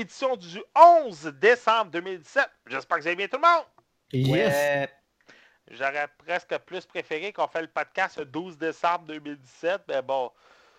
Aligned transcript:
édition 0.00 0.36
du 0.36 0.62
11 0.74 1.34
décembre 1.40 1.90
2017. 1.90 2.48
J'espère 2.66 2.96
que 2.96 3.02
vous 3.02 3.08
allez 3.08 3.16
bien 3.16 3.28
tout 3.28 3.36
le 3.36 3.48
monde. 3.48 3.64
Yes. 4.12 4.88
J'aurais 5.70 6.08
presque 6.18 6.58
plus 6.58 6.84
préféré 6.84 7.32
qu'on 7.32 7.46
fait 7.46 7.62
le 7.62 7.68
podcast 7.68 8.18
le 8.18 8.24
12 8.24 8.58
décembre 8.58 9.04
2017, 9.06 9.82
mais 9.88 10.02
bon, 10.02 10.32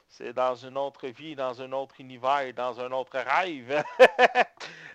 c'est 0.10 0.34
dans 0.34 0.56
une 0.56 0.78
autre 0.78 1.08
vie, 1.08 1.36
dans 1.36 1.62
un 1.62 1.72
autre 1.72 1.96
univers 2.00 2.42
et 2.42 2.54
dans 2.54 2.80
un 2.80 2.92
autre 2.92 3.18
rêve. 3.18 3.84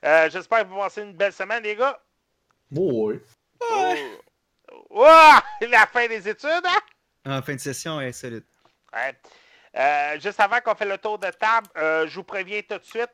Euh, 0.05 0.29
J'espère 0.31 0.63
que 0.63 0.69
vous 0.69 0.77
passez 0.77 1.03
une 1.03 1.15
belle 1.15 1.33
semaine, 1.33 1.63
les 1.65 1.75
gars. 1.75 1.99
Ouais. 2.71 3.19
Ouais. 3.73 4.19
Ouah! 4.91 5.43
La 5.69 5.87
fin 5.87 6.07
des 6.07 6.29
études, 6.29 6.65
hein? 6.65 6.81
En 7.39 7.43
fin 7.43 7.55
de 7.55 7.61
session, 7.61 7.99
insolite. 7.99 8.45
Ouais. 8.93 9.17
Euh, 9.75 10.21
juste 10.21 10.39
avant 10.39 10.61
qu'on 10.61 10.75
fait 10.75 10.85
le 10.85 10.99
tour 10.99 11.19
de 11.19 11.31
table, 11.31 11.67
euh, 11.77 12.07
je 12.07 12.15
vous 12.15 12.25
préviens 12.25 12.61
tout 12.63 12.79
de 12.79 12.85
suite, 12.85 13.11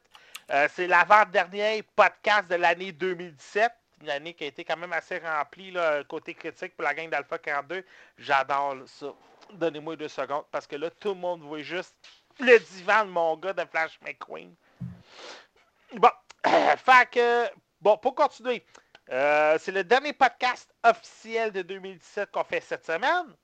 euh, 0.50 0.68
c'est 0.74 0.86
l'avant-dernier 0.86 1.82
podcast 1.94 2.48
de 2.48 2.56
l'année 2.56 2.92
2017. 2.92 3.72
Une 4.02 4.10
année 4.10 4.34
qui 4.34 4.44
a 4.44 4.48
été 4.48 4.64
quand 4.64 4.76
même 4.76 4.92
assez 4.92 5.18
remplie, 5.18 5.74
côté 6.08 6.34
critique 6.34 6.74
pour 6.76 6.84
la 6.84 6.92
gang 6.92 7.08
d'Alpha 7.08 7.38
42. 7.38 7.84
J'adore 8.18 8.76
ça. 8.86 9.06
Donnez-moi 9.52 9.96
deux 9.96 10.08
secondes, 10.08 10.44
parce 10.50 10.66
que 10.66 10.76
là, 10.76 10.90
tout 10.90 11.10
le 11.10 11.20
monde 11.20 11.42
voit 11.42 11.62
juste 11.62 11.94
le 12.40 12.58
divan 12.58 13.04
de 13.04 13.10
mon 13.10 13.36
gars 13.36 13.52
de 13.52 13.64
Flash 13.70 13.98
McQueen. 14.04 14.54
Bon, 15.94 16.10
fait 16.76 17.10
que, 17.10 17.48
bon, 17.80 17.96
pour 17.98 18.14
continuer, 18.14 18.64
euh, 19.10 19.58
c'est 19.60 19.72
le 19.72 19.84
dernier 19.84 20.12
podcast 20.12 20.72
officiel 20.82 21.52
de 21.52 21.62
2017 21.62 22.30
qu'on 22.30 22.44
fait 22.44 22.60
cette 22.60 22.86
semaine. 22.86 23.34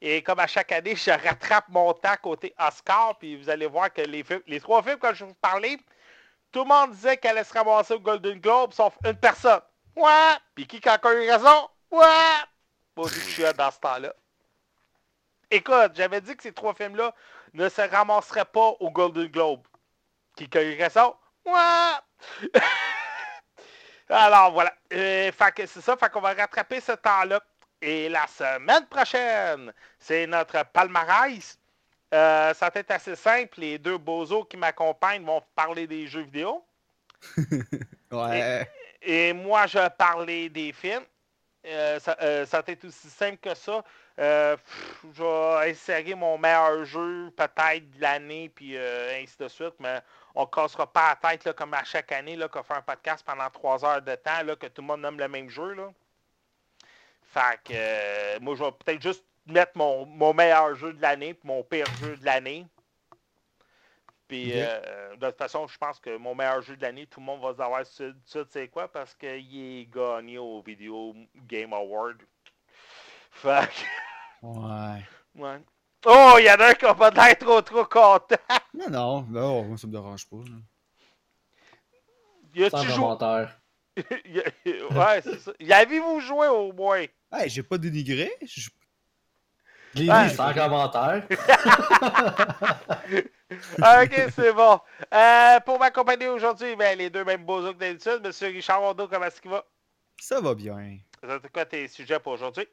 Et 0.00 0.22
comme 0.22 0.38
à 0.40 0.46
chaque 0.46 0.72
année, 0.72 0.96
je 0.96 1.10
rattrape 1.10 1.68
mon 1.68 1.92
temps 1.92 2.16
côté 2.22 2.54
Oscar. 2.58 3.18
Puis 3.18 3.36
vous 3.36 3.48
allez 3.48 3.66
voir 3.66 3.92
que 3.92 4.02
les, 4.02 4.24
les 4.46 4.60
trois 4.60 4.82
films 4.82 4.98
que 4.98 5.14
je 5.14 5.24
vous 5.24 5.34
parler, 5.34 5.78
tout 6.54 6.62
le 6.62 6.68
monde 6.68 6.92
disait 6.92 7.16
qu'elle 7.16 7.32
allait 7.32 7.42
se 7.42 7.52
ramasser 7.52 7.94
au 7.94 7.98
Golden 7.98 8.38
Globe, 8.38 8.72
sauf 8.72 8.96
une 9.04 9.16
personne. 9.16 9.60
Ouais! 9.96 10.36
Puis 10.54 10.68
qui 10.68 10.88
a 10.88 10.94
encore 10.94 11.10
eu 11.10 11.28
raison? 11.28 11.68
Ouais! 11.90 12.06
Je 12.96 13.20
suis 13.20 13.42
là 13.42 13.52
dans 13.52 13.72
ce 13.72 13.80
temps-là. 13.80 14.14
Écoute, 15.50 15.92
j'avais 15.94 16.20
dit 16.20 16.36
que 16.36 16.44
ces 16.44 16.52
trois 16.52 16.72
films-là 16.72 17.12
ne 17.54 17.68
se 17.68 17.80
ramasseraient 17.80 18.44
pas 18.44 18.68
au 18.78 18.88
Golden 18.92 19.26
Globe. 19.26 19.66
Qui 20.36 20.48
a 20.56 20.62
eu 20.62 20.80
raison? 20.80 21.16
Ouais! 21.44 22.52
Alors 24.08 24.52
voilà. 24.52 24.72
Euh, 24.92 25.32
c'est 25.56 25.80
ça. 25.80 25.96
Fait 25.96 26.08
qu'on 26.08 26.20
va 26.20 26.34
rattraper 26.34 26.80
ce 26.80 26.92
temps-là. 26.92 27.40
Et 27.82 28.08
la 28.08 28.28
semaine 28.28 28.86
prochaine, 28.86 29.72
c'est 29.98 30.28
notre 30.28 30.64
palmarès. 30.66 31.58
Euh, 32.14 32.54
ça 32.54 32.70
va 32.70 32.80
être 32.80 32.90
assez 32.92 33.16
simple. 33.16 33.60
Les 33.60 33.78
deux 33.78 33.98
bozos 33.98 34.44
qui 34.44 34.56
m'accompagnent 34.56 35.24
vont 35.24 35.42
parler 35.54 35.86
des 35.86 36.06
jeux 36.06 36.22
vidéo. 36.22 36.64
Ouais. 38.12 38.70
Et 39.02 39.32
moi, 39.32 39.66
je 39.66 39.76
vais 39.76 39.90
parler 39.90 40.48
des 40.48 40.72
films. 40.72 41.02
Euh, 41.66 41.98
ça, 41.98 42.16
euh, 42.20 42.44
ça 42.46 42.60
va 42.60 42.72
être 42.72 42.84
aussi 42.84 43.08
simple 43.08 43.38
que 43.38 43.54
ça. 43.54 43.82
Euh, 44.20 44.56
pff, 44.56 45.04
je 45.14 45.22
vais 45.22 45.70
insérer 45.70 46.14
mon 46.14 46.38
meilleur 46.38 46.84
jeu 46.84 47.32
peut-être 47.36 47.90
de 47.90 48.00
l'année, 48.00 48.50
puis 48.54 48.78
ainsi 48.78 49.36
de 49.38 49.48
suite, 49.48 49.74
mais 49.80 50.00
on 50.34 50.42
ne 50.42 50.46
cassera 50.46 50.86
pas 50.86 51.16
la 51.22 51.30
tête 51.30 51.44
là, 51.44 51.52
comme 51.52 51.74
à 51.74 51.82
chaque 51.84 52.12
année 52.12 52.38
qu'on 52.52 52.62
fait 52.62 52.74
un 52.74 52.82
podcast 52.82 53.24
pendant 53.26 53.50
trois 53.50 53.84
heures 53.84 54.02
de 54.02 54.14
temps, 54.14 54.42
là, 54.44 54.54
que 54.54 54.66
tout 54.66 54.82
le 54.82 54.86
monde 54.86 55.00
nomme 55.00 55.18
le 55.18 55.28
même 55.28 55.48
jeu. 55.48 55.72
Là. 55.72 55.90
Fait 57.22 57.58
que 57.64 58.38
moi, 58.38 58.54
je 58.54 58.62
vais 58.62 58.72
peut-être 58.72 59.02
juste 59.02 59.24
mettre 59.46 59.72
mon, 59.76 60.06
mon 60.06 60.32
meilleur 60.34 60.74
jeu 60.74 60.92
de 60.92 61.00
l'année, 61.02 61.34
puis 61.34 61.46
mon 61.48 61.62
pire 61.62 61.86
jeu 62.00 62.16
de 62.16 62.24
l'année. 62.24 62.66
Puis 64.26 64.52
euh, 64.54 65.16
de 65.16 65.26
toute 65.26 65.36
façon, 65.38 65.66
je 65.66 65.76
pense 65.76 66.00
que 66.00 66.16
mon 66.16 66.34
meilleur 66.34 66.62
jeu 66.62 66.76
de 66.76 66.82
l'année, 66.82 67.06
tout 67.06 67.20
le 67.20 67.26
monde 67.26 67.42
va 67.42 67.54
savoir 67.54 67.84
suite 67.86 68.16
c'est 68.50 68.68
quoi, 68.68 68.88
parce 68.90 69.14
qu'il 69.14 69.28
est 69.80 69.86
gagné 69.92 70.38
au 70.38 70.62
Video 70.62 71.14
Game 71.46 71.72
Award. 71.74 72.16
Fait 73.30 73.68
que, 73.68 74.46
Ouais. 74.46 75.02
ouais. 75.36 75.58
Oh, 76.06 76.36
il 76.38 76.44
y 76.44 76.50
en 76.50 76.54
a 76.56 76.68
un 76.68 76.74
qui 76.74 76.84
a 76.84 76.94
pas 76.94 77.10
l'air 77.10 77.38
trop 77.38 77.60
trop 77.62 77.84
content. 77.84 78.36
Non, 78.74 78.90
non, 78.90 79.22
non, 79.30 79.62
moi, 79.64 79.78
ça 79.78 79.86
me 79.86 79.92
dérange 79.92 80.26
pas. 80.28 80.36
là. 80.36 80.56
Y 82.54 82.70
Sans 82.70 82.78
a-tu 82.78 82.88
joué? 82.88 82.96
commentaire. 82.96 83.60
Y 84.24 84.40
a- 84.40 84.98
ouais, 85.14 85.22
c'est 85.22 85.38
ça. 85.38 85.52
Y 85.60 85.72
avez-vous 85.72 86.20
joué 86.20 86.48
au 86.48 86.72
moins? 86.72 87.04
Hey, 87.32 87.48
j'ai 87.48 87.62
pas 87.62 87.78
dénigré. 87.78 88.32
je- 88.42 88.68
L'ai 89.94 90.10
Ouais. 90.10 90.28
dit 90.28 90.34
sans 90.34 90.52
commentaire. 90.54 91.22
Ah, 93.80 94.02
ok, 94.02 94.28
c'est 94.34 94.52
bon. 94.52 94.80
Euh, 95.12 95.60
pour 95.60 95.78
m'accompagner 95.78 96.26
aujourd'hui, 96.28 96.74
ben, 96.74 96.98
les 96.98 97.08
deux 97.08 97.24
mêmes 97.24 97.44
beaux 97.44 97.60
que 97.72 97.78
d'habitude. 97.78 98.20
Monsieur 98.24 98.48
Richard 98.48 98.80
Rondeau, 98.80 99.06
comment 99.06 99.26
est-ce 99.26 99.40
qu'il 99.40 99.50
va? 99.50 99.64
Ça 100.20 100.40
va 100.40 100.54
bien. 100.54 100.98
C'est 101.22 101.52
quoi 101.52 101.64
tes 101.64 101.86
sujets 101.86 102.18
pour 102.18 102.32
aujourd'hui? 102.32 102.66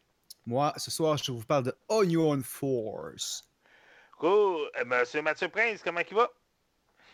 Moi, 0.45 0.73
ce 0.77 0.89
soir, 0.89 1.17
je 1.17 1.31
vous 1.31 1.43
parle 1.45 1.65
de 1.65 1.75
Onion 1.87 2.41
Force. 2.43 3.43
Cool. 4.17 4.69
Euh, 4.79 4.85
Monsieur 4.85 5.21
Mathieu 5.21 5.49
Prince, 5.49 5.81
comment 5.83 6.01
il 6.09 6.15
va? 6.15 6.29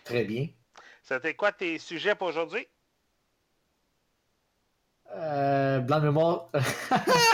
Très 0.05 0.23
bien. 0.23 0.47
C'était 1.03 1.33
quoi 1.33 1.51
tes 1.51 1.77
sujets 1.79 2.15
pour 2.15 2.27
aujourd'hui? 2.27 2.65
Euh, 5.13 5.79
blanc 5.79 5.99
de 5.99 6.05
mémoire. 6.05 6.49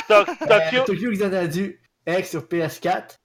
To- 0.07 0.25
Tokyo. 0.47 0.83
Tokyo 0.85 1.11
Xanadu 1.11 1.79
X 2.07 2.31
sur 2.31 2.43
PS4. 2.43 3.17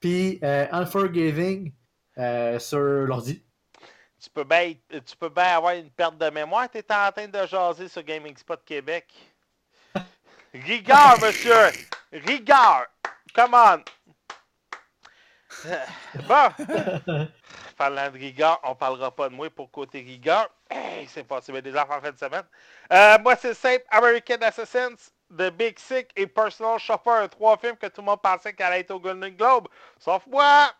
Puis 0.00 0.38
euh, 0.42 0.66
Unforgiving 0.72 1.72
euh, 2.18 2.58
sur 2.58 2.78
l'ordi. 2.78 3.44
Tu 4.18 4.28
peux 4.30 4.44
bien 4.44 5.56
avoir 5.56 5.74
une 5.74 5.90
perte 5.90 6.18
de 6.18 6.28
mémoire. 6.30 6.70
Tu 6.70 6.78
étais 6.78 6.94
en 6.94 7.10
train 7.10 7.28
de 7.28 7.46
jaser 7.46 7.88
sur 7.88 8.02
Gaming 8.02 8.36
Spot 8.36 8.62
Québec. 8.64 9.06
Rigueur, 10.54 11.18
monsieur! 11.22 11.70
Rigueur! 12.12 12.86
Come 13.34 13.54
on! 13.54 13.82
Bon! 16.28 16.48
Parlant 17.76 18.10
de 18.10 18.18
rigueur, 18.18 18.60
on 18.62 18.74
parlera 18.74 19.14
pas 19.14 19.30
de 19.30 19.34
moi 19.34 19.48
pour 19.48 19.70
côté 19.70 20.00
rigueur. 20.00 20.50
Hey, 20.68 21.06
c'est 21.08 21.24
possible 21.24 21.62
des 21.62 21.74
affaires 21.74 21.96
en 21.96 22.00
fin 22.02 22.10
de 22.10 22.18
semaine. 22.18 22.44
Euh, 22.92 23.18
moi, 23.20 23.36
c'est 23.36 23.54
simple. 23.54 23.84
American 23.90 24.36
Assassins, 24.42 24.96
The 25.36 25.50
Big 25.50 25.78
Sick 25.78 26.10
et 26.16 26.26
Personal 26.26 26.78
Shopper. 26.78 27.26
Trois 27.30 27.56
films 27.56 27.76
que 27.76 27.86
tout 27.86 28.00
le 28.00 28.06
monde 28.06 28.20
pensait 28.22 28.52
qu'elle 28.52 28.66
allait 28.66 28.80
être 28.80 28.90
au 28.90 29.00
Golden 29.00 29.34
Globe. 29.36 29.68
Sauf 29.98 30.26
moi! 30.26 30.72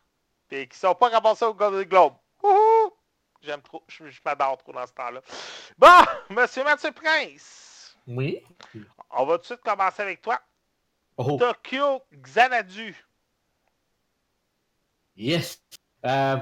Puis 0.49 0.69
qui 0.69 0.79
sont 0.79 0.95
pas 0.95 1.09
ramassés 1.09 1.45
au 1.45 1.55
Golden 1.55 1.85
Globe. 1.85 2.15
Wouhou! 2.43 2.93
J'aime 3.43 3.63
trop. 3.63 3.83
Je, 3.89 4.11
je 4.11 4.21
m'adore 4.25 4.59
trop 4.59 4.73
dans 4.73 4.87
ce 4.87 4.93
temps-là. 4.93 5.21
Bon, 5.79 6.01
Monsieur 6.31 6.65
Mathieu 6.65 6.93
Prince, 6.93 7.97
Oui. 8.07 8.43
on 9.11 9.25
va 9.25 9.35
tout 9.37 9.41
de 9.43 9.47
suite 9.47 9.61
commencer 9.63 10.03
avec 10.03 10.21
toi. 10.21 10.41
Oh, 11.17 11.37
Tokyo 11.39 12.03
Xanadu. 12.13 12.95
yes. 15.17 15.63
Euh, 16.05 16.37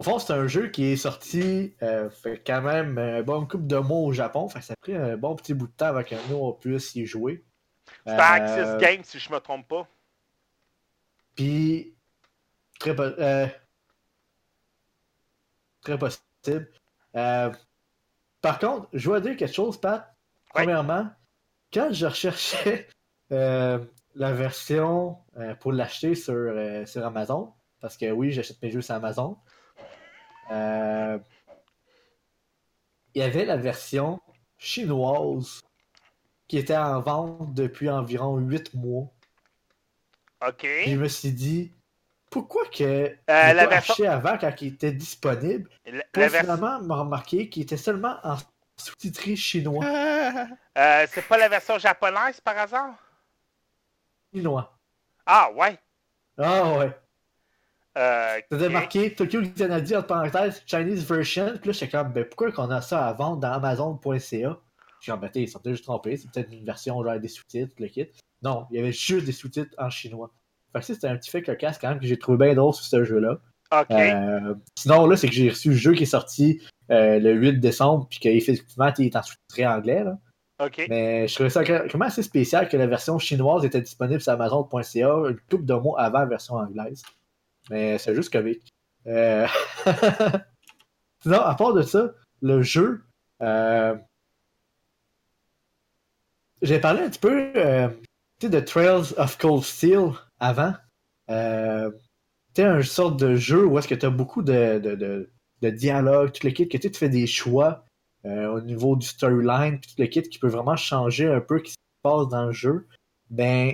au 0.00 0.02
fond, 0.02 0.18
c'est 0.18 0.32
un 0.32 0.46
jeu 0.48 0.68
qui 0.68 0.86
est 0.86 0.96
sorti 0.96 1.74
euh, 1.82 2.08
fait 2.08 2.42
quand 2.44 2.62
même 2.62 2.96
un 2.96 3.22
bon 3.22 3.46
couple 3.46 3.66
de 3.66 3.76
mois 3.76 3.98
au 4.00 4.12
Japon. 4.14 4.48
Fait 4.48 4.60
que 4.60 4.64
ça 4.64 4.72
a 4.72 4.76
pris 4.80 4.94
un 4.96 5.16
bon 5.18 5.36
petit 5.36 5.52
bout 5.52 5.66
de 5.66 5.72
temps 5.72 5.86
avant 5.88 6.02
que 6.02 6.14
nous 6.30 6.36
on 6.36 6.52
puisse 6.54 6.94
y 6.94 7.04
jouer. 7.04 7.44
C'est 8.06 8.12
à 8.12 8.14
Euh, 8.14 8.72
Axis 8.72 8.84
Games, 8.84 9.04
si 9.04 9.18
je 9.18 9.30
me 9.30 9.38
trompe 9.40 9.68
pas. 9.68 9.86
Puis, 11.36 11.94
très, 12.78 12.94
po- 12.96 13.02
euh, 13.02 13.46
très 15.82 15.98
possible. 15.98 16.70
Euh, 17.16 17.52
par 18.40 18.58
contre, 18.58 18.88
je 18.94 19.04
dois 19.04 19.20
dire 19.20 19.36
quelque 19.36 19.54
chose, 19.54 19.78
Pat. 19.78 20.00
Ouais. 20.54 20.62
Premièrement, 20.64 21.10
quand 21.72 21.92
je 21.92 22.06
recherchais 22.06 22.88
la 23.30 24.32
version 24.32 25.18
pour 25.60 25.72
l'acheter 25.72 26.14
sur, 26.14 26.52
sur 26.86 27.04
Amazon, 27.04 27.52
parce 27.80 27.96
que 27.98 28.10
oui, 28.10 28.32
j'achète 28.32 28.60
mes 28.62 28.70
jeux 28.70 28.80
sur 28.82 28.94
Amazon, 28.94 29.38
euh, 30.50 31.18
il 33.14 33.22
y 33.22 33.24
avait 33.24 33.44
la 33.44 33.56
version 33.56 34.20
chinoise 34.58 35.62
qui 36.48 36.58
était 36.58 36.76
en 36.76 37.00
vente 37.00 37.54
depuis 37.54 37.88
environ 37.88 38.36
8 38.38 38.74
mois. 38.74 39.10
OK. 40.46 40.66
Je 40.86 40.96
me 40.96 41.08
suis 41.08 41.32
dit, 41.32 41.72
pourquoi 42.30 42.64
que 42.66 42.82
Euh, 42.84 43.16
j'ai 43.28 43.54
la 43.54 43.66
version- 43.66 44.10
avant 44.10 44.38
quand 44.38 44.52
il 44.60 44.74
était 44.74 44.92
disponible? 44.92 45.68
La, 45.84 46.02
pour 46.12 46.22
la 46.22 46.30
finalement 46.30 46.80
me 46.80 46.94
remarquer 46.94 47.48
qu'il 47.48 47.62
était 47.62 47.76
seulement 47.76 48.16
en 48.24 48.36
sous-titré 48.76 49.36
chinois. 49.36 49.84
euh, 50.78 51.06
c'est 51.10 51.26
pas 51.26 51.38
la 51.38 51.48
version 51.48 51.78
japonaise 51.78 52.40
par 52.40 52.56
hasard? 52.58 52.94
Chinois. 54.32 54.76
Ah, 55.26 55.50
ouais. 55.52 55.78
Ah 56.38 56.78
ouais. 56.78 56.98
Euh, 57.98 58.36
C'était 58.50 58.66
ok. 58.66 58.72
marqué 58.72 59.14
Tokyo 59.14 59.42
Xanadu 59.42 59.96
entre 59.96 60.06
parenthèses 60.06 60.62
Chinese 60.66 61.04
version. 61.04 61.52
Puis 61.60 61.68
là, 61.68 61.72
j'étais 61.72 61.88
comme, 61.88 62.12
ben 62.12 62.24
pourquoi 62.24 62.52
qu'on 62.52 62.70
a 62.70 62.80
ça 62.80 63.06
à 63.06 63.12
vendre 63.12 63.38
dans 63.38 63.52
Amazon.ca? 63.52 64.58
suis 65.00 65.12
en 65.12 65.20
ils 65.34 65.48
sont 65.48 65.60
juste 65.64 65.84
trompés, 65.84 66.16
c'est 66.16 66.30
peut-être 66.30 66.52
une 66.52 66.64
version 66.64 67.02
genre 67.02 67.18
des 67.18 67.28
sous-titres, 67.28 67.74
le 67.78 67.88
kit. 67.88 68.06
Non, 68.42 68.66
il 68.70 68.76
y 68.76 68.80
avait 68.80 68.92
juste 68.92 69.26
des 69.26 69.32
sous-titres 69.32 69.74
en 69.78 69.90
chinois. 69.90 70.30
Fait 70.72 70.80
que 70.80 70.86
c'était 70.86 71.08
un 71.08 71.16
petit 71.16 71.30
fait 71.30 71.42
cocasse 71.42 71.78
quand 71.78 71.88
même 71.88 71.98
que 71.98 72.06
j'ai 72.06 72.18
trouvé 72.18 72.46
bien 72.46 72.54
drôle 72.54 72.74
sur 72.74 72.84
ce 72.84 73.04
jeu-là. 73.04 73.38
OK. 73.72 73.90
Euh, 73.90 74.54
sinon, 74.76 75.06
là, 75.06 75.16
c'est 75.16 75.28
que 75.28 75.34
j'ai 75.34 75.48
reçu 75.48 75.70
le 75.70 75.76
jeu 75.76 75.94
qui 75.94 76.02
est 76.02 76.06
sorti 76.06 76.60
euh, 76.90 77.18
le 77.18 77.32
8 77.32 77.60
décembre, 77.60 78.06
puis 78.08 78.18
qu'effectivement, 78.18 78.92
il 78.98 79.06
est 79.06 79.16
en 79.16 79.22
sous-titré 79.22 79.66
anglais. 79.66 80.04
Là. 80.04 80.18
Mais 80.88 81.26
je 81.26 81.34
trouvais 81.34 81.50
ça 81.50 81.62
même 81.62 82.02
assez 82.02 82.22
spécial 82.22 82.68
que 82.68 82.76
la 82.76 82.86
version 82.86 83.18
chinoise 83.18 83.64
était 83.64 83.80
disponible 83.80 84.20
sur 84.20 84.32
Amazon.ca 84.32 85.08
une 85.28 85.40
couple 85.50 85.64
de 85.64 85.74
mois 85.74 86.00
avant 86.00 86.20
la 86.20 86.26
version 86.26 86.56
anglaise. 86.56 87.02
Mais 87.70 87.98
c'est 87.98 88.14
juste 88.14 88.32
comique. 88.32 88.68
Euh... 89.06 89.46
Sinon, 91.22 91.40
à 91.40 91.54
part 91.54 91.72
de 91.72 91.82
ça, 91.82 92.12
le 92.42 92.62
jeu. 92.62 93.02
Euh... 93.42 93.96
J'ai 96.62 96.78
parlé 96.78 97.02
un 97.02 97.08
petit 97.08 97.20
peu 97.20 97.52
euh, 97.56 97.88
de 98.42 98.60
Trails 98.60 99.14
of 99.16 99.38
Cold 99.38 99.62
Steel 99.62 100.10
avant. 100.40 100.74
Euh, 101.30 101.90
tu 102.54 102.62
un 102.62 102.82
sorte 102.82 103.18
de 103.18 103.36
jeu 103.36 103.64
où 103.64 103.78
est-ce 103.78 103.88
que 103.88 103.94
tu 103.94 104.04
as 104.04 104.10
beaucoup 104.10 104.42
de, 104.42 104.78
de, 104.78 105.30
de, 105.62 105.70
dialogue, 105.70 106.32
tout 106.32 106.46
le 106.46 106.52
kit, 106.52 106.68
que 106.68 106.76
tu 106.76 106.90
fais 106.92 107.08
des 107.08 107.26
choix 107.26 107.84
euh, 108.26 108.48
au 108.48 108.60
niveau 108.60 108.96
du 108.96 109.06
storyline, 109.06 109.80
tout 109.80 109.90
le 109.96 110.06
kit 110.06 110.22
qui 110.22 110.38
peut 110.38 110.48
vraiment 110.48 110.76
changer 110.76 111.26
un 111.26 111.40
peu 111.40 111.58
ce 111.58 111.64
qui 111.64 111.70
se 111.70 111.76
passe 112.02 112.28
dans 112.28 112.46
le 112.46 112.52
jeu. 112.52 112.86
Ben, 113.30 113.72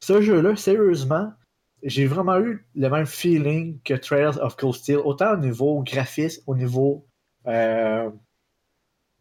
ce 0.00 0.20
jeu-là, 0.20 0.54
sérieusement, 0.56 1.32
j'ai 1.82 2.06
vraiment 2.06 2.38
eu 2.40 2.66
le 2.74 2.88
même 2.88 3.06
feeling 3.06 3.80
que 3.82 3.94
Trails 3.94 4.38
of 4.40 4.56
Cold 4.56 4.74
Steel, 4.74 4.98
autant 4.98 5.34
au 5.34 5.36
niveau 5.36 5.82
graphisme, 5.82 6.42
au 6.46 6.54
niveau 6.54 7.06
euh, 7.46 8.10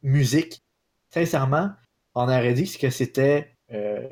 musique. 0.03 0.61
Sincèrement, 1.09 1.71
on 2.15 2.23
aurait 2.23 2.53
dit 2.53 2.77
que 2.77 2.89
c'était 2.89 3.55
euh, 3.71 4.07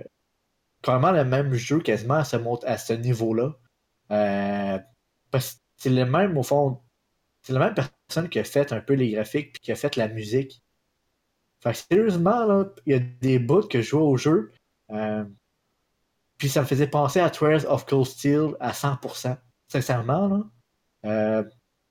carrément 0.82 1.12
le 1.12 1.26
même 1.26 1.54
jeu 1.54 1.80
quasiment 1.80 2.16
à 2.16 2.24
ce, 2.78 2.94
niveau-là. 2.94 3.56
Euh, 4.12 4.80
parce 5.32 5.56
que 5.56 5.60
c'est 5.78 5.90
le 5.90 6.06
même, 6.06 6.38
au 6.38 6.44
fond, 6.44 6.82
c'est 7.42 7.54
la 7.54 7.60
même 7.60 7.74
personne 7.74 8.30
qui 8.30 8.40
a 8.40 8.44
fait 8.44 8.72
un 8.72 8.82
peu 8.82 8.94
les 8.94 9.12
graphiques 9.12 9.54
puis 9.54 9.62
qui 9.62 9.72
a 9.72 9.76
fait 9.76 9.96
la 9.96 10.08
musique. 10.08 10.62
Fait 11.62 11.72
que 11.72 11.78
sérieusement, 11.78 12.66
il 12.86 12.94
y 12.94 12.96
a 12.96 13.00
des 13.00 13.40
bouts 13.40 13.68
que 13.68 13.82
je 13.82 13.90
jouais 13.90 14.02
au 14.02 14.18
jeu. 14.18 14.52
Euh, 14.92 15.26
puis 16.38 16.50
ça 16.50 16.62
me 16.62 16.66
faisait 16.66 16.88
penser 16.88 17.20
à 17.20 17.30
Trails 17.30 17.66
of 17.68 17.86
Cold 17.86 18.06
Steel 18.06 18.56
à 18.60 18.72
100%. 18.72 19.38
Sincèrement, 19.68 20.28
là. 20.28 20.44
Euh, 21.06 21.44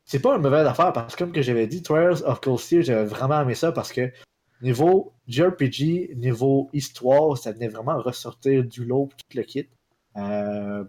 c'est 0.05 0.21
pas 0.21 0.37
une 0.37 0.43
mauvaise 0.43 0.67
affaire 0.67 0.93
parce 0.93 1.15
que, 1.15 1.25
comme 1.25 1.33
que 1.33 1.43
j'avais 1.43 1.67
dit, 1.67 1.83
Trails 1.83 2.23
of 2.25 2.41
Cold 2.41 2.59
Steel, 2.59 2.83
j'avais 2.83 3.07
vraiment 3.07 3.41
aimé 3.41 3.55
ça 3.55 3.73
parce 3.73 3.93
que 3.93 4.13
niveau 4.61 5.15
JRPG, 5.29 6.15
niveau 6.17 6.69
histoire, 6.73 7.39
ça 7.39 7.53
venait 7.53 7.69
vraiment 7.69 7.99
ressortir 7.99 8.65
du 8.65 8.85
lot 8.85 9.09
tout 9.17 9.37
le 9.39 9.43
kit. 9.45 9.69
Euh, 10.17 10.85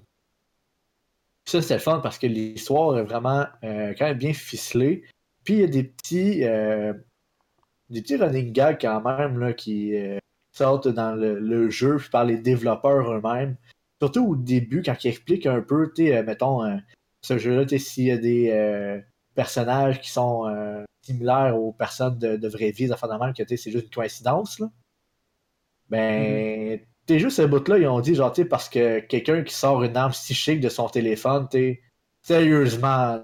ça, 1.46 1.62
c'était 1.62 1.75
le 1.75 1.80
fun 1.80 2.00
parce 2.01 2.18
que 2.18 2.28
l'histoire 2.28 2.98
est 2.98 3.04
vraiment 3.04 3.46
euh, 3.63 3.94
quand 3.98 4.06
même 4.06 4.18
bien 4.18 4.34
ficelée. 4.34 5.04
Puis 5.44 5.56
il 5.56 5.60
y 5.62 5.63
a 5.63 5.68
des 5.68 5.84
petits, 5.84 6.44
euh, 6.44 6.94
des 7.90 8.01
petits 8.01 8.18
running 8.18 8.51
gags 8.51 8.80
quand 8.81 9.01
même 9.01 9.40
là, 9.40 9.54
qui 9.54 9.96
sortent 10.57 10.88
dans 10.88 11.13
le, 11.16 11.69
jeu 11.69 11.98
par 12.12 12.25
les 12.25 12.38
développeurs 12.38 13.12
eux-mêmes. 13.12 13.56
Surtout 14.02 14.28
au 14.28 14.36
début, 14.36 14.81
quand 14.84 15.04
ils 15.04 15.10
expliquent 15.10 15.46
un 15.46 15.62
peu, 15.62 15.92
mettons, 15.98 16.80
ce 17.22 17.38
jeu-là, 17.38 17.66
s'il 17.78 18.06
y 18.06 18.12
a 18.12 18.18
des 18.18 19.02
personnages 19.34 20.02
qui 20.02 20.12
sont 20.12 20.46
similaires 21.02 21.57
aux 21.57 21.72
personnes 21.72 22.18
de, 22.18 22.36
de 22.36 22.48
vraie 22.48 22.72
vie, 22.72 22.88
même, 22.88 23.34
que 23.34 23.44
c'est 23.48 23.72
juste 23.72 23.86
une 23.86 23.90
coïncidence. 23.90 24.60
Là. 24.60 24.69
Ben, 25.90 26.78
mm-hmm 26.78 26.80
t'es 27.06 27.19
juste 27.19 27.38
ce 27.38 27.44
bout-là, 27.44 27.78
ils 27.78 27.88
ont 27.88 28.00
dit, 28.00 28.16
genre, 28.16 28.31
tu 28.31 28.46
parce 28.46 28.69
que 28.69 29.00
quelqu'un 29.00 29.44
qui 29.44 29.54
sort 29.54 29.84
une 29.84 29.96
arme 29.96 30.12
psychique 30.12 30.60
de 30.60 30.69
son 30.69 30.90
téléphone, 30.90 31.48
t'es 31.50 31.81
sérieusement, 32.22 33.24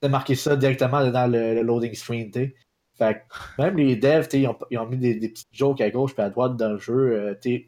t'as 0.00 0.08
marqué 0.08 0.34
ça 0.34 0.56
directement 0.56 1.10
dans 1.10 1.30
le, 1.30 1.62
loading 1.62 1.94
screen, 1.94 2.30
t'es. 2.30 2.54
Fait 2.96 3.22
même 3.58 3.76
les 3.76 3.96
devs, 3.96 4.28
ils 4.32 4.46
ont, 4.46 4.56
ils 4.70 4.78
ont, 4.78 4.86
mis 4.86 4.96
des, 4.96 5.14
des 5.14 5.28
petites 5.28 5.48
jokes 5.52 5.80
à 5.80 5.90
gauche 5.90 6.12
et 6.16 6.22
à 6.22 6.30
droite 6.30 6.56
dans 6.56 6.70
le 6.70 6.78
jeu, 6.78 7.34
euh, 7.44 7.58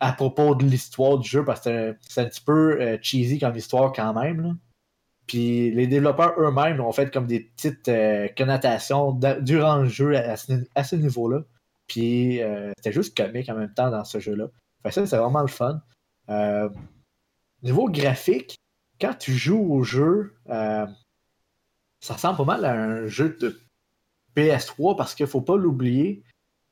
à 0.00 0.12
propos 0.12 0.54
de 0.54 0.64
l'histoire 0.64 1.18
du 1.18 1.28
jeu, 1.28 1.44
parce 1.44 1.60
que 1.60 1.96
c'est 2.00 2.20
un, 2.20 2.24
petit 2.24 2.40
peu 2.40 2.80
euh, 2.80 2.98
cheesy 3.00 3.38
comme 3.38 3.56
histoire 3.56 3.92
quand 3.92 4.12
même, 4.14 4.40
là. 4.40 4.50
Puis 5.28 5.70
les 5.70 5.86
développeurs 5.86 6.34
eux-mêmes 6.36 6.80
ont 6.80 6.90
fait 6.90 7.12
comme 7.12 7.26
des 7.28 7.40
petites 7.40 7.88
euh, 7.88 8.26
connotations 8.36 9.12
durant 9.40 9.76
le 9.76 9.88
jeu 9.88 10.16
à, 10.16 10.36
ce, 10.36 10.96
niveau-là. 10.96 11.42
Puis 11.86 12.40
c'était 12.76 12.92
juste 12.92 13.16
comique 13.16 13.48
en 13.48 13.54
même 13.54 13.72
temps 13.72 13.90
dans 13.90 14.04
ce 14.04 14.18
jeu-là. 14.18 14.48
Fait 14.82 14.90
ça, 14.90 15.06
c'est 15.06 15.16
vraiment 15.16 15.42
le 15.42 15.48
fun. 15.48 15.80
Euh, 16.28 16.68
niveau 17.62 17.88
graphique, 17.88 18.56
quand 19.00 19.14
tu 19.14 19.32
joues 19.32 19.72
au 19.72 19.82
jeu, 19.82 20.34
euh, 20.48 20.86
ça 22.00 22.14
ressemble 22.14 22.38
pas 22.38 22.44
mal 22.44 22.64
à 22.64 22.72
un 22.72 23.06
jeu 23.06 23.36
de 23.40 23.60
PS3 24.36 24.96
parce 24.96 25.14
qu'il 25.14 25.26
faut 25.26 25.40
pas 25.40 25.56
l'oublier. 25.56 26.22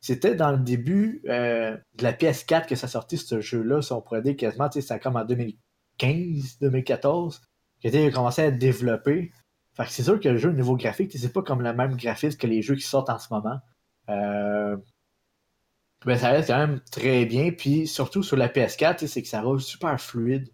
C'était 0.01 0.35
dans 0.35 0.51
le 0.51 0.59
début 0.59 1.23
euh, 1.29 1.77
de 1.97 2.03
la 2.03 2.13
PS4 2.13 2.67
que 2.67 2.75
ça 2.75 2.89
sortit 2.89 3.19
ce 3.19 3.41
jeu-là, 3.41 3.83
si 3.83 3.93
on 3.93 4.01
pourrait 4.01 4.23
dire 4.23 4.37
quasiment, 4.37 4.71
c'est 4.71 5.01
comme 5.01 5.17
en 5.17 5.25
2015, 5.25 6.59
2014, 6.61 7.43
qu'il 7.81 7.97
a 7.97 8.11
commencé 8.11 8.43
à 8.43 8.47
être 8.47 8.59
développé. 8.59 9.31
Fait 9.75 9.85
que 9.85 9.91
c'est 9.91 10.03
sûr 10.03 10.19
que 10.19 10.29
le 10.29 10.39
jeu 10.39 10.51
au 10.51 10.55
niveau 10.55 10.77
graphique, 10.77 11.13
c'est 11.17 11.33
pas 11.33 11.43
comme 11.43 11.63
le 11.63 11.73
même 11.75 11.97
graphisme 11.97 12.39
que 12.39 12.47
les 12.47 12.63
jeux 12.63 12.77
qui 12.77 12.83
sortent 12.83 13.11
en 13.11 13.19
ce 13.19 13.33
moment. 13.33 13.59
Euh, 14.09 14.77
ben, 16.05 16.17
ça 16.17 16.31
reste 16.31 16.49
quand 16.49 16.59
même 16.59 16.81
très 16.91 17.27
bien. 17.27 17.53
Puis 17.53 17.87
surtout 17.87 18.23
sur 18.23 18.37
la 18.37 18.49
PS4, 18.49 19.07
c'est 19.07 19.23
que 19.23 19.29
ça 19.29 19.43
roule 19.43 19.61
super 19.61 20.01
fluide. 20.01 20.49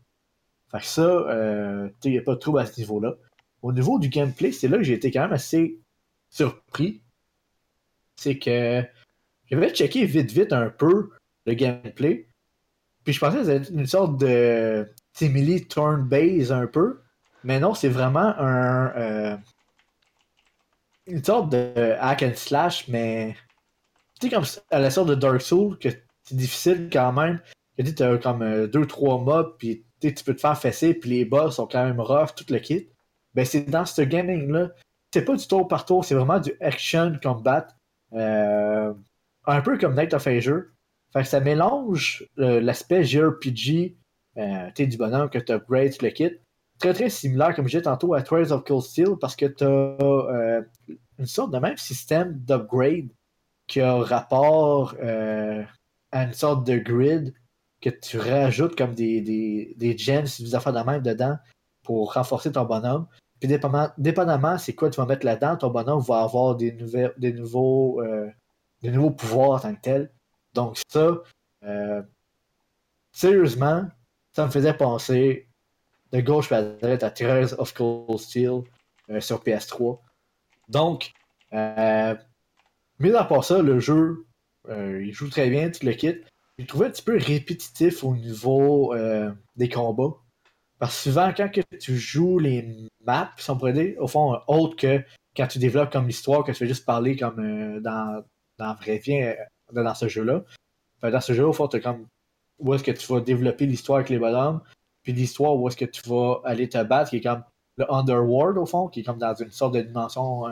Fait 0.71 0.79
que 0.81 0.85
ça, 0.87 1.03
euh, 1.03 1.89
il 2.05 2.11
n'y 2.13 2.19
a 2.19 2.23
pas 2.23 2.35
de 2.35 2.41
trouble 2.41 2.59
à 2.59 2.67
ce 2.67 2.79
niveau-là. 2.81 3.15
Au 3.63 3.73
niveau 3.73 3.99
du 3.99 4.09
gameplay, 4.09 4.53
c'est 4.53 4.69
là 4.69 4.77
que 4.77 4.83
j'ai 4.83 4.95
été 4.95 5.11
quand 5.11 5.23
même 5.23 5.33
assez 5.33 5.81
surpris. 6.31 7.03
C'est 8.17 8.39
que 8.39 8.83
j'avais 9.51 9.71
checké 9.71 10.05
vite 10.05 10.33
vite 10.33 10.53
un 10.53 10.71
peu 10.71 11.11
le 11.47 11.55
gameplay. 11.55 12.29
Puis 13.05 13.13
je 13.13 13.21
pensais 13.21 13.39
que 13.39 13.45
c'était 13.45 13.73
une 13.73 13.87
sorte 13.87 14.19
de 14.19 14.91
simili 15.13 15.67
turn 15.67 16.03
base 16.03 16.51
un 16.51 16.67
peu. 16.67 17.01
Mais 17.45 17.61
non, 17.61 17.75
c'est 17.75 17.89
vraiment 17.89 18.35
un 18.39 18.93
euh, 18.97 19.37
une 21.07 21.23
sorte 21.23 21.51
de 21.51 21.95
hack 22.01 22.23
and 22.23 22.33
slash, 22.35 22.89
mais 22.89 23.37
tu 24.21 24.29
sais, 24.29 24.35
comme 24.35 24.45
à 24.71 24.79
la 24.81 24.91
sorte 24.91 25.09
de 25.09 25.15
Dark 25.15 25.41
Souls, 25.41 25.79
que 25.79 25.89
c'est 26.23 26.37
difficile 26.37 26.89
quand 26.93 27.13
même, 27.13 27.41
que 27.79 27.83
tu 27.83 28.03
as 28.03 28.19
comme 28.19 28.43
2-3 28.43 29.21
euh, 29.21 29.25
mobs, 29.25 29.57
puis 29.59 29.85
tu 30.01 30.25
peux 30.25 30.35
te 30.35 30.41
faire 30.41 30.59
fesser, 30.59 30.95
puis 30.95 31.11
les 31.11 31.25
boss 31.25 31.57
sont 31.57 31.67
quand 31.67 31.85
même 31.85 32.01
rough, 32.01 32.35
tout 32.35 32.45
le 32.51 32.59
kit. 32.59 32.89
Ben, 33.35 33.45
c'est 33.45 33.63
dans 33.63 33.85
ce 33.85 34.03
gaming-là. 34.03 34.71
C'est 35.13 35.25
pas 35.25 35.37
du 35.37 35.47
tour 35.47 35.69
par 35.69 35.85
tour, 35.85 36.05
c'est 36.05 36.15
vraiment 36.15 36.41
du 36.41 36.53
action 36.61 37.19
combat. 37.23 37.69
Euh, 38.13 38.93
un 39.47 39.61
peu 39.61 39.79
comme 39.79 39.95
Night 39.95 40.15
of 40.15 40.27
Azure. 40.27 40.65
Que 41.15 41.23
ça 41.23 41.41
mélange 41.41 42.29
euh, 42.39 42.61
l'aspect 42.61 43.03
JRPG 43.03 43.97
euh, 44.37 44.71
du 44.77 44.97
bonhomme 44.99 45.31
que 45.31 45.39
tu 45.39 45.53
upgrades 45.53 46.03
le 46.03 46.11
kit. 46.11 46.33
Très 46.79 46.93
très 46.93 47.09
similaire, 47.09 47.55
comme 47.55 47.67
je 47.67 47.71
disais 47.71 47.83
tantôt, 47.83 48.13
à 48.13 48.21
Trails 48.21 48.53
of 48.53 48.65
Cold 48.65 48.83
Steel, 48.83 49.17
parce 49.19 49.35
que 49.35 49.47
tu 49.47 49.65
as 49.65 50.63
une 51.19 51.27
sorte 51.27 51.53
de 51.53 51.59
même 51.59 51.79
système 51.79 52.35
d'upgrade 52.35 53.09
qui 53.67 53.81
a 53.81 53.97
rapport 53.97 54.95
euh, 55.03 55.63
à 56.13 56.25
une 56.25 56.33
sorte 56.33 56.67
de 56.67 56.77
grid 56.79 57.35
que 57.81 57.91
tu 57.91 58.19
rajoutes 58.19 58.77
comme 58.77 58.95
des, 58.95 59.21
des, 59.21 59.75
des 59.77 59.99
gens, 59.99 60.23
des 60.23 60.55
affaires 60.55 60.73
de 60.73 60.81
même 60.81 61.03
dedans 61.03 61.37
pour 61.83 62.15
renforcer 62.15 62.53
ton 62.53 62.65
bonhomme. 62.65 63.07
Puis 63.41 63.49
dépendamment, 63.49 64.59
c'est 64.59 64.75
quoi 64.75 64.91
tu 64.91 65.01
vas 65.01 65.07
mettre 65.07 65.27
là-dedans, 65.27 65.57
ton 65.57 65.71
bonhomme 65.71 66.01
va 66.01 66.23
avoir 66.23 66.57
des, 66.57 66.73
nouvelles, 66.73 67.13
des, 67.19 67.33
nouveaux, 67.33 68.01
euh, 68.01 68.31
des 68.83 68.91
nouveaux 68.91 69.11
pouvoirs 69.11 69.51
en 69.51 69.59
tant 69.59 69.75
que 69.75 69.81
tel. 69.81 70.11
Donc 70.55 70.79
ça, 70.89 71.19
euh, 71.65 72.03
sérieusement, 73.13 73.85
ça 74.33 74.47
me 74.47 74.51
faisait 74.51 74.75
penser 74.75 75.49
de 76.13 76.21
gauche 76.21 76.51
à 76.53 76.63
droite 76.63 77.03
à 77.03 77.11
Trails 77.11 77.55
of 77.59 77.75
Cold 77.75 78.19
Steel 78.19 78.63
sur 79.21 79.43
PS3. 79.43 79.99
Donc, 80.69 81.13
mais 82.99 83.15
à 83.15 83.25
part 83.25 83.45
ça, 83.45 83.61
le 83.61 83.79
jeu, 83.79 84.27
euh, 84.69 85.03
il 85.05 85.13
joue 85.13 85.29
très 85.29 85.51
bien, 85.51 85.71
tout 85.71 85.85
le 85.85 85.93
kit. 85.93 86.17
J'ai 86.59 86.67
trouvé 86.67 86.87
un 86.87 86.91
petit 86.91 87.03
peu 87.03 87.17
répétitif 87.17 88.03
au 88.05 88.17
niveau 88.17 88.95
euh, 88.95 89.31
des 89.57 89.69
combats. 89.69 90.17
Parce 90.79 90.97
que 90.97 91.03
souvent, 91.03 91.33
quand 91.37 91.51
que 91.51 91.61
tu 91.79 91.97
joues 91.97 92.39
les 92.39 92.89
maps, 93.05 93.33
si 93.39 93.51
on 93.51 93.57
pourrait 93.57 93.73
dire, 93.73 93.95
au 93.99 94.09
fond, 94.09 94.39
autre 94.47 94.77
que 94.77 95.03
quand 95.37 95.47
tu 95.47 95.59
développes 95.59 95.93
comme 95.93 96.07
l'histoire, 96.07 96.45
que 96.45 96.53
tu 96.53 96.59
fais 96.59 96.67
juste 96.67 96.85
parler 96.85 97.17
comme 97.17 97.39
euh, 97.41 97.81
dans, 97.81 98.23
dans 98.59 98.75
vrai 98.75 98.99
vie, 98.99 99.33
dans 99.73 99.95
ce 99.95 100.09
jeu-là. 100.09 100.43
dans 101.03 101.21
ce 101.21 101.33
jeu, 101.33 101.47
au 101.47 101.53
fond, 101.53 101.69
tu 101.69 101.81
comme 101.81 102.07
où 102.59 102.75
est-ce 102.75 102.85
que 102.85 102.91
tu 102.91 103.07
vas 103.13 103.21
développer 103.21 103.67
l'histoire 103.67 103.99
avec 103.99 104.11
les 104.11 104.19
bonhommes, 104.19 104.61
puis 105.03 105.13
l'histoire 105.13 105.57
où 105.57 105.69
est-ce 105.69 105.77
que 105.77 105.85
tu 105.85 106.03
vas 106.09 106.41
aller 106.45 106.69
te 106.69 106.83
battre, 106.83 107.11
qui 107.11 107.17
est 107.17 107.21
comme 107.21 107.43
le 107.77 107.93
Underworld, 107.93 108.57
au 108.57 108.67
fond, 108.67 108.89
qui 108.89 109.01
est 109.01 109.03
comme 109.03 109.19
dans 109.19 109.35
une 109.35 109.51
sorte 109.51 109.75
de 109.75 109.83
dimension 109.83 110.47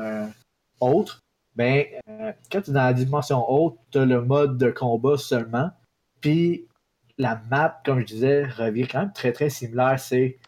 autre. 0.81 1.21
ben, 1.57 1.85
euh, 2.09 2.33
quand 2.51 2.63
tu 2.63 2.71
es 2.71 2.73
dans 2.75 2.85
la 2.85 2.93
dimension 2.93 3.45
haute, 3.49 3.79
tu 3.91 3.99
as 3.99 4.05
le 4.05 4.23
mode 4.23 4.59
de 4.59 4.71
combat 4.71 5.17
seulement. 5.17 5.71
Puis 6.21 6.67
la 7.19 7.41
map, 7.51 7.81
comme 7.85 8.01
je 8.01 8.07
disais, 8.07 8.45
revient 8.45 8.87
quand 8.87 9.01
même 9.01 9.13
très 9.13 9.33
très 9.33 9.51
similaire. 9.51 9.99
C'est 9.99 10.39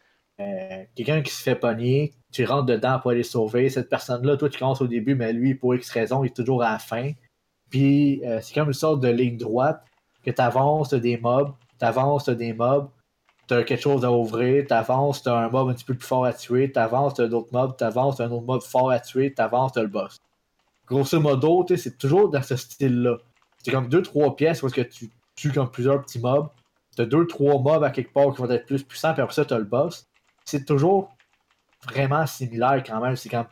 euh, 0.40 0.84
quelqu'un 0.94 1.22
qui 1.22 1.32
se 1.32 1.42
fait 1.42 1.54
pogner, 1.54 2.12
tu 2.32 2.44
rentres 2.44 2.66
dedans 2.66 2.98
pour 3.00 3.12
aller 3.12 3.22
sauver. 3.22 3.68
Cette 3.70 3.88
personne-là, 3.88 4.36
toi, 4.36 4.48
tu 4.48 4.58
commences 4.58 4.80
au 4.80 4.86
début, 4.86 5.14
mais 5.14 5.32
lui, 5.32 5.54
pour 5.54 5.74
X 5.74 5.90
raison, 5.90 6.24
il 6.24 6.28
est 6.28 6.36
toujours 6.36 6.62
à 6.62 6.72
la 6.72 6.78
fin. 6.78 7.12
Puis 7.70 8.24
euh, 8.24 8.40
c'est 8.42 8.54
comme 8.54 8.68
une 8.68 8.74
sorte 8.74 9.00
de 9.00 9.08
ligne 9.08 9.36
droite 9.36 9.82
que 10.22 10.30
tu 10.30 10.40
avances, 10.40 10.92
des 10.92 11.16
mobs, 11.18 11.52
tu 11.78 11.84
avances, 11.84 12.28
des 12.28 12.52
mobs, 12.52 12.90
tu 13.48 13.54
as 13.54 13.62
quelque 13.62 13.80
chose 13.80 14.04
à 14.04 14.12
ouvrir, 14.12 14.64
tu 14.66 14.74
avances, 14.74 15.22
tu 15.22 15.28
as 15.28 15.36
un 15.36 15.48
mob 15.48 15.70
un 15.70 15.74
petit 15.74 15.84
peu 15.84 15.94
plus 15.94 16.06
fort 16.06 16.24
à 16.24 16.32
tuer, 16.32 16.70
tu 16.72 16.78
avances, 16.78 17.14
tu 17.14 17.22
as 17.22 17.28
d'autres 17.28 17.52
mobs, 17.52 17.76
tu 17.76 17.84
avances, 17.84 18.16
tu 18.16 18.22
as 18.22 18.26
un 18.26 18.30
autre 18.30 18.46
mob 18.46 18.62
fort 18.62 18.90
à 18.90 18.98
tuer, 18.98 19.32
tu 19.34 19.40
avances, 19.40 19.72
tu 19.72 19.78
as 19.78 19.82
le 19.82 19.88
boss. 19.88 20.16
Grosso 20.86 21.20
modo, 21.20 21.64
c'est 21.68 21.98
toujours 21.98 22.28
dans 22.28 22.42
ce 22.42 22.56
style-là. 22.56 23.18
C'est 23.62 23.72
comme 23.72 23.88
deux, 23.88 24.02
trois 24.02 24.36
pièces 24.36 24.62
où 24.62 24.66
est-ce 24.66 24.74
que 24.74 24.80
tu 24.82 25.10
tues 25.36 25.52
comme 25.52 25.70
plusieurs 25.70 26.02
petits 26.02 26.18
mobs. 26.18 26.48
Tu 26.96 27.02
as 27.02 27.06
deux, 27.06 27.26
trois 27.26 27.60
mobs 27.60 27.84
à 27.84 27.90
quelque 27.90 28.12
part 28.12 28.32
qui 28.32 28.42
vont 28.42 28.50
être 28.50 28.66
plus 28.66 28.82
puissants, 28.82 29.12
puis 29.12 29.22
après 29.22 29.34
ça, 29.34 29.44
tu 29.44 29.54
as 29.54 29.58
le 29.58 29.64
boss. 29.64 30.06
C'est 30.44 30.64
toujours 30.64 31.14
vraiment 31.86 32.26
similaire 32.26 32.82
quand 32.84 33.00
même. 33.00 33.16
C'est 33.16 33.28
comme 33.28 33.46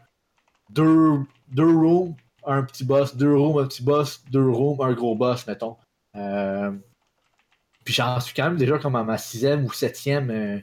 deux, 0.71 1.21
deux 1.49 1.77
rooms, 1.77 2.15
un 2.47 2.63
petit 2.63 2.85
boss, 2.85 3.17
deux 3.17 3.35
rooms, 3.35 3.59
un 3.59 3.67
petit 3.67 3.83
boss, 3.83 4.25
deux 4.31 4.49
rooms, 4.49 4.81
un 4.81 4.93
gros 4.93 5.15
boss, 5.15 5.47
mettons. 5.47 5.77
Euh, 6.17 6.73
puis 7.85 7.93
j'en 7.93 8.19
suis 8.21 8.35
quand 8.35 8.45
même 8.45 8.57
déjà 8.57 8.79
comme 8.79 8.97
à 8.97 9.05
ma 9.05 9.19
sixième 9.19 9.65
ou 9.65 9.73
septième 9.73 10.31
euh, 10.31 10.59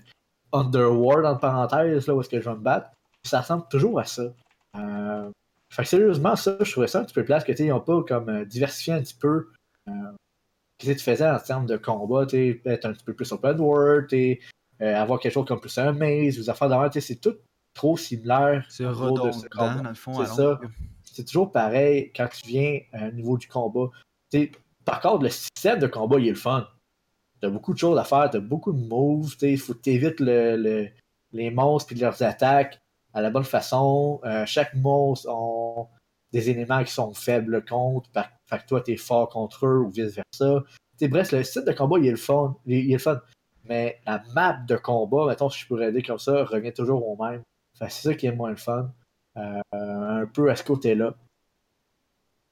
Underworld, 0.54 1.26
en 1.26 1.38
parenthèse, 1.38 2.08
là, 2.08 2.16
où 2.16 2.22
est-ce 2.22 2.30
que 2.30 2.40
je 2.40 2.50
vais 2.50 2.56
me 2.56 2.62
battre. 2.62 2.90
ça 3.24 3.42
ressemble 3.42 3.68
toujours 3.70 4.00
à 4.00 4.06
ça. 4.06 4.24
Euh, 4.78 5.32
fait 5.70 5.84
que 5.84 5.90
sérieusement, 5.90 6.36
ça, 6.36 6.58
je 6.60 6.72
trouvais 6.72 6.88
ça 6.88 7.00
un 7.00 7.06
petit 7.06 7.14
peu 7.14 7.24
place 7.24 7.44
que 7.44 7.54
ils 7.58 7.70
n'ont 7.70 7.80
pas 7.80 8.04
comme 8.04 8.30
euh, 8.30 8.46
diversifié 8.46 8.94
un 8.94 9.02
petit 9.02 9.16
peu 9.16 9.50
euh, 9.88 9.92
ce 10.82 10.92
que 10.92 10.98
tu 10.98 11.04
faisais 11.04 11.30
en 11.30 11.40
termes 11.40 11.66
de 11.66 11.78
combat, 11.78 12.26
être 12.34 12.86
un 12.86 12.94
petit 12.94 13.04
peu 13.04 13.14
plus 13.14 13.32
open 13.32 13.60
world, 13.60 14.14
avoir 14.80 15.20
quelque 15.20 15.34
chose 15.34 15.46
comme 15.46 15.60
plus 15.60 15.78
un 15.78 15.92
maze, 15.94 16.40
ou 16.40 16.50
affaires 16.50 16.70
d'avant, 16.70 16.90
c'est 16.92 17.22
tout 17.22 17.36
trop 17.74 17.98
similaire. 17.98 18.66
C'est 18.70 18.86
redondant, 18.86 19.32
dans 19.56 19.90
le 19.90 19.94
fond. 19.94 20.26
C'est 20.26 20.34
ça. 20.34 20.60
C'est 21.04 21.26
toujours 21.26 21.52
pareil 21.52 22.12
quand 22.16 22.28
tu 22.28 22.48
viens 22.48 22.80
au 22.94 23.12
niveau 23.12 23.38
du 23.38 23.48
combat. 23.48 23.90
par 24.86 25.02
contre, 25.02 25.24
le 25.24 25.30
système 25.30 25.80
de 25.80 25.88
combat, 25.88 26.20
il 26.20 26.28
est 26.28 26.32
le 26.32 26.36
fun. 26.36 26.68
T'as 27.42 27.50
beaucoup 27.50 27.74
de 27.74 27.80
choses 27.80 27.98
à 27.98 28.04
faire, 28.04 28.30
t'as 28.30 28.40
beaucoup 28.40 28.72
de 28.72 28.86
moves, 28.86 29.36
il 29.42 29.58
faut 29.58 29.74
que 29.74 29.80
t'évites 29.80 30.20
le, 30.20 30.88
les 31.34 31.50
monstres 31.52 31.94
et 31.94 31.96
leurs 31.96 32.22
attaques 32.22 32.80
à 33.14 33.22
la 33.22 33.30
bonne 33.30 33.44
façon. 33.44 34.22
Euh, 34.24 34.46
chaque 34.46 34.74
monstre 34.76 35.30
a 35.30 35.88
des 36.32 36.50
éléments 36.50 36.84
qui 36.84 36.92
sont 36.92 37.14
faibles 37.14 37.66
contre, 37.66 38.10
que 38.58 38.68
toi 38.68 38.82
t'es 38.82 38.98
fort 38.98 39.30
contre 39.30 39.66
eux 39.66 39.80
ou 39.80 39.90
vice-versa. 39.90 40.64
Bref, 41.02 41.32
le 41.32 41.44
style 41.44 41.66
de 41.66 41.72
combat 41.72 41.98
il 42.00 42.08
est 42.08 42.12
le 42.12 42.18
fun. 42.18 42.58
Est 42.68 42.92
le 42.92 42.98
fun. 42.98 43.20
Mais 43.66 44.00
la 44.06 44.24
map 44.34 44.54
de 44.54 44.76
combat, 44.76 45.28
mettons 45.28 45.50
si 45.50 45.62
je 45.62 45.68
pourrais 45.68 45.90
aider 45.90 46.02
comme 46.02 46.20
ça, 46.20 46.44
revient 46.46 46.74
toujours 46.74 47.08
au 47.08 47.22
même. 47.22 47.44
c'est 47.80 47.90
ça 47.90 48.14
qui 48.14 48.28
est 48.28 48.32
moins 48.32 48.50
le 48.50 48.56
fun. 48.56 48.92
Euh, 49.38 49.62
un 49.74 50.26
peu 50.26 50.52
à 50.52 50.56
ce 50.56 50.64
côté-là. 50.64 51.16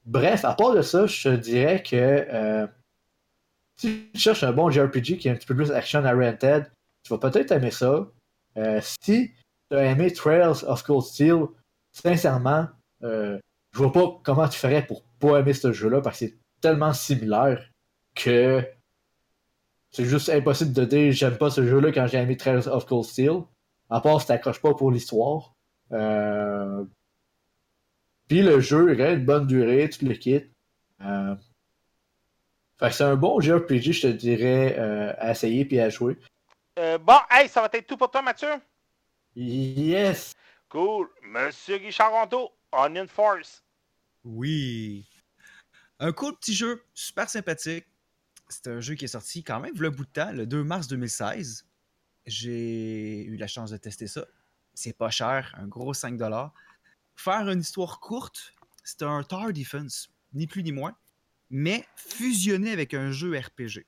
Bref, 0.05 0.45
à 0.45 0.55
part 0.55 0.73
de 0.73 0.81
ça, 0.81 1.05
je 1.05 1.29
te 1.29 1.35
dirais 1.35 1.83
que 1.83 1.95
euh, 1.95 2.67
si 3.77 4.09
tu 4.13 4.19
cherches 4.19 4.43
un 4.43 4.51
bon 4.51 4.69
JRPG 4.69 5.17
qui 5.17 5.27
est 5.27 5.31
un 5.31 5.35
petit 5.35 5.45
peu 5.45 5.55
plus 5.55 5.71
action 5.71 6.03
oriented, 6.03 6.71
tu 7.03 7.13
vas 7.13 7.19
peut-être 7.19 7.51
aimer 7.51 7.71
ça. 7.71 8.07
Euh, 8.57 8.81
si 8.81 9.31
tu 9.69 9.77
as 9.77 9.85
aimé 9.85 10.11
Trails 10.11 10.63
of 10.65 10.83
Cold 10.83 11.03
Steel, 11.03 11.45
sincèrement, 11.91 12.67
euh, 13.03 13.39
je 13.79 13.83
vois 13.85 13.93
pas 13.93 14.19
comment 14.23 14.47
tu 14.49 14.59
ferais 14.59 14.85
pour 14.85 15.03
pas 15.19 15.39
aimer 15.39 15.53
ce 15.53 15.71
jeu-là 15.71 16.01
parce 16.01 16.19
que 16.19 16.25
c'est 16.25 16.37
tellement 16.59 16.91
similaire 16.91 17.63
que 18.13 18.61
c'est 19.89 20.03
juste 20.03 20.27
impossible 20.27 20.73
de 20.73 20.83
dire 20.83 21.13
j'aime 21.13 21.37
pas 21.37 21.49
ce 21.49 21.65
jeu-là 21.65 21.93
quand 21.93 22.05
j'ai 22.05 22.17
aimé 22.17 22.35
Trails 22.35 22.67
of 22.67 22.85
Cold 22.85 23.05
Steel. 23.05 23.43
À 23.89 24.01
part 24.01 24.19
si 24.19 24.27
t'accroches 24.27 24.61
pas 24.61 24.73
pour 24.73 24.91
l'histoire. 24.91 25.55
Euh... 25.93 26.83
Puis 28.27 28.41
le 28.41 28.59
jeu, 28.59 28.93
il 28.93 29.01
a 29.01 29.11
une 29.11 29.23
bonne 29.23 29.47
durée, 29.47 29.89
tu 29.89 30.05
le 30.05 30.13
quittes. 30.15 30.51
Euh... 31.01 31.35
Fait 32.79 32.89
que 32.89 32.95
c'est 32.95 33.05
un 33.05 33.15
bon 33.15 33.39
JRPG, 33.39 33.93
je 33.93 34.01
te 34.01 34.07
dirais, 34.07 34.75
euh, 34.77 35.13
à 35.17 35.31
essayer 35.31 35.63
puis 35.63 35.79
à 35.79 35.89
jouer. 35.89 36.17
Euh, 36.77 36.97
bon, 36.97 37.17
hey, 37.31 37.47
ça 37.47 37.61
va 37.61 37.69
être 37.71 37.87
tout 37.87 37.97
pour 37.97 38.11
toi, 38.11 38.21
Mathieu? 38.21 38.55
Yes! 39.35 40.33
Cool. 40.67 41.07
Monsieur 41.23 41.77
Guichard 41.77 42.11
Rondeau, 42.11 42.51
Onion 42.73 43.07
Force. 43.07 43.63
Oui. 44.23 45.07
Un 45.99 46.11
cool 46.11 46.35
petit 46.37 46.53
jeu, 46.53 46.83
super 46.93 47.29
sympathique. 47.29 47.85
C'est 48.47 48.67
un 48.67 48.79
jeu 48.79 48.95
qui 48.95 49.05
est 49.05 49.09
sorti 49.09 49.43
quand 49.43 49.59
même 49.59 49.75
le 49.79 49.89
bout 49.89 50.05
de 50.05 50.11
temps, 50.11 50.31
le 50.31 50.47
2 50.47 50.63
mars 50.63 50.87
2016. 50.87 51.65
J'ai 52.25 53.25
eu 53.25 53.37
la 53.37 53.47
chance 53.47 53.71
de 53.71 53.77
tester 53.77 54.07
ça. 54.07 54.25
C'est 54.73 54.97
pas 54.97 55.09
cher, 55.09 55.53
un 55.57 55.67
gros 55.67 55.93
5$. 55.93 56.51
Faire 57.15 57.49
une 57.49 57.59
histoire 57.59 57.99
courte, 57.99 58.53
c'est 58.83 59.03
un 59.03 59.23
Tower 59.23 59.53
Defense, 59.53 60.09
ni 60.33 60.47
plus 60.47 60.63
ni 60.63 60.71
moins 60.71 60.95
mais 61.49 61.85
fusionné 61.95 62.71
avec 62.71 62.93
un 62.93 63.11
jeu 63.11 63.37
RPG. 63.37 63.85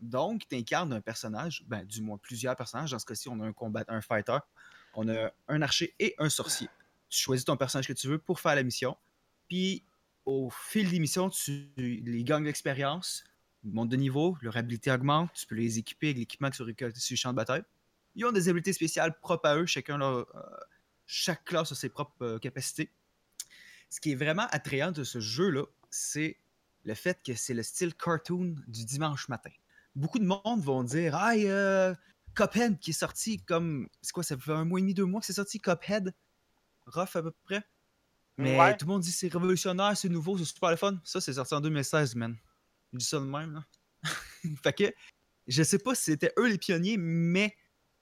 Donc, 0.00 0.48
tu 0.48 0.56
incarnes 0.56 0.92
un 0.92 1.00
personnage, 1.00 1.62
ben, 1.66 1.84
du 1.84 2.00
moins 2.00 2.18
plusieurs 2.18 2.56
personnages. 2.56 2.90
Dans 2.90 2.98
ce 2.98 3.06
cas-ci, 3.06 3.28
on 3.28 3.38
a 3.40 3.46
un 3.46 3.52
combat, 3.52 3.84
un 3.88 4.00
fighter, 4.00 4.38
on 4.94 5.08
a 5.08 5.30
un 5.48 5.62
archer 5.62 5.94
et 5.98 6.14
un 6.18 6.28
sorcier. 6.28 6.68
Tu 7.08 7.22
choisis 7.22 7.44
ton 7.44 7.56
personnage 7.56 7.86
que 7.86 7.92
tu 7.92 8.08
veux 8.08 8.18
pour 8.18 8.40
faire 8.40 8.54
la 8.54 8.62
mission. 8.62 8.96
Puis, 9.48 9.84
au 10.24 10.50
fil 10.50 10.90
des 10.90 10.98
missions, 10.98 11.30
tu 11.30 11.68
les 11.76 12.24
gagnes 12.24 12.44
l'expérience, 12.44 13.24
monte 13.64 13.88
de 13.88 13.96
niveau, 13.96 14.36
leur 14.40 14.56
habilité 14.56 14.90
augmente, 14.90 15.32
tu 15.34 15.46
peux 15.46 15.54
les 15.54 15.78
équiper 15.78 16.08
avec 16.08 16.18
l'équipement 16.18 16.50
qui 16.50 16.56
sont 16.56 16.64
récoltés 16.64 17.00
sur 17.00 17.14
le 17.14 17.18
champ 17.18 17.30
de 17.30 17.36
bataille. 17.36 17.62
Ils 18.14 18.24
ont 18.24 18.32
des 18.32 18.48
habilités 18.48 18.72
spéciales 18.72 19.18
propres 19.20 19.48
à 19.48 19.56
eux, 19.56 19.66
chacun 19.66 19.98
leur, 19.98 20.26
euh, 20.34 20.42
chaque 21.06 21.44
classe 21.44 21.72
a 21.72 21.74
ses 21.74 21.88
propres 21.88 22.22
euh, 22.22 22.38
capacités. 22.38 22.90
Ce 23.90 24.00
qui 24.00 24.12
est 24.12 24.16
vraiment 24.16 24.46
attrayant 24.50 24.92
de 24.92 25.04
ce 25.04 25.20
jeu-là, 25.20 25.64
c'est 25.90 26.38
le 26.84 26.94
fait 26.94 27.20
que 27.24 27.34
c'est 27.34 27.54
le 27.54 27.62
style 27.62 27.94
cartoon 27.94 28.56
du 28.66 28.84
dimanche 28.84 29.28
matin. 29.28 29.50
Beaucoup 29.94 30.18
de 30.18 30.24
monde 30.24 30.62
vont 30.62 30.82
dire 30.82 31.14
Ah, 31.14 31.34
euh, 31.34 31.94
Cuphead 32.34 32.78
qui 32.78 32.90
est 32.90 32.94
sorti 32.94 33.38
comme. 33.42 33.88
C'est 34.00 34.12
quoi, 34.12 34.22
ça 34.22 34.36
fait 34.36 34.52
un 34.52 34.64
mois 34.64 34.78
et 34.78 34.82
demi, 34.82 34.94
deux 34.94 35.04
mois 35.04 35.20
que 35.20 35.26
c'est 35.26 35.34
sorti 35.34 35.60
Cuphead 35.60 36.14
Rough 36.86 37.14
à 37.14 37.22
peu 37.22 37.32
près. 37.44 37.62
Mais 38.38 38.76
tout 38.76 38.86
le 38.86 38.92
monde 38.92 39.02
dit 39.02 39.12
c'est 39.12 39.32
révolutionnaire, 39.32 39.96
c'est 39.96 40.08
nouveau, 40.08 40.38
c'est 40.38 40.44
super 40.44 40.70
le 40.70 40.76
fun. 40.76 40.98
Ça, 41.04 41.20
c'est 41.20 41.34
sorti 41.34 41.54
en 41.54 41.60
2016, 41.60 42.14
man. 42.16 42.36
Je 42.92 42.98
dis 42.98 43.04
ça 43.04 43.18
de 43.18 43.24
même, 43.24 43.52
là. 43.52 43.64
fait 44.62 44.72
que, 44.72 44.94
je 45.46 45.62
sais 45.62 45.78
pas 45.78 45.94
si 45.94 46.04
c'était 46.04 46.32
eux 46.38 46.48
les 46.48 46.58
pionniers, 46.58 46.96
mais 46.96 47.56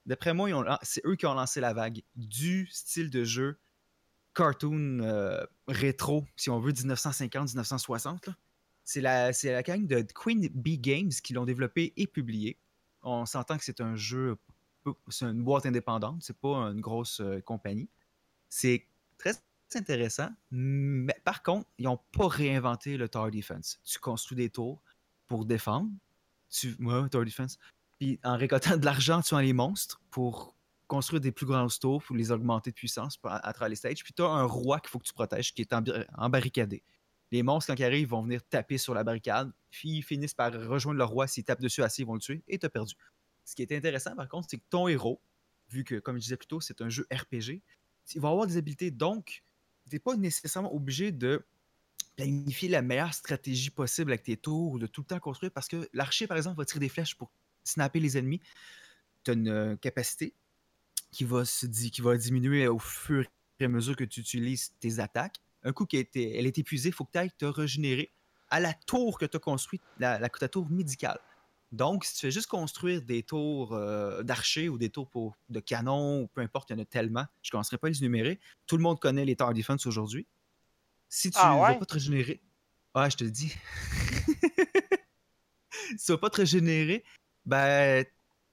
d'après 0.05 0.33
moi, 0.33 0.79
c'est 0.81 1.05
eux 1.05 1.15
qui 1.15 1.25
ont 1.25 1.33
lancé 1.33 1.59
la 1.59 1.73
vague 1.73 2.01
du 2.15 2.67
style 2.71 3.09
de 3.09 3.23
jeu 3.23 3.59
cartoon 4.33 4.99
euh, 5.01 5.43
rétro, 5.67 6.25
si 6.35 6.49
on 6.49 6.59
veut, 6.59 6.71
1950-1960. 6.71 8.33
C'est 8.83 9.01
la, 9.01 9.31
la 9.31 9.63
gang 9.63 9.85
de 9.85 10.01
Queen 10.13 10.47
Bee 10.49 10.79
Games 10.79 11.11
qui 11.23 11.33
l'ont 11.33 11.45
développé 11.45 11.93
et 11.97 12.07
publié. 12.07 12.57
On 13.03 13.25
s'entend 13.25 13.57
que 13.57 13.63
c'est 13.63 13.81
un 13.81 13.95
jeu, 13.95 14.37
c'est 15.09 15.25
une 15.25 15.43
boîte 15.43 15.65
indépendante, 15.65 16.23
c'est 16.23 16.37
pas 16.37 16.55
une 16.69 16.81
grosse 16.81 17.19
euh, 17.19 17.41
compagnie. 17.41 17.89
C'est 18.49 18.87
très 19.17 19.33
intéressant, 19.75 20.29
mais 20.51 21.15
par 21.23 21.43
contre, 21.43 21.67
ils 21.77 21.85
n'ont 21.85 21.99
pas 22.11 22.27
réinventé 22.27 22.97
le 22.97 23.09
Tower 23.09 23.31
Defense. 23.31 23.79
Tu 23.83 23.99
construis 23.99 24.35
des 24.35 24.49
tours 24.49 24.81
pour 25.27 25.45
défendre. 25.45 25.89
Tu, 26.49 26.75
ouais, 26.79 27.09
Tower 27.09 27.25
Defense. 27.25 27.57
Puis 27.99 28.19
en 28.23 28.37
récoltant 28.37 28.77
de 28.77 28.85
l'argent, 28.85 29.21
tu 29.21 29.35
as 29.35 29.41
les 29.41 29.53
monstres 29.53 30.01
pour 30.09 30.55
construire 30.87 31.21
des 31.21 31.31
plus 31.31 31.45
grands 31.45 31.67
tours, 31.67 32.03
pour 32.03 32.15
les 32.15 32.31
augmenter 32.31 32.71
de 32.71 32.75
puissance 32.75 33.17
à, 33.23 33.53
travers 33.53 33.69
les 33.69 33.75
stages. 33.75 34.03
Puis 34.03 34.13
tu 34.13 34.21
as 34.21 34.27
un 34.27 34.43
roi 34.43 34.79
qu'il 34.79 34.89
faut 34.89 34.99
que 34.99 35.05
tu 35.05 35.13
protèges 35.13 35.53
qui 35.53 35.61
est 35.61 35.73
embarricadé 36.17 36.83
les 37.31 37.43
monstres, 37.43 37.71
quand 37.71 37.79
ils 37.79 37.85
arrivent, 37.85 38.09
vont 38.09 38.23
venir 38.23 38.43
taper 38.43 38.77
sur 38.77 38.93
la 38.93 39.03
barricade, 39.03 39.51
puis 39.69 39.89
ils 39.89 40.01
finissent 40.03 40.33
par 40.33 40.51
rejoindre 40.51 40.97
le 40.97 41.05
roi. 41.05 41.27
S'ils 41.27 41.43
tapent 41.43 41.61
dessus 41.61 41.81
assez, 41.81 42.01
ils 42.01 42.05
vont 42.05 42.15
le 42.15 42.19
tuer, 42.19 42.43
et 42.47 42.59
t'as 42.59 42.69
perdu. 42.69 42.93
Ce 43.45 43.55
qui 43.55 43.61
est 43.61 43.71
intéressant, 43.71 44.15
par 44.15 44.27
contre, 44.27 44.47
c'est 44.49 44.57
que 44.57 44.65
ton 44.69 44.87
héros, 44.87 45.21
vu 45.69 45.83
que, 45.83 45.95
comme 45.95 46.17
je 46.17 46.23
disais 46.23 46.37
plus 46.37 46.47
tôt, 46.47 46.59
c'est 46.59 46.81
un 46.81 46.89
jeu 46.89 47.07
RPG, 47.11 47.61
il 48.13 48.21
va 48.21 48.29
avoir 48.29 48.47
des 48.47 48.57
habiletés. 48.57 48.91
Donc, 48.91 49.43
n'es 49.91 49.99
pas 49.99 50.15
nécessairement 50.15 50.73
obligé 50.73 51.11
de 51.11 51.45
planifier 52.15 52.69
la 52.69 52.81
meilleure 52.81 53.13
stratégie 53.13 53.69
possible 53.69 54.11
avec 54.11 54.23
tes 54.23 54.37
tours, 54.37 54.73
ou 54.73 54.79
de 54.79 54.87
tout 54.87 55.01
le 55.01 55.07
temps 55.07 55.19
construire, 55.19 55.51
parce 55.51 55.67
que 55.67 55.89
l'archer, 55.93 56.27
par 56.27 56.37
exemple, 56.37 56.57
va 56.57 56.65
tirer 56.65 56.79
des 56.79 56.89
flèches 56.89 57.15
pour 57.15 57.31
snapper 57.63 57.99
les 57.99 58.17
ennemis. 58.17 58.41
Tu 59.23 59.31
as 59.31 59.33
une 59.33 59.49
euh, 59.49 59.75
capacité 59.75 60.33
qui 61.11 61.23
va, 61.23 61.45
se, 61.45 61.65
qui 61.65 62.01
va 62.01 62.17
diminuer 62.17 62.67
au 62.67 62.79
fur 62.79 63.25
et 63.59 63.65
à 63.65 63.67
mesure 63.67 63.95
que 63.95 64.03
tu 64.03 64.21
utilises 64.21 64.73
tes 64.79 64.99
attaques 64.99 65.41
un 65.63 65.73
coup 65.73 65.87
elle 65.93 66.47
est 66.47 66.57
épuisée, 66.57 66.89
il 66.89 66.91
faut 66.93 67.05
que 67.05 67.11
tu 67.11 67.17
ailles 67.19 67.31
te 67.37 67.45
régénérer 67.45 68.11
à 68.49 68.59
la 68.59 68.73
tour 68.73 69.17
que 69.17 69.25
tu 69.25 69.37
as 69.37 69.39
construite, 69.39 69.81
la, 69.99 70.19
la, 70.19 70.29
ta 70.29 70.47
tour 70.47 70.69
médicale. 70.69 71.19
Donc, 71.71 72.03
si 72.03 72.15
tu 72.15 72.19
fais 72.21 72.31
juste 72.31 72.47
construire 72.47 73.01
des 73.01 73.23
tours 73.23 73.73
euh, 73.73 74.23
d'archers 74.23 74.67
ou 74.67 74.77
des 74.77 74.89
tours 74.89 75.09
pour, 75.09 75.37
de 75.49 75.61
canon, 75.61 76.23
ou 76.23 76.27
peu 76.27 76.41
importe, 76.41 76.69
il 76.69 76.73
y 76.73 76.75
en 76.75 76.79
a 76.81 76.85
tellement, 76.85 77.25
je 77.41 77.49
ne 77.49 77.51
commencerai 77.51 77.77
pas 77.77 77.87
à 77.87 77.89
les 77.89 77.99
énumérer. 77.99 78.39
Tout 78.67 78.75
le 78.77 78.83
monde 78.83 78.99
connaît 78.99 79.23
les 79.23 79.37
Tower 79.37 79.53
Defense 79.53 79.85
aujourd'hui. 79.85 80.27
Si 81.07 81.31
tu 81.31 81.37
Ah 81.41 81.55
vas 81.57 81.75
pas 81.75 81.85
te 81.85 81.93
régénérer. 81.93 82.41
Ah, 82.93 83.07
je 83.09 83.15
te 83.17 83.23
le 83.23 83.31
dis. 83.31 83.49
si 85.97 86.05
tu 86.05 86.11
vas 86.11 86.17
pas 86.17 86.29
te 86.29 86.37
régénérer, 86.37 87.05
ben. 87.45 88.05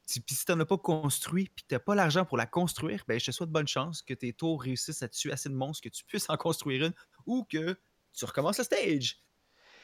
tu- 0.06 0.22
si 0.28 0.44
t'en 0.44 0.58
as 0.60 0.64
pas 0.64 0.78
construit, 0.78 1.50
puis 1.54 1.64
t'as 1.66 1.80
pas 1.80 1.96
l'argent 1.96 2.24
pour 2.24 2.36
la 2.36 2.46
construire, 2.46 3.04
ben 3.08 3.18
je 3.18 3.26
te 3.26 3.30
souhaite 3.32 3.50
bonne 3.50 3.66
chance 3.68 4.00
que 4.00 4.14
tes 4.14 4.32
tours 4.32 4.62
réussissent 4.62 5.02
à 5.02 5.08
tuer 5.08 5.32
assez 5.32 5.48
de 5.48 5.54
monstres 5.54 5.82
que 5.82 5.88
tu 5.88 6.04
puisses 6.04 6.30
en 6.30 6.36
construire 6.36 6.86
une 6.86 6.94
ou 7.26 7.44
que 7.44 7.76
tu 8.12 8.24
recommences 8.24 8.58
le 8.58 8.64
stage. 8.64 9.20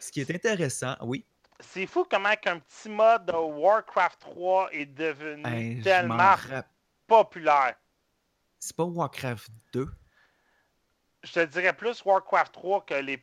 Ce 0.01 0.13
qui 0.13 0.21
est 0.21 0.31
intéressant, 0.31 0.97
oui. 1.03 1.25
C'est 1.61 1.87
fou 1.87 2.05
comment 2.11 2.35
qu'un 2.35 2.59
petit 2.59 2.89
mode 2.89 3.27
de 3.27 3.33
Warcraft 3.33 4.21
3 4.21 4.69
est 4.73 4.87
devenu 4.87 5.83
tellement 5.83 6.35
populaire. 7.07 7.77
C'est 8.59 8.75
pas 8.75 8.85
Warcraft 8.85 9.51
2. 9.73 9.89
Je 11.23 11.33
te 11.33 11.45
dirais 11.47 11.73
plus 11.73 12.05
Warcraft 12.05 12.53
3 12.53 12.85
que 12.85 12.95
les, 12.95 13.17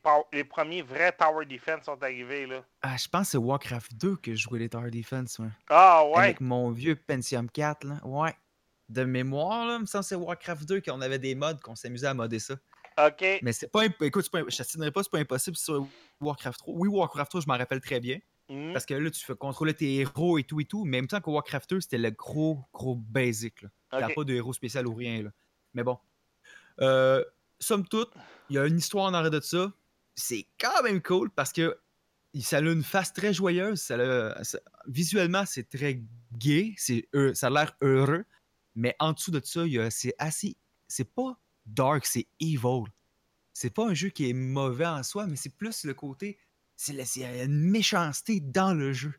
premiers 0.44 0.82
vrais 0.82 1.12
Tower 1.12 1.46
Defense 1.46 1.86
sont 1.86 2.02
arrivés. 2.02 2.48
là. 2.48 2.64
Ah, 2.82 2.98
je 2.98 3.08
pense 3.08 3.28
que 3.28 3.32
c'est 3.32 3.38
Warcraft 3.38 3.94
2 3.96 4.16
que 4.18 4.34
je 4.34 4.42
jouais 4.42 4.60
les 4.60 4.70
Tower 4.70 4.90
Defense, 4.90 5.38
ouais. 5.38 5.50
Ah 5.70 6.06
ouais. 6.06 6.18
Avec 6.18 6.42
mon 6.42 6.72
vieux 6.72 6.96
Pentium 6.96 7.50
4, 7.50 7.84
là. 7.84 8.00
Ouais. 8.04 8.36
De 8.90 9.04
mémoire, 9.04 9.66
là, 9.66 9.76
il 9.76 9.82
me 9.82 9.86
semble 9.86 10.04
que 10.04 10.08
c'est 10.08 10.16
Warcraft 10.16 10.68
2 10.68 10.82
qu'on 10.82 11.02
avait 11.02 11.20
des 11.20 11.36
mods, 11.36 11.60
qu'on 11.64 11.76
s'amusait 11.76 12.08
à 12.08 12.14
modder 12.14 12.40
ça. 12.40 12.56
Ok. 13.08 13.40
Mais 13.42 13.54
c'est 13.54 13.70
pas. 13.72 13.86
Écoute, 14.02 14.30
pas... 14.30 14.42
je 14.48 14.58
t'assinerai 14.58 14.92
pas, 14.92 15.04
c'est 15.04 15.12
pas 15.12 15.20
impossible 15.20 15.58
sur 15.58 15.88
Warcraft 16.20 16.60
3. 16.60 16.74
Oui, 16.78 16.88
Warcraft 16.90 17.30
3, 17.32 17.42
je 17.42 17.48
m'en 17.48 17.58
rappelle 17.58 17.82
très 17.82 18.00
bien. 18.00 18.20
Mhm. 18.50 18.74
Parce 18.74 18.86
que 18.86 18.94
là, 18.94 19.10
tu 19.10 19.24
fais 19.24 19.36
contrôler 19.36 19.74
tes 19.74 19.96
héros 19.96 20.38
et 20.38 20.44
tout 20.44 20.60
et 20.60 20.66
tout. 20.66 20.84
Mais 20.84 20.98
en 20.98 21.02
même 21.02 21.08
temps 21.08 21.22
que 21.22 21.30
Warcraft 21.30 21.70
2, 21.70 21.82
c'était 21.82 21.98
le 21.98 22.12
gros, 22.12 22.66
gros 22.74 22.96
basic. 22.96 23.62
Là. 23.62 23.70
T'as 23.90 24.08
Ok. 24.08 24.16
pas 24.16 24.24
de 24.24 24.34
héros 24.34 24.54
spécial 24.54 24.88
ou 24.88 24.94
rien. 24.94 25.24
Là. 25.24 25.32
Mais 25.74 25.84
bon. 25.84 25.98
Euh, 26.82 27.24
somme 27.60 27.88
toute, 27.88 28.12
il 28.50 28.56
y 28.56 28.60
a 28.60 28.66
une 28.66 28.78
histoire 28.78 29.06
en 29.06 29.14
arrêt 29.14 29.30
de 29.30 29.40
ça. 29.40 29.72
C'est 30.16 30.48
quand 30.60 30.84
même 30.84 31.02
cool 31.02 31.30
parce 31.32 31.52
que 31.54 31.78
ça 32.42 32.58
a 32.58 32.62
une 32.62 32.84
face 32.84 33.14
très 33.14 33.34
joyeuse. 33.34 33.80
Ça 33.82 33.96
a- 33.96 34.44
ça- 34.44 34.60
visuellement, 34.88 35.46
c'est 35.46 35.70
très 35.70 36.02
gay. 36.34 36.74
C'est, 36.78 37.08
heu- 37.16 37.34
ça 37.34 37.48
a 37.48 37.50
l'air 37.50 37.76
heureux. 37.82 38.26
Mais 38.76 38.96
en 39.00 39.14
dessous 39.14 39.32
de 39.32 39.42
ça, 39.44 39.66
il 39.66 39.92
c'est 39.92 40.14
assez. 40.18 40.56
C'est 40.88 41.14
pas 41.14 41.38
dark, 41.74 42.06
c'est 42.06 42.28
evil. 42.40 42.84
C'est 43.54 43.70
pas 43.74 43.88
un 43.88 43.94
jeu 43.94 44.10
qui 44.10 44.30
est 44.30 44.34
mauvais 44.34 44.86
en 44.86 45.04
soi, 45.04 45.28
mais 45.28 45.36
c'est 45.36 45.56
plus 45.56 45.84
le 45.86 45.94
côté. 45.94 46.38
C'est 46.76 46.94
une 47.44 47.60
méchanceté 47.70 48.40
dans 48.40 48.74
le 48.74 48.94
jeu. 48.94 49.14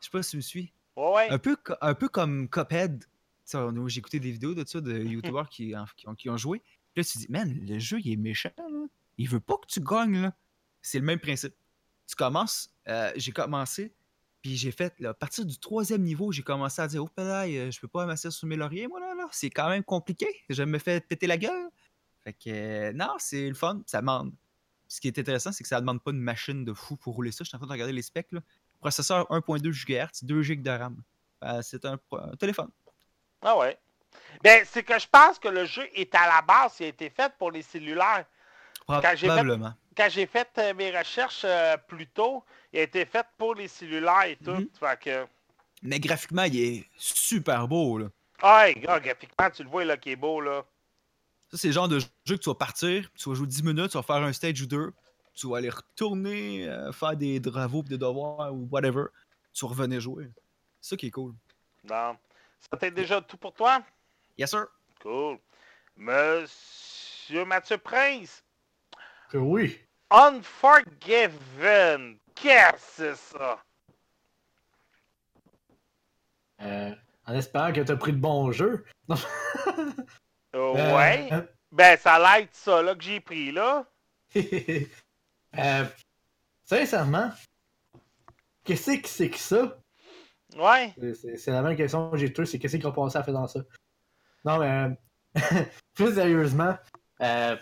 Je 0.00 0.06
sais 0.06 0.10
pas 0.10 0.22
si 0.22 0.30
tu 0.32 0.36
me 0.38 0.42
suis. 0.42 0.72
Ouais, 0.96 1.12
ouais. 1.14 1.30
Un 1.30 1.38
peu, 1.38 1.56
un 1.80 1.94
peu 1.94 2.08
comme 2.08 2.48
Cuphead. 2.48 3.04
J'ai 3.46 3.98
écouté 3.98 4.20
des 4.20 4.30
vidéos 4.30 4.54
de 4.54 4.64
ça, 4.66 4.80
de 4.80 4.98
YouTubers 5.04 5.48
qui, 5.48 5.76
en- 5.76 5.84
qui 5.96 6.08
ont, 6.08 6.14
qui 6.14 6.30
ont 6.30 6.36
joué. 6.36 6.62
Là, 6.96 7.04
tu 7.04 7.12
te 7.12 7.18
dis, 7.18 7.26
man, 7.28 7.52
le 7.66 7.78
jeu, 7.78 7.98
il 8.00 8.12
est 8.12 8.16
méchant. 8.16 8.50
Là. 8.56 8.86
Il 9.18 9.28
veut 9.28 9.40
pas 9.40 9.56
que 9.58 9.66
tu 9.66 9.80
gagnes. 9.80 10.22
là. 10.22 10.34
C'est 10.82 10.98
le 10.98 11.04
même 11.04 11.20
principe. 11.20 11.54
Tu 12.06 12.14
commences, 12.16 12.70
euh, 12.88 13.12
j'ai 13.16 13.32
commencé, 13.32 13.92
puis 14.42 14.56
j'ai 14.56 14.70
fait, 14.72 14.94
là, 15.00 15.10
à 15.10 15.14
partir 15.14 15.44
du 15.46 15.58
troisième 15.58 16.02
niveau, 16.02 16.30
j'ai 16.32 16.42
commencé 16.42 16.82
à 16.82 16.86
dire, 16.86 17.02
oh, 17.02 17.08
pédale, 17.08 17.50
euh, 17.50 17.70
je 17.70 17.80
peux 17.80 17.88
pas 17.88 18.04
m'asseoir 18.06 18.32
sur 18.32 18.46
mes 18.46 18.56
lauriers, 18.56 18.86
moi, 18.88 19.00
là. 19.00 19.14
là. 19.14 19.26
C'est 19.32 19.50
quand 19.50 19.68
même 19.68 19.82
compliqué. 19.84 20.26
Je 20.50 20.62
me 20.62 20.78
fais 20.78 21.00
péter 21.00 21.26
la 21.26 21.38
gueule. 21.38 21.68
Fait 22.24 22.32
que, 22.32 22.48
euh, 22.48 22.92
non, 22.92 23.14
c'est 23.18 23.48
le 23.48 23.54
fun. 23.54 23.82
Ça 23.86 24.00
demande. 24.00 24.32
Ce 24.88 25.00
qui 25.00 25.08
est 25.08 25.18
intéressant, 25.18 25.52
c'est 25.52 25.62
que 25.62 25.68
ça 25.68 25.80
demande 25.80 26.02
pas 26.02 26.10
une 26.10 26.20
machine 26.20 26.64
de 26.64 26.72
fou 26.72 26.96
pour 26.96 27.14
rouler 27.14 27.32
ça. 27.32 27.44
Je 27.44 27.48
suis 27.48 27.56
en 27.56 27.58
train 27.58 27.66
de 27.66 27.72
regarder 27.72 27.92
les 27.92 28.02
specs. 28.02 28.32
Là. 28.32 28.40
Processeur 28.80 29.26
1.2 29.30 29.70
GHz, 29.72 30.24
2 30.24 30.42
GB 30.42 30.62
de 30.62 30.70
RAM. 30.70 31.02
Euh, 31.42 31.60
c'est 31.62 31.84
un, 31.84 31.98
téléphone. 32.38 32.70
Ah 33.42 33.56
ouais. 33.58 33.78
Ben, 34.42 34.64
c'est 34.70 34.82
que 34.82 34.98
je 34.98 35.06
pense 35.10 35.38
que 35.38 35.48
le 35.48 35.64
jeu 35.64 35.86
est 35.94 36.14
à 36.14 36.26
la 36.26 36.42
base, 36.42 36.76
il 36.80 36.84
a 36.84 36.88
été 36.88 37.10
fait 37.10 37.32
pour 37.38 37.50
les 37.50 37.62
cellulaires. 37.62 38.24
Quand 38.86 39.00
j'ai 39.02 39.16
fait- 39.16 39.26
Probablement. 39.26 39.74
Quand 39.96 40.08
j'ai 40.10 40.26
fait 40.26 40.48
euh, 40.58 40.74
mes 40.74 40.96
recherches 40.96 41.42
euh, 41.44 41.76
plus 41.76 42.06
tôt, 42.08 42.44
il 42.72 42.80
a 42.80 42.82
été 42.82 43.04
fait 43.04 43.26
pour 43.38 43.54
les 43.54 43.68
cellulaires 43.68 44.24
et 44.24 44.36
tout. 44.36 44.50
Mhm. 44.50 44.68
Fait 44.78 45.00
que. 45.00 45.26
Mais 45.82 46.00
graphiquement, 46.00 46.44
il 46.44 46.58
est 46.58 46.84
super 46.96 47.68
beau. 47.68 47.98
Là. 47.98 48.06
Ah, 48.42 48.72
gars, 48.72 49.00
graphiquement, 49.00 49.50
tu 49.50 49.62
le 49.62 49.68
vois 49.68 49.84
là 49.84 49.96
qui 49.96 50.10
est 50.10 50.16
beau 50.16 50.40
là. 50.40 50.64
Ça, 51.54 51.58
c'est 51.58 51.68
le 51.68 51.72
genre 51.72 51.86
de 51.86 52.00
jeu 52.00 52.08
que 52.26 52.34
tu 52.34 52.48
vas 52.48 52.56
partir, 52.56 53.08
tu 53.14 53.28
vas 53.28 53.36
jouer 53.36 53.46
10 53.46 53.62
minutes, 53.62 53.92
tu 53.92 53.96
vas 53.96 54.02
faire 54.02 54.16
un 54.16 54.32
stage 54.32 54.60
ou 54.62 54.66
deux, 54.66 54.92
tu 55.34 55.48
vas 55.48 55.58
aller 55.58 55.70
retourner, 55.70 56.68
euh, 56.68 56.90
faire 56.90 57.16
des 57.16 57.40
travaux, 57.40 57.84
des 57.84 57.96
devoirs 57.96 58.52
ou 58.52 58.66
whatever. 58.72 59.04
Tu 59.52 59.64
vas 59.64 59.68
revenir 59.68 60.00
jouer. 60.00 60.32
C'est 60.80 60.90
ça 60.90 60.96
qui 60.96 61.06
est 61.06 61.12
cool. 61.12 61.32
Non. 61.84 62.16
Ça 62.58 62.76
t'est 62.76 62.90
déjà 62.90 63.20
tout 63.20 63.36
pour 63.36 63.54
toi? 63.54 63.84
Yes, 64.36 64.50
sir. 64.50 64.66
Cool. 65.00 65.38
Monsieur 65.96 67.44
Mathieu 67.44 67.78
Prince, 67.78 68.42
Que 69.30 69.38
oui. 69.38 69.78
Unforgiven. 70.10 71.38
Qu'est-ce 72.34 72.72
que 72.72 72.78
c'est 72.96 73.14
ça? 73.14 73.62
Euh, 76.62 76.92
en 77.26 77.34
espérant 77.34 77.72
que 77.72 77.80
t'as 77.80 77.94
pris 77.94 78.12
de 78.12 78.18
bons 78.18 78.50
jeux. 78.50 78.84
Non. 80.54 80.76
Euh, 80.76 80.96
ouais. 80.96 81.28
Euh, 81.32 81.42
Ben, 81.72 81.98
ça 81.98 82.14
a 82.14 82.18
l'air 82.38 82.46
de 82.46 82.52
ça 82.52 82.82
là 82.82 82.94
que 82.94 83.02
j'ai 83.02 83.20
pris 83.20 83.50
là. 83.52 83.84
euh, 85.58 85.84
sincèrement, 86.64 87.30
qu'est-ce 88.64 88.98
que 89.00 89.08
c'est 89.08 89.30
que 89.30 89.38
ça? 89.38 89.78
Ouais. 90.56 90.94
C'est- 91.14 91.50
la 91.50 91.62
même 91.62 91.76
question 91.76 92.10
que 92.10 92.16
j'ai 92.16 92.32
toujours, 92.32 92.48
c'est 92.48 92.58
qu'est-ce 92.58 92.76
qu'on 92.76 92.92
pensait 92.92 93.18
à 93.18 93.22
faire 93.22 93.34
dans 93.34 93.48
ça? 93.48 93.60
Non, 94.44 94.58
mais 94.58 94.70
euh, 94.70 94.90
plus 95.94 96.14
sérieusement, 96.14 96.76
euh, 97.22 97.56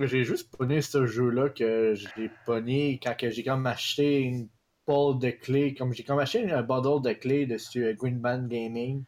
j'ai 0.00 0.24
juste 0.24 0.54
pogné 0.56 0.82
ce 0.82 1.06
jeu-là 1.06 1.48
que 1.50 1.94
j'ai 1.94 2.30
pogné 2.46 3.00
quand 3.02 3.14
j'ai 3.20 3.44
comme 3.44 3.66
acheté 3.66 4.20
une 4.20 4.48
pole 4.84 5.18
de 5.18 5.30
clés, 5.30 5.74
comme 5.74 5.92
j'ai 5.92 6.04
comme 6.04 6.18
acheté 6.18 6.50
un 6.50 6.62
bundle 6.62 7.02
de 7.02 7.12
clés 7.14 7.46
dessus 7.46 7.84
euh, 7.84 7.94
Green 7.94 8.18
Band 8.20 8.46
Gaming. 8.48 9.04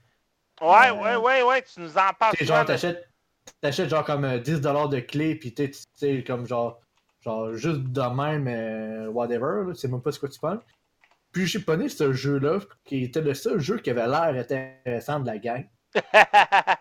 Ouais, 0.60 0.88
Euh, 0.90 0.94
ouais, 0.94 1.16
ouais, 1.16 1.42
ouais, 1.42 1.62
tu 1.62 1.80
nous 1.80 1.96
en 1.96 2.12
parles. 2.18 2.34
Tu 2.36 2.44
genre, 2.44 2.64
t'achètes, 2.64 3.08
t'achètes 3.60 3.88
genre 3.88 4.04
comme 4.04 4.24
euh, 4.24 4.38
10$ 4.38 4.90
de 4.90 5.00
clés, 5.00 5.34
pis 5.34 5.54
tu 5.54 5.70
sais, 5.94 6.22
comme 6.24 6.46
genre, 6.46 6.80
genre 7.20 7.54
juste 7.54 7.82
de 7.82 8.14
même, 8.14 8.46
euh, 8.46 9.08
whatever, 9.08 9.74
sais 9.74 9.88
même 9.88 10.02
pas 10.02 10.12
ce 10.12 10.18
que 10.18 10.26
tu 10.26 10.38
penses. 10.38 10.62
Puis 11.32 11.46
j'ai 11.46 11.60
pogné 11.60 11.88
ce 11.88 12.12
jeu-là, 12.12 12.58
qui 12.84 13.04
était 13.04 13.20
le 13.20 13.34
seul 13.34 13.60
jeu 13.60 13.78
qui 13.78 13.90
avait 13.90 14.06
l'air 14.06 14.34
intéressant 14.34 15.20
de 15.20 15.26
la 15.26 15.38
gang. 15.38 15.66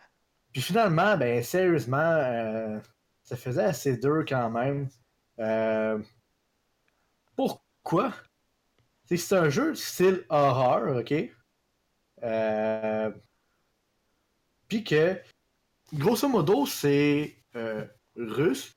Puis 0.53 0.61
finalement, 0.61 1.15
ben 1.17 1.43
sérieusement, 1.43 1.97
euh, 1.97 2.79
ça 3.23 3.37
faisait 3.37 3.63
assez 3.63 3.97
dur 3.97 4.23
quand 4.27 4.49
même. 4.49 4.89
Euh, 5.39 5.99
pourquoi? 7.35 8.13
C'est 9.05 9.15
que 9.15 9.21
c'est 9.21 9.37
un 9.37 9.49
jeu 9.49 9.75
style 9.75 10.25
horreur, 10.29 10.97
ok? 10.97 11.13
Euh, 12.23 13.11
Puis 14.69 14.84
que, 14.84 15.19
grosso 15.93 16.29
modo, 16.29 16.65
c'est 16.65 17.36
euh, 17.55 17.86
russe. 18.15 18.71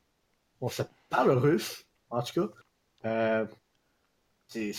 On 0.61 0.69
se 0.69 0.83
parle 1.09 1.33
russe, 1.33 1.85
en 2.11 2.23
tout 2.23 2.49
cas. 2.49 2.55
Euh, 3.05 3.47
c'est 4.49 4.73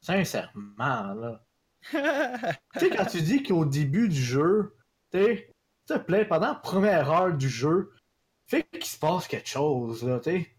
sincèrement, 0.00 1.14
là. 1.14 1.44
Tu 2.74 2.80
sais, 2.80 2.90
quand 2.90 3.06
tu 3.06 3.22
dis 3.22 3.42
qu'au 3.42 3.64
début 3.64 4.08
du 4.08 4.20
jeu, 4.20 4.76
tu 5.10 5.18
sais, 5.18 5.50
s'il 5.86 5.96
te 5.96 6.02
plaît, 6.02 6.26
pendant 6.26 6.48
la 6.48 6.54
première 6.54 7.10
heure 7.10 7.32
du 7.32 7.48
jeu, 7.48 7.94
fait 8.46 8.64
qu'il 8.64 8.84
se 8.84 8.98
passe 8.98 9.26
quelque 9.26 9.48
chose, 9.48 10.04
là, 10.04 10.18
tu 10.20 10.30
sais. 10.30 10.56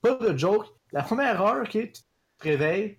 Pas 0.00 0.14
de 0.14 0.36
joke. 0.36 0.66
La 0.92 1.02
première 1.02 1.40
heure, 1.42 1.62
ok, 1.62 1.70
tu 1.70 1.92
te 1.92 2.02
réveilles, 2.40 2.98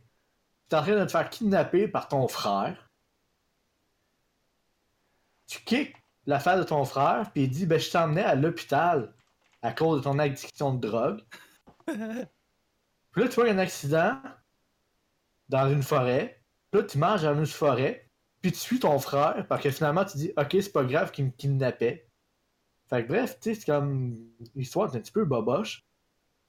tu 0.70 0.76
es 0.76 0.80
en 0.80 0.82
train 0.82 1.00
de 1.00 1.06
te 1.06 1.12
faire 1.12 1.30
kidnapper 1.30 1.88
par 1.88 2.08
ton 2.10 2.28
frère. 2.28 2.90
Tu 5.48 5.60
kicks 5.64 5.99
la 6.30 6.40
face 6.40 6.60
de 6.60 6.64
ton 6.64 6.86
frère, 6.86 7.32
puis 7.34 7.44
il 7.44 7.50
dit, 7.50 7.66
ben, 7.66 7.80
je 7.80 7.90
t'emmenais 7.90 8.24
à 8.24 8.36
l'hôpital 8.36 9.12
à 9.64 9.72
cause 9.72 10.00
de 10.00 10.04
ton 10.04 10.20
addiction 10.20 10.76
de 10.76 10.88
drogue. 10.88 11.22
Puis 11.88 13.24
là, 13.24 13.28
tu 13.28 13.36
vois 13.36 13.50
un 13.50 13.58
accident 13.58 14.22
dans 15.50 15.68
une 15.72 15.82
forêt. 15.82 16.44
Puis 16.70 16.82
là, 16.82 16.88
tu 16.88 17.00
manges 17.00 17.24
dans 17.24 17.36
une 17.36 17.48
forêt. 17.48 18.08
Puis 18.44 18.52
tu 18.52 18.60
suis 18.60 18.80
ton 18.80 19.00
frère 19.00 19.48
parce 19.50 19.64
que 19.64 19.72
finalement, 19.72 20.06
tu 20.06 20.18
dis, 20.18 20.32
ok, 20.38 20.50
c'est 20.52 20.72
pas 20.72 20.84
grave 20.84 21.10
qu'il 21.10 21.26
me 21.26 21.32
kidnappait. 21.32 22.08
Fait 22.88 23.04
que 23.04 23.08
bref, 23.08 23.40
tu 23.42 23.50
sais, 23.50 23.60
c'est 23.60 23.66
comme. 23.66 24.16
L'histoire 24.56 24.94
est 24.94 24.98
un 24.98 25.02
petit 25.02 25.12
peu 25.12 25.26
boboche. 25.26 25.84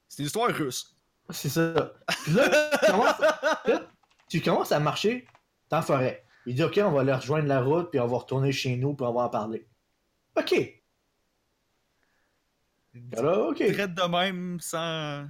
C'est 0.08 0.22
une 0.22 0.26
histoire 0.26 0.50
russe. 0.50 0.94
C'est 1.30 1.48
ça. 1.48 1.94
Puis 2.24 2.34
là, 2.34 2.70
tu 2.78 2.90
commences, 2.90 3.20
là, 3.20 3.88
tu 4.28 4.40
commences 4.42 4.72
à 4.72 4.80
marcher 4.80 5.26
dans 5.70 5.78
la 5.78 5.82
forêt. 5.82 6.24
Il 6.44 6.54
dit, 6.54 6.62
ok, 6.62 6.78
on 6.84 6.90
va 6.90 7.00
aller 7.00 7.14
rejoindre 7.14 7.48
la 7.48 7.62
route, 7.62 7.90
puis 7.90 7.98
on 7.98 8.06
va 8.06 8.18
retourner 8.18 8.52
chez 8.52 8.76
nous, 8.76 8.94
puis 8.94 9.06
on 9.06 9.12
va 9.12 9.22
en 9.22 9.28
parler. 9.30 9.66
Ok. 10.36 10.54
Là, 13.12 13.38
ok. 13.38 13.56
Traite 13.72 13.94
de 13.94 14.08
même 14.08 14.60
sans. 14.60 15.26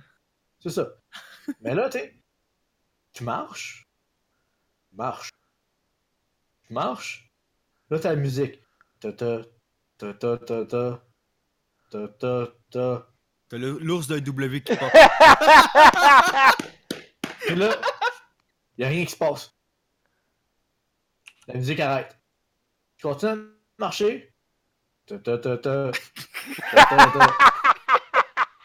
C'est 0.60 0.70
ça. 0.70 0.88
Mais 1.60 1.74
là, 1.74 1.88
tu 1.88 1.98
tu 3.12 3.24
marches. 3.24 3.88
Tu 4.90 4.96
marches. 4.96 5.30
Tu 6.66 6.72
marches. 6.72 7.30
Là, 7.90 7.98
t'as 7.98 8.10
la 8.10 8.16
musique. 8.16 8.60
Ta 9.00 9.12
ta 9.12 9.42
ta 9.98 10.14
ta 10.14 10.36
ta 10.38 10.64
ta 10.64 11.02
ta 11.90 12.08
ta 12.08 12.46
ta 12.70 13.10
T'as 13.50 13.58
l'ours 13.58 14.06
d'un 14.06 14.20
W 14.20 14.62
qui 14.62 14.76
pop. 14.76 14.92
Puis 17.40 17.54
là, 17.56 17.80
y 18.78 18.84
a 18.84 18.88
rien 18.88 19.04
qui 19.04 19.10
se 19.10 19.16
passe. 19.16 19.52
La 21.48 21.54
musique 21.54 21.80
arrête. 21.80 22.16
Je 22.98 23.02
continue 23.02 23.32
à 23.32 23.36
marcher. 23.78 24.29
Ta, 25.18 25.38
ta, 25.38 25.58
ta. 25.58 25.90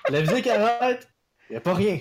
La 0.10 0.22
musique 0.22 0.48
arrête. 0.48 1.10
Y 1.50 1.56
a 1.56 1.62
pas 1.62 1.74
rien. 1.74 2.00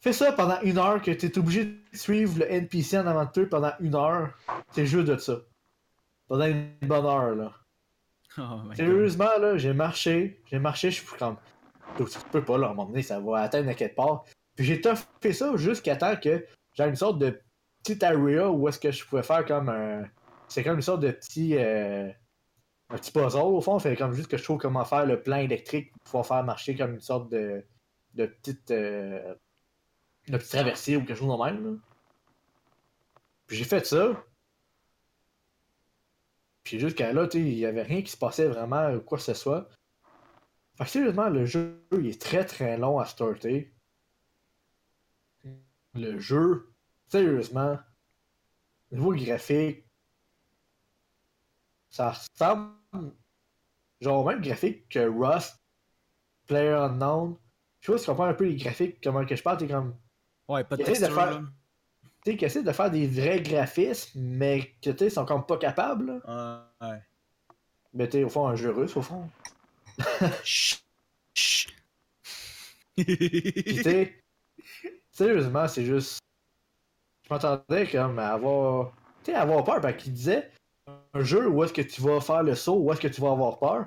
Fais 0.00 0.12
ça 0.12 0.32
pendant 0.32 0.60
une 0.62 0.78
heure 0.78 1.02
que 1.02 1.10
t'es 1.10 1.36
obligé 1.38 1.64
de 1.64 1.76
suivre 1.92 2.38
le 2.38 2.50
NPC 2.50 2.98
en 2.98 3.06
avant 3.06 3.24
de 3.24 3.30
toi 3.30 3.46
pendant 3.50 3.72
une 3.80 3.94
heure. 3.94 4.30
C'est 4.72 4.86
juste 4.86 5.06
de 5.06 5.16
ça. 5.16 5.40
Pendant 6.28 6.46
une 6.46 6.70
bonne 6.82 7.04
heure, 7.04 7.34
là. 7.34 7.52
Oh 8.38 8.60
God. 8.64 8.76
Sérieusement, 8.76 9.38
là, 9.40 9.56
j'ai 9.58 9.72
marché, 9.72 10.40
j'ai 10.46 10.58
marché, 10.58 10.90
je 10.90 11.00
suis 11.00 11.16
comme. 11.18 11.36
Donc, 11.98 12.10
tu 12.10 12.18
peux 12.30 12.44
pas, 12.44 12.58
là, 12.58 12.68
à 12.68 12.70
un 12.70 12.74
moment 12.74 12.88
donné, 12.88 13.02
ça 13.02 13.18
va 13.18 13.40
atteindre 13.40 13.68
à 13.70 13.74
quelque 13.74 13.96
part. 13.96 14.24
Puis 14.54 14.64
j'ai 14.66 14.80
fait 15.20 15.32
ça 15.32 15.56
jusqu'à 15.56 15.96
temps 15.96 16.16
que 16.16 16.44
j'ai 16.74 16.84
une 16.84 16.96
sorte 16.96 17.18
de 17.18 17.40
petite 17.82 18.02
area 18.02 18.48
où 18.50 18.68
est-ce 18.68 18.78
que 18.78 18.90
je 18.92 19.04
pouvais 19.04 19.22
faire 19.22 19.44
comme 19.44 19.68
un. 19.68 20.04
C'est 20.48 20.62
comme 20.62 20.76
une 20.76 20.82
sorte 20.82 21.00
de 21.00 21.10
petit. 21.10 21.56
euh, 21.56 22.08
Un 22.90 22.96
petit 22.96 23.12
puzzle, 23.12 23.38
au 23.38 23.60
fond. 23.60 23.78
Fait 23.78 23.96
comme 23.96 24.12
juste 24.12 24.30
que 24.30 24.36
je 24.36 24.44
trouve 24.44 24.58
comment 24.58 24.84
faire 24.84 25.04
le 25.04 25.22
plan 25.22 25.36
électrique 25.36 25.92
pour 25.92 26.02
pouvoir 26.02 26.26
faire 26.26 26.44
marcher 26.44 26.76
comme 26.76 26.94
une 26.94 27.00
sorte 27.00 27.30
de. 27.30 27.64
de 28.14 28.26
petite. 28.26 28.70
euh, 28.70 29.34
de 30.28 30.36
petit 30.36 30.50
traversier 30.50 30.96
ou 30.96 31.04
quelque 31.04 31.16
chose 31.16 31.38
de 31.38 31.44
même. 31.44 31.80
Puis 33.46 33.56
j'ai 33.56 33.64
fait 33.64 33.86
ça. 33.86 34.24
Puis 36.64 36.78
jusqu'à 36.78 37.12
là, 37.12 37.26
il 37.32 37.54
y 37.54 37.64
avait 37.64 37.82
rien 37.82 38.02
qui 38.02 38.10
se 38.10 38.16
passait 38.16 38.46
vraiment 38.46 38.90
ou 38.92 39.00
quoi 39.00 39.18
que 39.18 39.24
ce 39.24 39.34
soit. 39.34 39.68
Fait 40.76 40.84
que 40.84 40.90
sérieusement, 40.90 41.28
le 41.28 41.46
jeu, 41.46 41.82
il 41.92 42.06
est 42.06 42.20
très 42.20 42.44
très 42.44 42.76
long 42.76 42.98
à 42.98 43.06
starter. 43.06 43.74
Le 45.94 46.18
jeu, 46.18 46.72
sérieusement, 47.08 47.78
niveau 48.92 49.14
graphique, 49.14 49.84
ça 51.88 52.10
ressemble 52.10 52.77
genre 54.00 54.24
au 54.24 54.28
même 54.28 54.40
graphique 54.40 54.88
que 54.88 55.08
Rust, 55.08 55.58
Player 56.46 56.72
Unknown. 56.72 57.36
Je 57.80 57.86
sais 57.86 57.92
pas 57.92 57.98
si 57.98 58.04
tu 58.04 58.10
comprends 58.10 58.24
un 58.26 58.34
peu 58.34 58.44
les 58.46 58.56
graphiques, 58.56 58.98
comment 59.02 59.24
que 59.24 59.36
je 59.36 59.42
parle, 59.42 59.58
t'es 59.58 59.68
comme 59.68 59.94
Ouais, 60.48 60.64
pas 60.64 60.76
de 60.76 60.82
faire- 60.84 61.42
tu 62.24 62.32
sais, 62.32 62.36
qui 62.36 62.44
essaie 62.44 62.62
de 62.62 62.72
faire 62.72 62.90
des 62.90 63.06
vrais 63.06 63.40
graphismes, 63.40 64.18
mais 64.20 64.72
que 64.82 64.90
tu 64.90 64.98
sais, 64.98 65.06
ils 65.06 65.10
sont 65.10 65.24
comme 65.26 65.44
pas 65.46 65.56
capables. 65.58 66.20
là. 66.24 66.68
Ouais. 66.80 67.00
Mais 67.94 68.08
t'es 68.08 68.24
au 68.24 68.28
fond 68.28 68.46
un 68.48 68.56
jeu 68.56 68.70
russe, 68.70 68.96
au 68.96 69.02
fond. 69.02 69.28
Chut. 70.44 70.82
Chut. 71.34 71.72
Sérieusement, 75.12 75.68
c'est 75.68 75.84
juste. 75.84 76.18
Je 77.24 77.28
m'attendais 77.34 77.86
comme 77.90 78.18
à 78.18 78.30
avoir. 78.32 78.92
Tu 79.22 79.30
sais, 79.32 79.34
à 79.36 79.42
avoir 79.42 79.64
peur, 79.64 79.80
parce 79.80 79.96
qu'il 79.96 80.12
disait 80.12 80.50
un 81.14 81.20
jeu 81.20 81.48
où 81.48 81.62
est-ce 81.64 81.72
que 81.72 81.82
tu 81.82 82.00
vas 82.02 82.20
faire 82.20 82.42
le 82.42 82.54
saut, 82.54 82.76
où 82.76 82.92
est-ce 82.92 83.00
que 83.00 83.08
tu 83.08 83.20
vas 83.20 83.30
avoir 83.32 83.58
peur. 83.58 83.86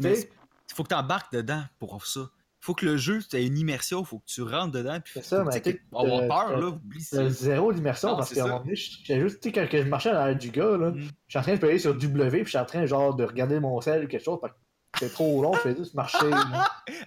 Mais 0.00 0.18
Il 0.20 0.74
faut 0.74 0.82
que 0.82 0.88
tu 0.88 0.94
embarques 0.94 1.32
dedans 1.32 1.62
pour 1.78 2.04
ça. 2.06 2.28
faut 2.60 2.74
que 2.74 2.84
le 2.84 2.96
jeu, 2.96 3.20
tu 3.22 3.36
aies 3.36 3.46
une 3.46 3.56
immersion, 3.58 4.02
faut 4.04 4.18
que 4.18 4.24
tu 4.26 4.42
rentres 4.42 4.72
dedans. 4.72 4.98
Puis 5.00 5.12
C'est 5.14 5.24
ça, 5.24 5.44
mais 5.44 5.60
tu 5.60 5.86
avoir 5.94 6.26
peur, 6.48 6.58
là, 6.58 6.66
oublie 6.68 7.00
ça. 7.02 7.28
zéro 7.30 7.72
d'immersion 7.72 8.16
parce 8.16 8.34
qu'à 8.34 8.42
un 8.44 8.48
moment 8.48 8.60
donné, 8.60 8.74
juste, 8.74 9.04
tu 9.06 9.14
sais, 9.48 9.52
quand 9.52 9.68
que 9.68 9.78
je 9.82 9.88
marchais 9.88 10.12
dans 10.12 10.26
l'air 10.26 10.36
du 10.36 10.50
gars, 10.50 10.76
là, 10.76 10.90
Mm. 10.90 10.98
je 11.00 11.04
suis 11.28 11.38
en 11.38 11.42
train 11.42 11.54
de 11.54 11.60
payer 11.60 11.78
sur 11.78 11.94
W, 11.94 12.30
puis 12.38 12.44
je 12.44 12.48
suis 12.50 12.58
en 12.58 12.64
train, 12.66 12.84
genre, 12.86 13.14
de 13.14 13.24
regarder 13.24 13.60
mon 13.60 13.80
sel 13.80 14.04
ou 14.04 14.08
quelque 14.08 14.24
chose, 14.24 14.38
parce 14.40 14.52
que 14.52 14.58
c'est 14.98 15.12
trop 15.12 15.40
long, 15.42 15.52
je 15.54 15.58
fais 15.60 15.76
juste 15.76 15.94
marcher. 15.94 16.18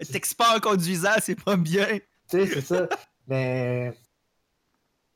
T'es 0.09 0.21
en 0.55 0.59
conduisant, 0.61 1.11
c'est 1.21 1.35
pas 1.43 1.57
bien. 1.57 1.87
Tu 1.97 2.01
sais, 2.27 2.45
c'est 2.47 2.61
ça. 2.61 2.87
Mais. 3.27 3.93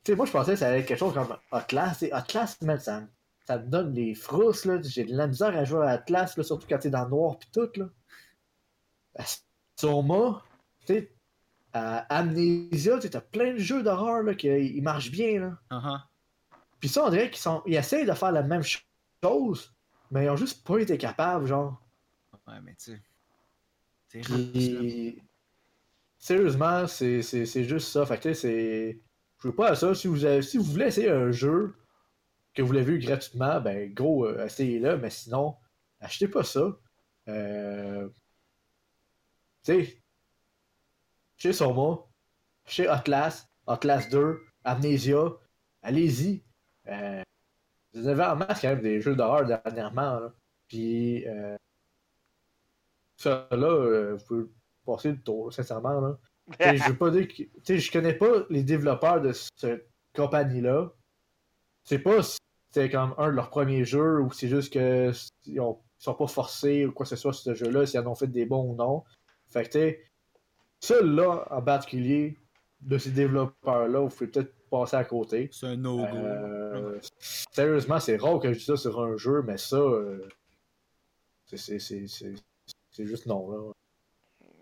Tu 0.04 0.12
sais, 0.12 0.16
moi, 0.16 0.26
je 0.26 0.32
pensais 0.32 0.52
que 0.52 0.58
ça 0.58 0.68
allait 0.68 0.80
être 0.80 0.86
quelque 0.86 0.98
chose 0.98 1.14
comme 1.14 1.34
Atlas. 1.50 2.04
Atlas, 2.12 2.60
man, 2.60 2.78
ça, 2.78 3.00
me- 3.00 3.06
ça 3.44 3.58
me 3.58 3.66
donne 3.66 3.92
des 3.92 4.14
frousses, 4.14 4.64
là. 4.64 4.80
J'ai 4.82 5.04
de 5.04 5.14
la 5.14 5.26
misère 5.26 5.56
à 5.56 5.64
jouer 5.64 5.86
à 5.86 5.90
Atlas, 5.90 6.36
là, 6.36 6.42
surtout 6.42 6.66
quand 6.68 6.78
t'es 6.78 6.90
dans 6.90 7.04
le 7.04 7.10
noir 7.10 7.38
pis 7.38 7.50
tout, 7.52 7.68
là. 7.76 7.86
À 9.16 9.24
Soma, 9.76 10.42
tu 10.86 10.94
sais, 10.94 11.12
à 11.72 11.98
Amnesia, 12.14 12.98
tu 12.98 13.10
t'as 13.10 13.20
plein 13.20 13.52
de 13.54 13.58
jeux 13.58 13.82
d'horreur, 13.82 14.22
là, 14.22 14.34
qui 14.34 14.48
ils 14.48 14.82
marchent 14.82 15.10
bien, 15.10 15.40
là. 15.40 15.58
Uh-huh. 15.70 16.00
Pis 16.80 16.88
ça, 16.88 17.04
on 17.04 17.10
dirait 17.10 17.30
qu'ils 17.30 17.40
sont. 17.40 17.62
Ils 17.66 17.74
essayent 17.74 18.06
de 18.06 18.12
faire 18.12 18.32
la 18.32 18.42
même 18.42 18.62
ch- 18.62 18.86
chose, 19.22 19.74
mais 20.10 20.24
ils 20.26 20.30
ont 20.30 20.36
juste 20.36 20.66
pas 20.66 20.78
été 20.78 20.98
capables, 20.98 21.46
genre. 21.46 21.80
Ouais, 22.46 22.60
mais 22.62 22.74
tu 22.74 22.92
sais. 22.92 24.20
Puis, 24.20 25.22
sérieusement, 26.18 26.86
c'est 26.86 27.22
juste 27.64 27.88
ça. 27.88 28.06
Fait 28.06 28.16
que, 28.18 28.22
tu 28.22 28.28
sais, 28.28 28.34
c'est. 28.34 29.00
Je 29.42 29.48
veux 29.48 29.54
pas 29.54 29.70
à 29.70 29.74
ça. 29.74 29.94
Si 29.94 30.06
vous, 30.06 30.24
avez- 30.24 30.42
si 30.42 30.56
vous 30.58 30.64
voulez 30.64 30.86
essayer 30.86 31.10
un 31.10 31.30
jeu 31.32 31.74
que 32.54 32.62
vous 32.62 32.72
l'avez 32.72 32.92
vu 32.92 32.98
gratuitement, 32.98 33.60
ben, 33.60 33.92
gros, 33.92 34.26
euh, 34.26 34.46
essayez-le. 34.46 34.96
Mais 34.98 35.10
sinon, 35.10 35.56
achetez 36.00 36.28
pas 36.28 36.44
ça. 36.44 36.76
Euh... 37.28 38.08
Tu 39.64 39.84
sais, 39.84 40.02
chez 41.36 41.52
Soma, 41.52 41.98
chez 42.66 42.86
Atlas, 42.86 43.48
Atlas 43.66 44.08
2, 44.08 44.40
Amnesia, 44.64 45.32
allez-y. 45.82 46.42
Euh... 46.86 47.22
Vous 47.94 48.08
avez 48.08 48.24
en 48.24 48.36
masse 48.36 48.60
quand 48.60 48.68
même 48.68 48.82
des 48.82 49.00
jeux 49.00 49.16
d'horreur 49.16 49.46
dernièrement. 49.46 50.20
Là. 50.20 50.34
Puis, 50.68 51.26
euh... 51.26 51.56
ça 53.16 53.48
là, 53.50 53.66
euh, 53.66 54.16
vous 54.16 54.24
pouvez 54.24 54.44
passer 54.84 55.12
le 55.12 55.20
tour, 55.20 55.52
sincèrement. 55.52 56.00
Là. 56.00 56.18
Je 56.76 56.88
veux 56.88 56.96
pas 56.96 57.10
dire 57.10 57.26
que. 57.26 57.42
t'sais, 57.60 57.78
je 57.78 57.90
connais 57.90 58.12
pas 58.12 58.44
les 58.50 58.62
développeurs 58.62 59.20
de 59.22 59.32
cette 59.32 59.88
compagnie-là. 60.14 60.92
C'est 61.84 61.98
pas 61.98 62.20
c'est 62.74 62.90
comme 62.90 63.14
un 63.18 63.28
de 63.30 63.36
leurs 63.36 63.50
premiers 63.50 63.84
jeux 63.84 64.20
ou 64.20 64.32
c'est 64.32 64.48
juste 64.48 64.72
que 64.72 65.12
ils, 65.46 65.60
ont- 65.60 65.78
ils 66.00 66.02
sont 66.02 66.14
pas 66.14 66.26
forcés 66.26 66.84
ou 66.84 66.90
quoi 66.92 67.04
que 67.04 67.10
ce 67.10 67.14
soit 67.16 67.32
sur 67.32 67.44
ce 67.44 67.54
jeu-là, 67.54 67.86
s'ils 67.86 68.00
en 68.00 68.06
ont 68.08 68.16
fait 68.16 68.26
des 68.26 68.46
bons 68.46 68.72
ou 68.72 68.74
non. 68.74 69.04
Fait 69.46 69.68
que 69.68 69.96
ça-là, 70.80 71.46
en 71.52 71.62
particulier, 71.62 72.36
de 72.80 72.98
ces 72.98 73.12
développeurs-là, 73.12 74.00
vous 74.00 74.08
pouvez 74.08 74.26
peut-être 74.26 74.52
passer 74.68 74.96
à 74.96 75.04
côté. 75.04 75.48
C'est 75.52 75.66
un 75.66 75.76
no-go. 75.76 76.02
Euh, 76.04 76.98
sérieusement, 77.52 78.00
c'est 78.00 78.16
rare 78.16 78.40
que 78.40 78.52
je 78.52 78.58
dise 78.58 78.66
ça 78.66 78.76
sur 78.76 79.00
un 79.00 79.16
jeu, 79.16 79.42
mais 79.42 79.56
ça, 79.56 79.76
euh, 79.76 80.28
c'est 81.46 81.78
juste 82.98 83.26
non, 83.26 83.50
là. 83.52 83.72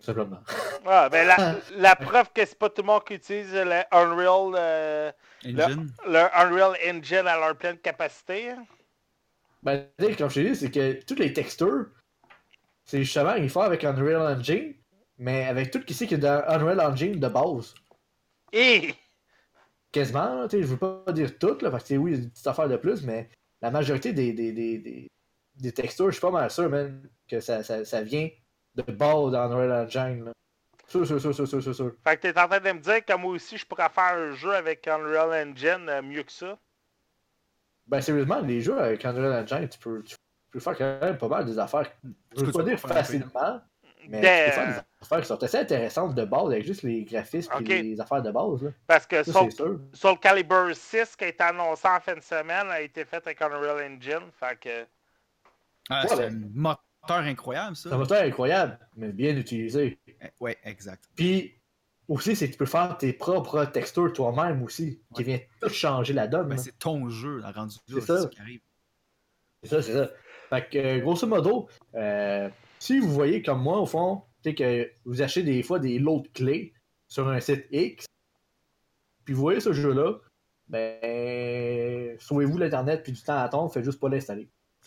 Simplement. 0.04 0.40
Ah, 0.84 1.08
ben 1.08 1.26
la, 1.26 1.56
la 1.76 1.94
preuve 1.96 2.30
que 2.34 2.44
c'est 2.44 2.58
pas 2.58 2.68
tout 2.68 2.82
le 2.82 2.86
monde 2.88 3.04
qui 3.04 3.14
utilise 3.14 3.54
le 3.54 3.82
Unreal, 3.92 4.54
euh, 4.58 5.12
Engine. 5.46 5.92
le 6.06 6.18
Unreal 6.36 6.76
Engine 6.88 7.26
à 7.28 7.38
leur 7.38 7.56
pleine 7.56 7.78
capacité. 7.78 8.50
hein. 8.50 8.64
Ben, 9.62 9.88
comme 10.18 10.28
je 10.28 10.34
t'ai 10.34 10.50
dit, 10.50 10.56
c'est 10.56 10.70
que 10.72 11.04
toutes 11.04 11.20
les 11.20 11.32
textures, 11.32 11.86
c'est 12.84 12.98
justement, 13.04 13.34
ils 13.34 13.48
font 13.48 13.60
avec 13.60 13.84
Unreal 13.84 14.36
Engine, 14.36 14.74
mais 15.18 15.44
avec 15.44 15.70
tout 15.70 15.78
ce 15.78 15.84
qui 15.84 15.94
c'est 15.94 16.06
qu'il 16.08 16.20
y 16.20 16.26
a 16.26 16.42
dans 16.42 16.48
Unreal 16.60 16.80
Engine 16.80 17.20
de 17.20 17.28
base. 17.28 17.74
Et 18.52 18.94
Quasiment, 19.92 20.48
tu 20.48 20.56
sais, 20.56 20.62
je 20.62 20.68
veux 20.68 20.78
pas 20.78 21.12
dire 21.12 21.38
toutes, 21.38 21.62
là, 21.62 21.70
parce 21.70 21.84
que 21.88 21.94
oui, 21.94 22.12
il 22.12 22.14
y 22.16 22.18
a 22.18 22.22
des 22.24 22.28
petites 22.30 22.46
affaires 22.46 22.68
de 22.68 22.76
plus, 22.76 23.02
mais 23.04 23.28
la 23.60 23.70
majorité 23.70 24.12
des, 24.12 24.32
des, 24.32 24.50
des, 24.52 24.78
des, 24.78 25.08
des 25.54 25.72
textures, 25.72 26.06
je 26.06 26.12
suis 26.12 26.20
pas 26.20 26.30
mal 26.30 26.50
sûr, 26.50 26.68
man, 26.70 27.08
que 27.28 27.38
ça, 27.40 27.62
ça, 27.62 27.84
ça 27.84 28.02
vient 28.02 28.28
de 28.74 28.82
base 28.82 29.32
dans 29.32 29.50
Unreal 29.52 29.72
Engine. 29.86 30.24
Là. 30.26 30.32
Sûr, 30.88 31.06
sûr, 31.06 31.20
sûr, 31.20 31.34
sûr, 31.34 31.48
sûr, 31.48 31.62
sûr, 31.62 31.74
sûr. 31.74 31.92
fait 32.04 32.16
que 32.16 32.22
t'es 32.22 32.38
en 32.38 32.48
train 32.48 32.60
de 32.60 32.72
me 32.72 32.80
dire 32.80 33.04
que 33.04 33.16
moi 33.16 33.32
aussi 33.32 33.56
je 33.56 33.64
pourrais 33.64 33.88
faire 33.88 34.14
un 34.14 34.32
jeu 34.32 34.54
avec 34.54 34.86
Unreal 34.86 35.48
Engine 35.48 35.88
euh, 35.88 36.02
mieux 36.02 36.22
que 36.22 36.32
ça. 36.32 36.58
Ben, 37.86 38.00
sérieusement, 38.00 38.40
les 38.40 38.60
jeux 38.60 38.78
avec 38.78 39.04
Unreal 39.04 39.42
Engine, 39.42 39.68
tu 39.68 39.78
peux, 39.78 40.02
tu 40.02 40.16
peux 40.50 40.60
faire 40.60 40.76
quand 40.76 41.00
même 41.00 41.18
pas 41.18 41.28
mal 41.28 41.44
des 41.44 41.58
affaires. 41.58 41.90
Je 42.36 42.44
tu 42.44 42.52
pas 42.52 42.58
peux 42.58 42.64
dire 42.64 42.78
facilement, 42.78 43.60
mais 44.08 44.20
Ben, 44.20 44.50
tu 44.50 44.50
peux 44.50 44.54
faire 44.54 44.66
des 44.74 44.80
affaires 45.02 45.20
qui 45.20 45.26
sont 45.26 45.42
assez 45.42 45.58
intéressantes 45.58 46.14
de 46.14 46.24
base 46.24 46.46
avec 46.46 46.64
juste 46.64 46.82
les 46.82 47.04
graphismes 47.04 47.52
et 47.66 47.82
les 47.82 48.00
affaires 48.00 48.22
de 48.22 48.30
base. 48.30 48.62
Là. 48.62 48.70
Parce 48.86 49.06
que 49.06 49.22
Ça, 49.22 49.32
Soul, 49.32 49.52
sûr. 49.52 49.80
Soul 49.94 50.18
Calibur 50.18 50.74
6 50.74 51.16
qui 51.16 51.24
a 51.24 51.28
été 51.28 51.42
annoncé 51.42 51.88
en 51.88 52.00
fin 52.00 52.14
de 52.14 52.20
semaine 52.20 52.68
a 52.70 52.80
été 52.80 53.04
fait 53.04 53.16
avec 53.26 53.40
Unreal 53.40 53.92
Engine. 53.92 54.30
Fait 54.38 54.58
que. 54.60 54.86
Ah, 55.90 56.02
Ouais, 56.02 56.08
c'est 56.08 56.16
ben- 56.16 56.44
un 56.44 56.76
moteur 57.02 57.18
incroyable, 57.24 57.76
ça. 57.76 57.88
C'est 57.88 57.94
un 57.94 57.98
moteur 57.98 58.22
incroyable, 58.22 58.78
mais 58.96 59.12
bien 59.12 59.36
utilisé. 59.36 59.98
Eh, 60.06 60.12
Ouais, 60.40 60.56
exact. 60.64 61.04
Puis 61.16 61.54
aussi, 62.08 62.36
c'est 62.36 62.46
que 62.48 62.52
tu 62.52 62.58
peux 62.58 62.66
faire 62.66 62.96
tes 62.98 63.12
propres 63.12 63.64
textures 63.64 64.12
toi-même 64.12 64.62
aussi, 64.62 65.00
qui 65.14 65.24
vient 65.24 65.38
tout 65.60 65.68
changer 65.68 66.12
la 66.12 66.26
donne. 66.26 66.48
Ben, 66.48 66.58
c'est 66.58 66.78
ton 66.78 67.08
jeu, 67.08 67.38
la 67.38 67.52
rendu 67.52 67.76
là, 67.88 68.00
C'est 68.00 68.06
ça. 68.06 68.26
qui 68.28 68.40
arrive. 68.40 68.60
C'est 69.62 69.70
ça, 69.70 69.82
c'est 69.82 69.92
ça. 69.92 70.10
Fait 70.50 70.68
que, 70.68 70.78
euh, 70.78 70.98
grosso 71.00 71.26
modo, 71.26 71.68
euh, 71.94 72.48
si 72.78 72.98
vous 72.98 73.10
voyez 73.10 73.42
comme 73.42 73.62
moi, 73.62 73.78
au 73.78 73.86
fond, 73.86 74.22
tu 74.42 74.50
sais 74.50 74.54
que 74.54 74.90
vous 75.04 75.22
achetez 75.22 75.42
des 75.42 75.62
fois 75.62 75.78
des 75.78 75.98
lots 75.98 76.20
de 76.20 76.28
clés 76.28 76.74
sur 77.08 77.28
un 77.28 77.40
site 77.40 77.66
X, 77.70 78.06
puis 79.24 79.34
vous 79.34 79.40
voyez 79.40 79.60
ce 79.60 79.72
jeu-là, 79.72 80.14
ben, 80.68 82.16
sauvez-vous 82.18 82.58
l'Internet 82.58 83.02
puis 83.02 83.12
du 83.12 83.22
temps 83.22 83.36
à 83.36 83.42
attendre, 83.42 83.72
faites 83.72 83.84
juste 83.84 84.00
pas 84.00 84.08
l'installer. 84.08 84.48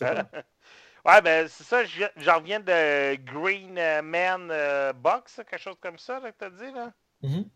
Ouais, 1.06 1.22
ben 1.22 1.46
c'est 1.48 1.64
ça, 1.64 1.84
j'en 2.16 2.38
reviens 2.38 2.58
de 2.58 3.14
Green 3.24 3.74
Man 4.02 4.52
Box, 4.96 5.36
quelque 5.36 5.58
chose 5.58 5.76
comme 5.80 5.98
ça 5.98 6.18
là, 6.18 6.32
que 6.32 6.36
t'as 6.38 6.50
dit, 6.50 6.72
là. 6.72 6.92
Mhm. 7.22 7.48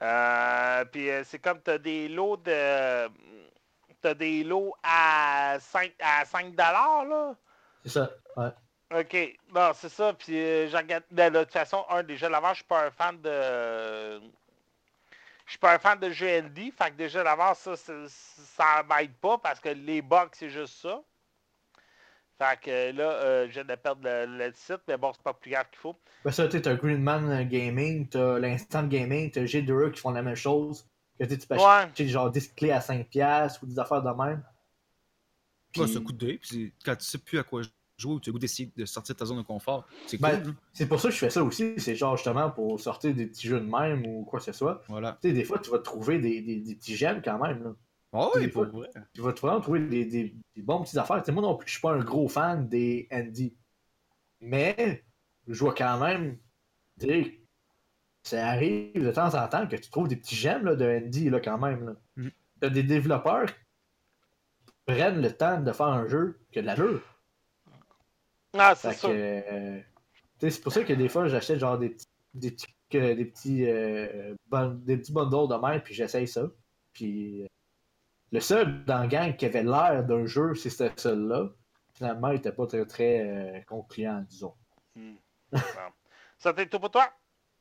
Euh, 0.00 0.84
puis 0.84 1.08
c'est 1.24 1.40
comme 1.40 1.60
t'as 1.60 1.78
des 1.78 2.08
lots 2.08 2.36
de. 2.36 3.08
T'as 4.00 4.14
des 4.14 4.44
lots 4.44 4.74
à 4.82 5.56
5, 5.58 5.92
à 5.98 6.24
5 6.24 6.56
là. 6.56 7.34
C'est 7.82 7.90
ça, 7.90 8.10
ouais. 8.36 8.50
OK. 8.94 9.38
Non, 9.52 9.72
c'est 9.74 9.88
ça. 9.88 10.12
Puis 10.12 10.32
j'ai 10.32 10.70
regardé. 10.72 11.04
Ben, 11.10 11.32
de 11.32 11.40
toute 11.42 11.52
façon, 11.52 11.84
un, 11.90 12.02
déjà 12.04 12.28
l'avant, 12.28 12.50
je 12.50 12.56
suis 12.56 12.64
pas 12.64 12.86
un 12.86 12.90
fan 12.90 13.20
de. 13.20 14.20
Je 15.46 15.52
suis 15.52 15.58
pas 15.58 15.74
un 15.74 15.78
fan 15.78 15.98
de 15.98 16.08
GND. 16.08 16.72
Fait 16.72 16.90
que 16.90 16.96
déjà 16.96 17.24
d'abord, 17.24 17.56
ça, 17.56 17.74
ça 17.76 18.84
m'aide 18.88 19.14
pas 19.16 19.38
parce 19.38 19.58
que 19.58 19.70
les 19.70 20.00
bugs, 20.00 20.28
c'est 20.32 20.50
juste 20.50 20.80
ça. 20.80 21.00
Fait 22.38 22.60
que 22.60 22.96
là, 22.96 23.10
euh, 23.10 23.46
je 23.48 23.54
viens 23.54 23.64
de 23.64 23.74
perdre 23.74 24.02
le, 24.04 24.52
site, 24.54 24.80
mais 24.86 24.96
bon, 24.96 25.12
c'est 25.12 25.22
pas 25.22 25.34
plus 25.34 25.50
grave 25.50 25.66
qu'il 25.70 25.80
faut. 25.80 25.96
Ben 26.24 26.30
ça, 26.30 26.46
tu 26.46 26.56
as 26.56 26.74
Greenman 26.76 27.48
Gaming, 27.48 28.08
t'as 28.08 28.38
l'Instant 28.38 28.84
Gaming, 28.84 29.30
t'as 29.32 29.42
G2 29.42 29.90
qui 29.90 30.00
font 30.00 30.12
la 30.12 30.22
même 30.22 30.36
chose. 30.36 30.88
Que 31.18 31.24
tu 31.24 31.46
peux 31.48 31.56
acheter 31.56 32.06
genre 32.06 32.30
10 32.30 32.54
clés 32.54 32.70
à 32.70 32.78
5$ 32.78 33.58
ou 33.60 33.66
des 33.66 33.78
affaires 33.80 34.02
de 34.02 34.10
même. 34.10 34.44
Puis... 35.72 35.82
Ouais, 35.82 35.88
ça 35.88 35.98
coûte 35.98 36.16
d'œil, 36.16 36.38
puis 36.38 36.72
quand 36.84 36.94
tu 36.94 37.04
sais 37.04 37.18
plus 37.18 37.40
à 37.40 37.42
quoi 37.42 37.62
jouer 37.96 38.12
ou 38.14 38.20
tu 38.20 38.30
as 38.30 38.32
goût 38.32 38.38
d'essayer 38.38 38.72
de 38.76 38.84
sortir 38.86 39.16
de 39.16 39.18
ta 39.18 39.24
zone 39.24 39.38
de 39.38 39.42
confort, 39.42 39.84
c'est 40.06 40.20
ben, 40.20 40.40
cool. 40.40 40.54
C'est 40.72 40.86
pour 40.86 41.00
ça 41.00 41.08
que 41.08 41.14
je 41.14 41.18
fais 41.18 41.30
ça 41.30 41.42
aussi, 41.42 41.74
c'est 41.78 41.96
genre 41.96 42.16
justement 42.16 42.50
pour 42.50 42.78
sortir 42.78 43.12
des 43.12 43.26
petits 43.26 43.48
jeux 43.48 43.60
de 43.60 43.66
même 43.66 44.06
ou 44.06 44.24
quoi 44.24 44.38
que 44.38 44.44
ce 44.44 44.52
soit. 44.52 44.82
Voilà. 44.88 45.18
Tu 45.20 45.28
sais, 45.28 45.34
des 45.34 45.42
fois, 45.42 45.58
tu 45.58 45.70
vas 45.70 45.80
trouver 45.80 46.20
des, 46.20 46.40
des, 46.40 46.60
des 46.60 46.74
petits 46.76 46.94
gemmes 46.94 47.20
quand 47.20 47.38
même. 47.38 47.64
Là. 47.64 47.74
Oh 48.12 48.32
oui, 48.36 48.48
pour 48.48 48.64
vrai. 48.66 48.88
Tu 49.14 49.20
vas 49.20 49.32
vraiment 49.32 49.60
trouver 49.60 49.80
des, 49.80 50.04
des, 50.06 50.34
des 50.56 50.62
bons 50.62 50.82
petites 50.82 50.96
affaires. 50.96 51.22
moi 51.32 51.42
non 51.42 51.56
plus, 51.56 51.68
je 51.68 51.72
suis 51.72 51.80
pas 51.80 51.92
un 51.92 52.02
gros 52.02 52.28
fan 52.28 52.68
des 52.68 53.06
Andy. 53.12 53.56
Mais 54.40 55.04
je 55.46 55.58
vois 55.58 55.74
quand 55.74 55.98
même. 55.98 56.38
Ça 58.22 58.48
arrive 58.48 59.04
de 59.04 59.10
temps 59.10 59.34
en 59.34 59.48
temps 59.48 59.66
que 59.66 59.76
tu 59.76 59.90
trouves 59.90 60.08
des 60.08 60.16
petits 60.16 60.36
gemmes 60.36 60.64
là, 60.64 60.74
de 60.74 60.84
Andy 60.84 61.30
là, 61.30 61.40
quand 61.40 61.58
même. 61.58 61.86
Là. 61.86 61.92
Mm. 62.16 62.28
T'as 62.60 62.70
des 62.70 62.82
développeurs 62.82 63.46
qui 63.46 64.74
prennent 64.86 65.22
le 65.22 65.32
temps 65.32 65.60
de 65.60 65.72
faire 65.72 65.86
un 65.86 66.06
jeu 66.08 66.40
que 66.52 66.60
de 66.60 66.66
la 66.66 66.74
jeu. 66.74 67.02
Ah, 68.54 68.74
c'est 68.74 68.94
ça. 68.94 69.08
Euh, 69.08 69.80
c'est 70.40 70.62
pour 70.62 70.72
ça 70.72 70.82
que 70.82 70.92
des 70.92 71.08
fois 71.08 71.28
j'achète 71.28 71.58
genre 71.58 71.78
des 71.78 71.90
petits 71.90 72.06
des 72.34 72.50
petits, 72.52 72.66
des 72.90 73.24
petits, 73.24 73.66
euh, 73.66 74.34
des 74.76 74.96
petits 74.96 75.12
bundles 75.12 75.48
de 75.48 75.60
même 75.60 75.80
puis 75.82 75.94
j'essaye 75.94 76.26
ça. 76.26 76.50
Puis 76.92 77.46
le 78.30 78.40
seul 78.40 78.84
dans 78.84 79.02
le 79.02 79.08
gang 79.08 79.36
qui 79.36 79.46
avait 79.46 79.62
l'air 79.62 80.04
d'un 80.04 80.26
jeu, 80.26 80.54
c'est 80.54 80.70
ce 80.70 80.90
seul-là. 80.96 81.48
Finalement, 81.94 82.28
il 82.28 82.34
n'était 82.34 82.52
pas 82.52 82.66
très, 82.66 82.84
très 82.84 83.20
euh, 83.20 83.60
concluant, 83.66 84.24
disons. 84.28 84.54
Hmm. 84.94 85.16
Ça 86.38 86.52
t'est 86.52 86.66
tout 86.66 86.78
pour 86.78 86.90
toi? 86.90 87.08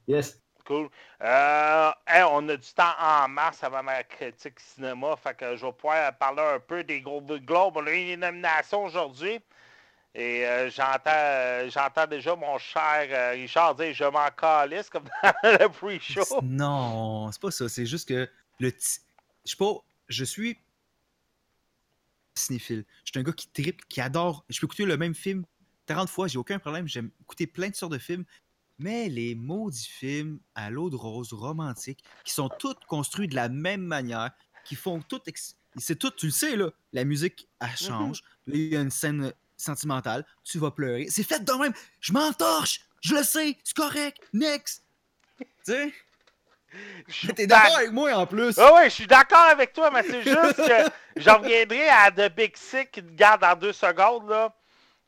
Yes. 0.08 0.40
Cool. 0.66 0.90
Euh, 1.22 1.92
on 2.30 2.50
a 2.50 2.58
du 2.58 2.74
temps 2.74 2.94
en 3.00 3.30
mars 3.30 3.64
avant 3.64 3.82
ma 3.82 4.04
critique 4.04 4.60
cinéma. 4.60 5.16
Fait 5.16 5.36
que 5.36 5.56
je 5.56 5.66
vais 5.66 5.72
pouvoir 5.72 6.14
parler 6.18 6.42
un 6.42 6.60
peu 6.60 6.84
des 6.84 7.02
groupes 7.02 7.26
de 7.26 7.38
Globe. 7.38 7.78
On 7.78 7.88
a 7.88 7.92
eu 7.92 8.14
une 8.14 8.20
nomination 8.20 8.84
aujourd'hui. 8.84 9.40
Et 10.14 10.46
euh, 10.46 10.70
j'entends, 10.70 11.70
j'entends 11.70 12.08
déjà 12.08 12.36
mon 12.36 12.58
cher 12.58 13.32
Richard 13.32 13.76
dire 13.76 13.94
je 13.94 14.04
m'en 14.04 14.30
calisse 14.30 14.90
comme 14.90 15.06
dans 15.24 15.32
le 15.44 15.70
pre-show. 15.70 16.42
Non, 16.44 17.32
c'est 17.32 17.42
pas 17.42 17.52
ça. 17.52 17.70
C'est 17.70 17.86
juste 17.86 18.10
que 18.10 18.30
le. 18.60 18.70
Je 18.70 19.52
sais 19.52 19.58
pas 19.58 19.74
je 20.08 20.24
suis 20.24 20.58
cinéphile. 22.36 22.86
Je 23.04 23.12
suis 23.12 23.20
un 23.20 23.24
gars 23.24 23.34
qui 23.34 23.48
tripe, 23.48 23.88
qui 23.88 24.00
adore. 24.02 24.46
Je 24.50 24.60
peux 24.60 24.66
écouter 24.66 24.86
le 24.86 24.98
même 24.98 25.16
film 25.16 25.46
30 25.88 26.10
fois, 26.10 26.28
j'ai 26.28 26.38
aucun 26.38 26.60
problème. 26.60 26.88
J'aime 26.88 27.10
écouter 27.22 27.48
plein 27.48 27.70
de 27.70 27.76
sortes 27.76 27.94
de 27.94 27.98
films. 27.98 28.26
Mais 28.78 29.10
les 29.10 29.34
maudits 29.34 29.88
films 29.90 30.40
à 30.54 30.70
l'eau 30.70 30.92
de 30.92 30.96
rose 30.96 31.34
romantique, 31.34 32.04
qui 32.24 32.34
sont 32.34 32.50
tous 32.60 32.76
construits 32.88 33.28
de 33.28 33.34
la 33.34 33.50
même 33.50 33.82
manière, 33.82 34.32
qui 34.64 34.76
font 34.76 35.02
tout. 35.02 35.20
C'est 35.78 35.98
tout, 35.98 36.12
tu 36.12 36.28
le 36.28 36.32
sais, 36.32 36.56
là. 36.56 36.70
La 36.94 37.04
musique, 37.04 37.48
elle 37.60 37.70
mm-hmm. 37.70 37.88
change. 37.88 38.24
Il 38.46 38.68
y 38.68 38.76
a 38.76 38.82
une 38.82 38.92
scène 38.92 39.34
sentimentale. 39.56 40.26
Tu 40.44 40.60
vas 40.60 40.70
pleurer. 40.70 41.08
C'est 41.10 41.24
fait 41.24 41.44
de 41.44 41.54
même. 41.54 41.74
Je 42.00 42.14
m'entorche. 42.14 42.82
Je 43.02 43.16
le 43.16 43.24
sais. 43.24 43.58
C'est 43.64 43.76
correct. 43.76 44.20
Next. 44.34 44.84
Tu 45.40 45.46
sais? 45.64 45.94
T'es 47.36 47.48
d'accord 47.48 47.78
avec 47.78 47.92
moi 47.92 48.14
en 48.14 48.26
plus? 48.26 48.58
Ah 48.60 48.72
oui, 48.76 48.82
je 48.86 48.90
suis 48.90 49.08
d'accord 49.08 49.48
avec 49.50 49.74
toi, 49.74 49.90
mais 49.92 50.04
c'est 50.04 50.22
juste 50.22 50.56
que 50.56 50.90
j'en 51.16 51.40
reviendrai 51.40 51.90
à 51.90 52.12
The 52.12 52.34
Big 52.34 52.56
Sick 52.58 52.92
qui 52.92 53.04
te 53.04 53.12
garde 53.14 53.44
en 53.44 53.56
deux 53.56 53.74
secondes. 53.74 54.30
Là. 54.30 54.54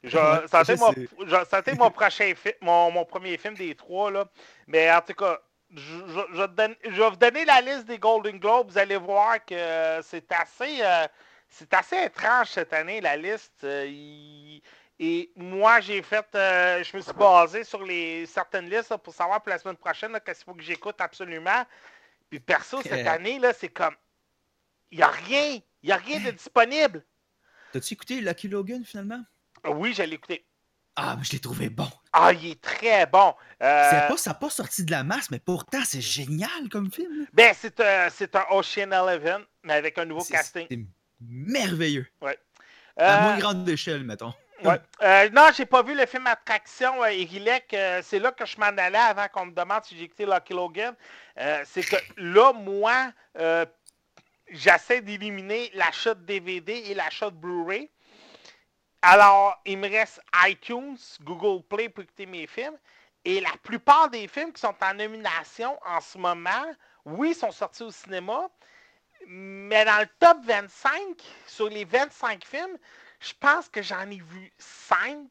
C'était 0.04 1.76
mon, 1.76 1.92
prochain 1.92 2.34
film, 2.36 2.56
mon, 2.62 3.04
premier 3.06 3.38
film 3.38 3.56
des 3.56 3.76
trois. 3.76 4.10
Là. 4.10 4.26
Mais 4.68 4.92
en 4.92 5.02
tout 5.02 5.14
cas, 5.14 5.40
je, 5.76 5.82
je, 6.34 6.42
vais 6.90 7.10
vous 7.10 7.16
donner 7.18 7.46
la 7.46 7.62
liste 7.62 7.86
des 7.86 8.00
Golden 8.00 8.40
Globes. 8.40 8.72
Vous 8.72 8.78
allez 8.78 8.98
voir 8.98 9.44
que 9.46 10.00
c'est 10.04 10.32
assez, 10.32 10.80
euh, 10.82 11.06
c'est 11.50 11.74
assez 11.74 12.04
étrange 12.04 12.48
cette 12.48 12.74
année, 12.74 13.02
la 13.02 13.18
liste. 13.18 13.64
Euh, 13.64 14.60
et 15.00 15.32
moi, 15.36 15.80
j'ai 15.80 16.02
fait, 16.02 16.26
euh, 16.36 16.84
je 16.84 16.98
me 16.98 17.02
suis 17.02 17.14
basé 17.14 17.64
sur 17.64 17.84
les 17.84 18.26
certaines 18.26 18.70
listes 18.70 18.96
pour 18.98 19.14
savoir 19.14 19.42
pour 19.42 19.50
la 19.50 19.58
semaine 19.58 19.78
prochaine 19.78 20.20
qu'est-ce 20.26 20.40
qu'il 20.40 20.52
faut 20.52 20.58
que 20.58 20.64
j'écoute 20.64 20.96
absolument. 21.00 21.66
Puis 22.30 22.40
perso, 22.40 22.82
cette 22.82 23.08
année, 23.08 23.40
là, 23.40 23.54
c'est 23.54 23.70
comme, 23.70 23.96
il 24.92 24.98
n'y 24.98 25.04
a 25.04 25.08
rien, 25.08 25.60
il 25.82 25.86
n'y 25.86 25.92
a 25.92 25.98
rien 25.98 26.20
de 26.20 26.32
disponible. 26.32 27.06
T'as-tu 27.72 27.94
écouté 27.94 28.22
Lucky 28.22 28.48
Logan 28.50 28.84
finalement? 28.84 29.24
Oui, 29.66 29.94
j'ai 29.94 30.04
écouté. 30.12 30.46
Ah, 30.96 31.16
mais 31.18 31.24
je 31.24 31.32
l'ai 31.32 31.40
trouvé 31.40 31.70
bon. 31.70 31.88
Ah, 32.12 32.34
il 32.34 32.52
est 32.52 32.62
très 32.62 33.06
bon. 33.06 33.34
Euh... 33.62 34.08
Pas, 34.08 34.18
ça 34.18 34.32
n'a 34.32 34.34
pas 34.34 34.50
sorti 34.50 34.84
de 34.84 34.92
la 34.92 35.04
masse, 35.04 35.32
mais 35.32 35.40
pourtant, 35.40 35.80
c'est 35.86 36.02
génial 36.02 36.68
comme 36.70 36.92
film. 36.92 37.26
Ben, 37.32 37.54
c'est 37.58 37.80
un, 37.80 38.10
c'est 38.10 38.36
un 38.36 38.46
Ocean 38.50 38.92
Eleven, 38.92 39.46
mais 39.64 39.74
avec 39.74 39.98
un 39.98 40.04
nouveau 40.04 40.26
casting. 40.26 40.68
C'est 40.70 40.86
merveilleux. 41.22 42.06
Ouais. 42.22 42.38
À 42.98 43.22
moins 43.22 43.38
euh, 43.38 43.40
grande 43.40 43.70
échelle, 43.70 44.04
mettons. 44.04 44.34
Ouais. 44.64 44.82
Euh, 45.02 45.30
non, 45.30 45.50
j'ai 45.56 45.66
pas 45.66 45.84
vu 45.84 45.96
le 45.96 46.06
film 46.06 46.28
Attraction, 46.28 47.04
euh, 47.04 47.08
euh, 47.74 48.02
c'est 48.04 48.20
là 48.20 48.32
que 48.32 48.46
je 48.46 48.58
m'en 48.60 48.66
allais 48.66 48.98
avant 48.98 49.28
qu'on 49.30 49.46
me 49.46 49.52
demande 49.52 49.84
si 49.86 49.98
j'ai 49.98 50.04
écouté 50.04 50.26
Lucky 50.26 50.54
Logan. 50.54 50.96
Euh, 51.38 51.64
c'est 51.66 51.84
que 51.84 51.96
là, 52.18 52.52
moi, 52.54 53.12
j'essaie 54.50 55.02
d'éliminer 55.02 55.72
l'achat 55.74 56.14
de 56.14 56.24
DVD 56.24 56.74
et 56.88 56.94
l'achat 56.94 57.30
de 57.30 57.36
Blu-ray. 57.36 57.90
Alors, 59.02 59.62
il 59.66 59.78
me 59.78 59.90
reste 59.90 60.22
iTunes, 60.46 60.98
Google 61.22 61.64
Play 61.64 61.88
pour 61.88 62.04
écouter 62.04 62.26
mes 62.26 62.48
films. 62.48 62.78
Et 63.24 63.40
la 63.40 63.52
plupart 63.64 64.10
des 64.10 64.28
films 64.28 64.52
qui 64.52 64.62
sont 64.62 64.76
en 64.82 64.94
nomination 64.94 65.78
en 65.86 66.02
ce 66.02 66.18
moment, 66.18 66.66
oui, 67.06 67.34
sont 67.34 67.52
sortis 67.52 67.84
au 67.84 67.92
cinéma. 67.92 68.50
Mais 69.28 69.86
dans 69.86 70.00
le 70.00 70.08
top 70.20 70.38
25, 70.44 71.00
sur 71.48 71.70
les 71.70 71.86
25 71.86 72.44
films, 72.46 72.78
je 73.20 73.34
pense 73.40 73.70
que 73.70 73.82
j'en 73.82 74.10
ai 74.10 74.22
vu 74.22 74.52
cinq. 74.58 75.28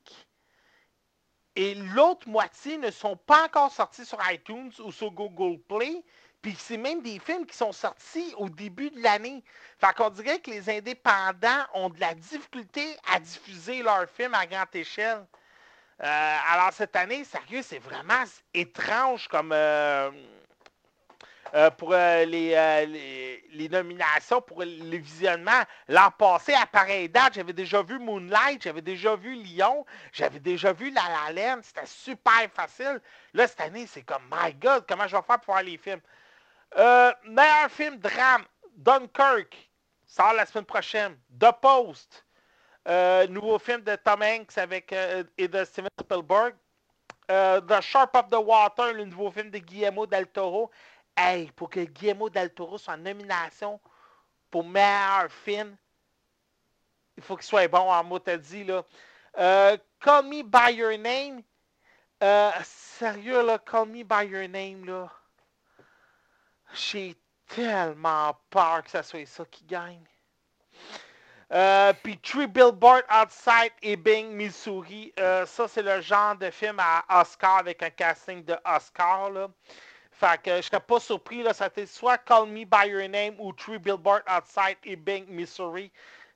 Et 1.57 1.75
l'autre 1.75 2.29
moitié 2.29 2.77
ne 2.77 2.91
sont 2.91 3.17
pas 3.17 3.47
encore 3.47 3.73
sortis 3.73 4.05
sur 4.05 4.19
iTunes 4.31 4.71
ou 4.79 4.93
sur 4.93 5.11
Google 5.11 5.59
Play. 5.63 6.05
Puis 6.41 6.55
c'est 6.57 6.77
même 6.77 7.03
des 7.03 7.19
films 7.19 7.47
qui 7.47 7.57
sont 7.57 7.73
sortis 7.73 8.33
au 8.37 8.49
début 8.49 8.91
de 8.91 9.03
l'année. 9.03 9.43
Fait 9.79 9.93
qu'on 9.97 10.11
dirait 10.11 10.39
que 10.39 10.51
les 10.51 10.71
indépendants 10.71 11.65
ont 11.75 11.91
de 11.91 11.99
la 11.99 12.15
difficulté 12.15 12.97
à 13.13 13.19
diffuser 13.19 13.83
leurs 13.83 14.09
films 14.09 14.35
à 14.35 14.47
grande 14.47 14.75
échelle. 14.75 15.27
Euh, 16.01 16.37
alors 16.53 16.73
cette 16.73 16.95
année, 16.95 17.25
sérieux, 17.25 17.63
c'est 17.63 17.81
vraiment 17.81 18.23
étrange 18.55 19.27
comme, 19.27 19.51
euh, 19.53 20.13
euh, 21.55 21.71
pour 21.71 21.93
euh, 21.93 22.25
euh, 22.27 22.87
les, 23.53 23.69
nominations, 23.69 24.41
pour 24.41 24.63
les 24.63 24.99
visionnements. 24.99 25.63
L'an 25.89 26.11
passé, 26.11 26.55
à 26.55 26.67
pareille 26.67 27.09
date, 27.09 27.35
j'avais 27.35 27.53
déjà 27.53 27.83
vu 27.83 27.99
Moonlight, 27.99 28.63
j'avais 28.63 28.83
déjà 28.83 29.17
vu 29.17 29.35
Lyon, 29.35 29.87
j'avais 30.13 30.41
déjà 30.41 30.73
vu 30.73 30.91
La 30.91 31.03
La 31.27 31.33
Land. 31.33 31.61
C'était 31.63 31.87
super 31.87 32.49
facile. 32.53 33.01
Là, 33.33 33.47
cette 33.47 33.61
année, 33.61 33.87
c'est 33.87 34.03
comme, 34.03 34.23
my 34.31 34.53
God, 34.55 34.85
comment 34.87 35.07
je 35.07 35.17
vais 35.17 35.23
faire 35.23 35.41
pour 35.41 35.55
voir 35.55 35.63
les 35.63 35.79
films? 35.79 36.01
meilleur 37.25 37.71
film 37.71 37.97
drame, 37.97 38.45
Dunkirk, 38.77 39.57
sort 40.07 40.35
la 40.35 40.45
semaine 40.45 40.67
prochaine. 40.67 41.17
The 41.41 41.51
Post, 41.63 42.27
nouveau 43.31 43.59
film 43.59 43.81
de 43.81 43.97
Tom 43.97 44.23
Hanks 44.23 44.59
avec, 44.59 44.95
et 45.39 45.49
de 45.49 45.65
Steven 45.65 45.89
Spielberg. 45.99 46.55
the 47.27 47.81
Sharp 47.81 48.15
of 48.15 48.29
the 48.29 48.39
Water, 48.39 48.93
le 48.93 49.07
nouveau 49.07 49.31
film 49.31 49.51
de 49.51 49.59
Guillermo 49.59 50.07
del 50.07 50.27
Toro 50.27 50.71
Hey, 51.21 51.51
pour 51.57 51.69
que 51.69 51.81
Guillermo 51.81 52.31
del 52.31 52.51
Toro 52.51 52.79
soit 52.79 52.95
en 52.95 52.99
nomination 52.99 53.81
pour 54.53 54.63
meilleur 54.63 55.33
film, 55.33 55.77
il 57.17 57.25
faut 57.25 57.35
qu'il 57.35 57.45
soit 57.45 57.67
bon 57.67 57.91
en 57.91 58.05
mot, 58.05 58.21
dit, 58.21 58.63
là. 58.63 58.85
Euh, 59.37 59.77
Call 59.99 60.27
Me 60.27 60.45
By 60.45 60.77
Your 60.77 60.97
Name. 60.97 61.43
Euh, 62.23 62.53
sérieux, 62.63 63.45
là, 63.45 63.59
Call 63.59 63.89
Me 63.89 64.05
By 64.05 64.29
Your 64.29 64.49
Name, 64.49 64.85
là. 64.85 65.11
J'ai 66.73 67.17
tellement 67.49 68.39
peur 68.49 68.85
que 68.85 68.91
ça 68.91 69.03
soit 69.03 69.27
ça 69.27 69.45
qui 69.47 69.65
gagne. 69.65 70.05
Euh, 71.53 71.93
puis 72.01 72.17
Three 72.19 72.47
Billboards 72.47 73.03
Outside 73.11 73.73
Ebbing, 73.83 74.31
Missouri. 74.31 75.13
Ça, 75.17 75.67
c'est 75.67 75.83
le 75.83 76.01
genre 76.01 76.37
de 76.37 76.49
film 76.53 76.79
à 76.79 77.05
Oscar 77.21 77.57
avec 77.57 77.83
un 77.83 77.91
casting 77.91 78.45
de 78.45 78.57
Oscar. 78.65 79.31
Là. 79.31 79.49
Fait 80.19 80.43
que 80.43 80.57
je 80.57 80.63
serais 80.63 80.81
pas 80.81 80.99
surpris. 80.99 81.43
Là, 81.43 81.55
ça 81.55 81.71
soit 81.87 82.19
Call 82.19 82.49
Me 82.49 82.65
By 82.65 82.89
Your 82.89 83.09
Name 83.09 83.37
ou 83.39 83.53
Three 83.53 83.79
Billboards 83.79 84.23
Outside 84.29 84.77
Ebbing, 84.85 85.27
Missouri. 85.29 85.93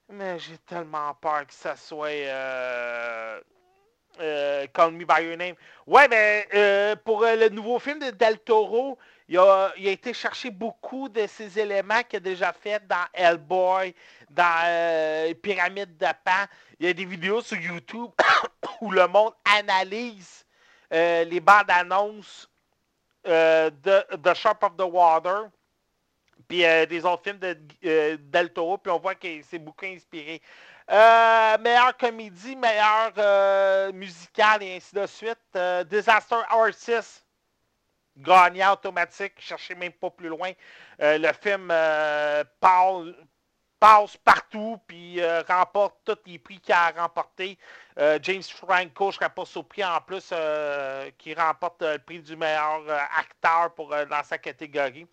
Mais 0.08 0.38
j'ai 0.38 0.58
tellement 0.58 1.14
peur 1.14 1.46
que 1.46 1.54
ça 1.54 1.74
soit 1.74 2.08
euh, 2.08 3.40
Call 4.72 4.92
Me 4.92 5.04
By 5.04 5.24
Your 5.24 5.36
Name. 5.36 5.56
Ouais, 5.86 6.06
mais 6.08 6.46
pour 7.04 7.22
le 7.22 7.48
nouveau 7.48 7.80
film 7.80 7.98
de 7.98 8.10
Del 8.10 8.38
Toro, 8.38 8.98
il 9.32 9.38
a, 9.38 9.72
été 9.78 10.12
chercher 10.12 10.50
beaucoup 10.50 11.08
de 11.08 11.26
ces 11.26 11.58
éléments 11.58 12.02
qu'il 12.02 12.18
a 12.18 12.20
déjà 12.20 12.52
fait 12.52 12.86
dans 12.86 13.06
Hellboy, 13.14 13.94
dans 14.30 14.60
euh, 14.64 15.32
Pyramide 15.34 15.96
de 15.96 16.06
Pan. 16.24 16.46
Il 16.78 16.86
y 16.86 16.90
a 16.90 16.92
des 16.92 17.04
vidéos 17.06 17.40
sur 17.40 17.56
YouTube 17.56 18.10
où 18.80 18.90
le 18.90 19.08
monde 19.08 19.32
analyse 19.44 20.44
euh, 20.92 21.24
les 21.24 21.40
bandes 21.40 21.70
annonces 21.70 22.48
euh, 23.26 23.70
de 23.70 24.16
The 24.16 24.34
Sharp 24.34 24.62
of 24.62 24.76
the 24.76 24.82
Water, 24.82 25.48
puis 26.48 26.62
des 26.88 27.04
autres 27.04 27.22
films 27.22 27.38
de 27.38 27.56
Del 28.16 28.52
Toro, 28.52 28.78
puis 28.78 28.92
on 28.92 28.98
voit 28.98 29.14
qu'il 29.14 29.42
s'est 29.44 29.58
beaucoup 29.58 29.86
inspiré. 29.86 30.42
meilleure 30.88 31.96
comédie, 31.96 32.56
meilleure 32.56 33.92
musicale 33.94 34.62
et 34.62 34.76
ainsi 34.76 34.94
de 34.94 35.06
suite. 35.06 35.38
Disaster 35.88 36.40
Artist 36.48 37.24
gagnant 38.16 38.72
automatique, 38.72 39.34
cherchez 39.38 39.74
même 39.74 39.92
pas 39.92 40.10
plus 40.10 40.28
loin. 40.28 40.52
Euh, 41.00 41.18
le 41.18 41.32
film 41.32 41.68
euh, 41.70 42.44
passe 43.82 44.16
partout, 44.16 44.78
puis 44.86 45.20
euh, 45.20 45.42
remporte 45.48 45.96
tous 46.04 46.18
les 46.26 46.38
prix 46.38 46.60
qu'il 46.60 46.72
a 46.72 46.90
remporté. 46.90 47.58
James 48.22 48.42
Franco, 48.42 49.10
je 49.10 49.16
ne 49.16 49.20
serais 49.20 49.28
pas 49.28 49.44
surpris 49.44 49.84
en 49.84 50.00
plus 50.00 50.32
qu'il 51.18 51.38
remporte 51.38 51.82
le 51.82 51.98
prix 51.98 52.20
du 52.20 52.36
meilleur 52.36 52.80
acteur 53.18 53.74
pour, 53.74 53.90
dans 53.90 54.22
sa 54.24 54.38
catégorie. 54.38 55.06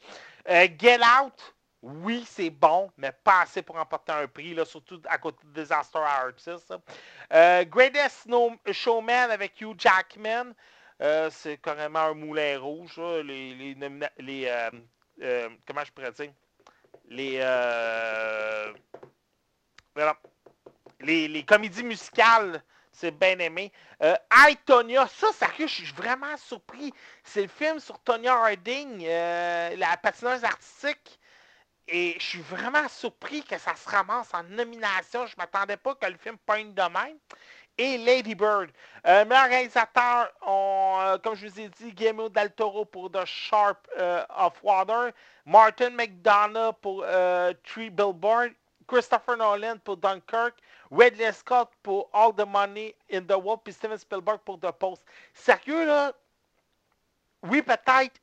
Get 0.47 0.99
Out, 1.01 1.55
oui, 1.81 2.23
c'est 2.25 2.49
bon, 2.49 2.89
mais 2.95 3.11
pas 3.11 3.41
assez 3.41 3.61
pour 3.61 3.75
remporter 3.75 4.13
un 4.13 4.27
prix, 4.27 4.53
là, 4.53 4.63
surtout 4.63 5.01
à 5.09 5.17
côté 5.17 5.39
de 5.43 5.61
Disaster 5.61 5.99
Artist. 5.99 6.73
Greatest 7.69 8.29
Showman 8.71 9.31
avec 9.31 9.59
Hugh 9.59 9.75
Jackman. 9.77 10.53
Euh, 11.01 11.29
c'est 11.31 11.57
carrément 11.57 11.99
un 11.99 12.13
moulin 12.13 12.59
rouge. 12.59 12.99
Les, 13.23 13.55
les, 13.55 14.45
euh, 14.47 14.69
euh, 15.21 15.49
comment 15.65 15.83
je 15.85 15.91
pourrais 15.91 16.11
dire? 16.11 16.31
Les, 17.09 17.43
les, 20.99 21.27
les 21.27 21.43
comédies 21.43 21.83
musicales, 21.83 22.63
c'est 22.91 23.11
bien 23.11 23.37
aimé. 23.39 23.71
I, 24.01 24.57
Tonya, 24.65 25.07
ça, 25.07 25.31
sérieux, 25.33 25.67
je 25.67 25.73
suis 25.73 25.91
vraiment 25.93 26.37
surpris. 26.37 26.93
C'est 27.23 27.41
le 27.41 27.47
film 27.47 27.79
sur 27.79 27.99
Tonya 27.99 28.33
Harding, 28.33 29.05
la 29.05 29.97
patineuse 30.01 30.43
artistique. 30.43 31.19
Et 31.91 32.15
je 32.19 32.23
suis 32.23 32.41
vraiment 32.41 32.87
surpris 32.87 33.43
que 33.43 33.57
ça 33.57 33.75
se 33.75 33.89
ramasse 33.89 34.31
en 34.35 34.43
nomination. 34.43 35.25
Je 35.25 35.33
ne 35.33 35.37
m'attendais 35.41 35.77
pas 35.77 35.95
que 35.95 36.05
le 36.05 36.17
film 36.17 36.37
pointe 36.37 36.75
de 36.75 36.81
même 36.81 37.17
et 37.79 37.97
Lady 37.97 38.35
Bird. 38.35 38.69
Euh, 39.07 39.23
meilleur 39.25 39.47
réalisateur, 39.47 40.29
euh, 40.45 41.17
comme 41.19 41.35
je 41.35 41.47
vous 41.47 41.59
ai 41.61 41.69
dit, 41.69 41.93
Guillermo 41.93 42.27
del 42.27 42.51
Toro 42.51 42.83
pour 42.83 43.09
The 43.09 43.25
Sharp 43.25 43.87
euh, 43.97 44.23
of 44.37 44.53
Water, 44.61 45.11
Martin 45.45 45.91
McDonough 45.91 46.73
pour 46.81 47.03
euh, 47.05 47.53
Three 47.63 47.89
Billboards, 47.89 48.51
Christopher 48.85 49.37
Nolan 49.37 49.77
pour 49.83 49.95
Dunkirk, 49.95 50.55
Ridley 50.91 51.31
Scott 51.31 51.71
pour 51.81 52.09
All 52.11 52.33
the 52.35 52.45
Money 52.45 52.93
in 53.11 53.21
the 53.21 53.37
World, 53.37 53.61
puis 53.63 53.73
Steven 53.73 53.97
Spielberg 53.97 54.39
pour 54.39 54.59
The 54.59 54.71
Post. 54.71 55.01
Sérieux, 55.33 55.85
là? 55.85 56.11
Oui, 57.43 57.61
peut-être 57.61 58.19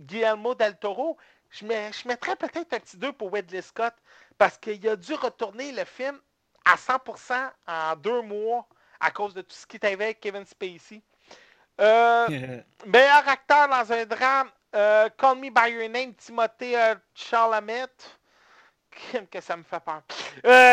Guillermo 0.00 0.54
del 0.56 0.76
Toro. 0.78 1.16
Je, 1.50 1.64
je 1.64 2.08
mettrais 2.08 2.34
peut-être 2.34 2.72
un 2.74 2.80
petit 2.80 2.96
2 2.96 3.12
pour 3.12 3.32
Ridley 3.32 3.62
Scott 3.62 3.94
parce 4.36 4.58
qu'il 4.58 4.86
a 4.88 4.96
dû 4.96 5.14
retourner 5.14 5.70
le 5.70 5.84
film 5.84 6.18
à 6.68 6.76
100% 6.76 7.50
en 7.66 7.96
deux 7.96 8.20
mois 8.20 8.66
à 9.00 9.10
cause 9.10 9.32
de 9.32 9.40
tout 9.40 9.56
ce 9.56 9.66
qui 9.66 9.76
est 9.76 9.84
arrivé 9.84 10.04
avec 10.04 10.20
Kevin 10.20 10.44
Spacey. 10.44 11.02
Euh, 11.80 12.60
meilleur 12.86 13.26
acteur 13.26 13.68
dans 13.68 13.92
un 13.92 14.04
drame, 14.04 14.50
euh, 14.74 15.08
Call 15.16 15.38
Me 15.38 15.50
By 15.50 15.72
Your 15.72 15.88
Name, 15.88 16.14
Timothée 16.14 16.78
euh, 16.78 16.94
Chalamet. 17.14 17.86
Que 19.30 19.40
ça 19.40 19.56
me 19.56 19.62
fait 19.62 19.80
peur. 19.80 20.02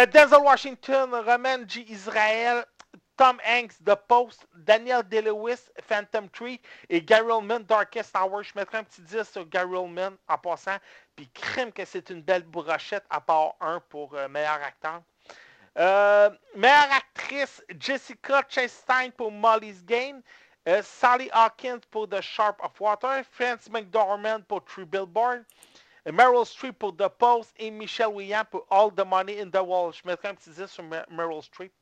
Denzel 0.08 0.42
Washington, 0.42 1.14
Roman 1.14 1.68
G. 1.68 1.86
Israel, 1.90 2.66
Tom 3.18 3.40
Hanks, 3.46 3.78
The 3.86 3.96
Post, 4.08 4.48
Daniel 4.56 5.04
Day-Lewis, 5.04 5.70
Phantom 5.88 6.28
Tree 6.30 6.60
et 6.90 7.04
Gary 7.04 7.30
Oldman, 7.30 7.64
Darkest 7.64 8.16
Hour. 8.18 8.42
Je 8.42 8.54
mettrai 8.56 8.80
un 8.80 8.84
petit 8.84 9.02
10 9.02 9.30
sur 9.30 9.48
Gary 9.48 9.76
Oldman 9.76 10.16
en 10.28 10.38
passant. 10.40 10.78
Puis 11.16 11.30
crème 11.30 11.72
que 11.72 11.86
c'est 11.86 12.10
une 12.10 12.24
belle 12.24 12.44
brochette 12.44 13.06
à 13.12 13.22
part 13.22 13.56
un 13.62 13.80
pour 13.80 14.18
meilleur 14.30 14.60
acteur. 14.64 15.02
Euh, 15.78 16.30
meilleure 16.56 16.92
actrice, 16.92 17.62
Jessica 17.80 18.42
Chastain 18.48 19.10
pour 19.12 19.32
Molly's 19.32 19.84
Game. 19.84 20.22
Euh, 20.68 20.82
Sally 20.82 21.30
Hawkins 21.34 21.82
pour 21.92 22.08
The 22.08 22.22
Sharp 22.22 22.64
of 22.64 22.80
Water. 22.80 23.24
Frances 23.30 23.70
McDormand 23.70 24.42
pour 24.48 24.64
True 24.64 24.86
Billboard. 24.86 25.44
Euh, 26.08 26.12
Meryl 26.12 26.46
Streep 26.46 26.80
pour 26.80 26.96
The 26.96 27.10
Post. 27.10 27.54
Et 27.58 27.70
Michelle 27.72 28.08
Williams 28.08 28.48
pour 28.50 28.66
All 28.70 28.90
the 28.92 29.06
Money 29.06 29.42
in 29.42 29.50
the 29.50 29.62
World. 29.62 29.96
Je 29.96 30.08
mettrai 30.08 30.30
un 30.30 30.36
petit 30.36 30.52
10 30.52 30.68
sur 30.68 30.84
Meryl 30.84 31.44
Streep. 31.44 31.74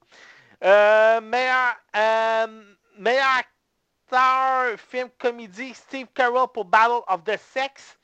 meilleur, 0.61 1.75
meilleur 2.97 3.27
acteur, 3.37 4.79
film 4.79 5.09
comédie, 5.19 5.73
Steve 5.73 6.07
Carell 6.15 6.47
pour 6.51 6.65
Battle 6.65 7.03
of 7.07 7.23
the 7.25 7.37
Sex. 7.37 7.97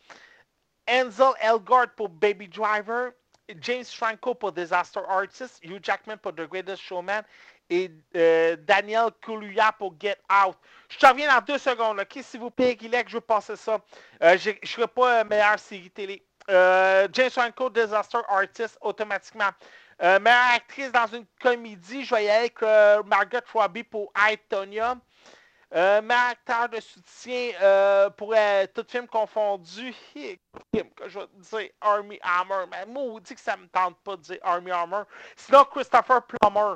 Enzel 0.87 1.33
Elgort 1.41 1.95
pour 1.95 2.09
Baby 2.09 2.47
Driver. 2.47 3.13
James 3.61 3.85
Franco 3.85 4.33
pour 4.33 4.51
Disaster 4.51 5.01
Artist, 5.07 5.59
Hugh 5.63 5.79
Jackman 5.81 6.17
pour 6.17 6.33
The 6.33 6.47
Greatest 6.47 6.81
Showman 6.81 7.23
et 7.69 7.91
euh, 8.15 8.55
Daniel 8.59 9.09
Kaluuya 9.21 9.71
pour 9.73 9.93
Get 9.99 10.17
Out. 10.31 10.55
Je 10.89 10.97
te 10.97 11.05
reviens 11.05 11.33
dans 11.33 11.45
deux 11.45 11.57
secondes. 11.57 11.99
OK, 11.99 12.19
s'il 12.21 12.39
vous 12.39 12.49
plaît, 12.49 12.75
Guilec, 12.75 13.09
je 13.09 13.15
veux 13.15 13.21
passer 13.21 13.55
ça. 13.55 13.79
Euh, 14.23 14.37
je 14.37 14.51
ne 14.51 14.55
serai 14.67 14.87
pas 14.87 15.23
meilleure 15.23 15.59
série 15.59 15.91
télé. 15.91 16.23
Euh, 16.49 17.07
James 17.13 17.29
Franco, 17.29 17.69
Disaster 17.69 18.19
Artist, 18.27 18.77
automatiquement. 18.81 19.49
meilleure 19.99 20.53
actrice 20.55 20.91
dans 20.91 21.07
une 21.07 21.25
comédie, 21.39 22.03
je 22.03 22.15
vais 22.15 22.25
y 22.25 22.29
aller 22.29 22.51
avec 22.59 23.05
Margaret 23.05 23.43
Robbie 23.53 23.83
pour 23.83 24.11
I, 24.17 24.37
Tonya. 24.49 24.95
Euh, 25.75 26.01
acteur 26.09 26.67
de 26.69 26.79
soutien 26.79 27.51
euh, 27.61 28.09
pour 28.09 28.33
euh, 28.35 28.65
tout 28.73 28.83
film 28.87 29.07
confondu. 29.07 29.93
que 30.15 30.79
je 31.07 31.19
vais 31.19 31.27
dire 31.37 31.69
Army 31.79 32.19
Hammer. 32.23 32.65
Mais 32.71 32.85
maudit 32.87 33.35
que 33.35 33.41
ça 33.41 33.55
me 33.55 33.67
tente 33.67 33.95
pas 33.99 34.15
de 34.15 34.21
dire 34.21 34.39
Army 34.41 34.71
Hammer. 34.71 35.03
Sinon, 35.35 35.65
Christopher 35.65 36.23
Plummer. 36.23 36.75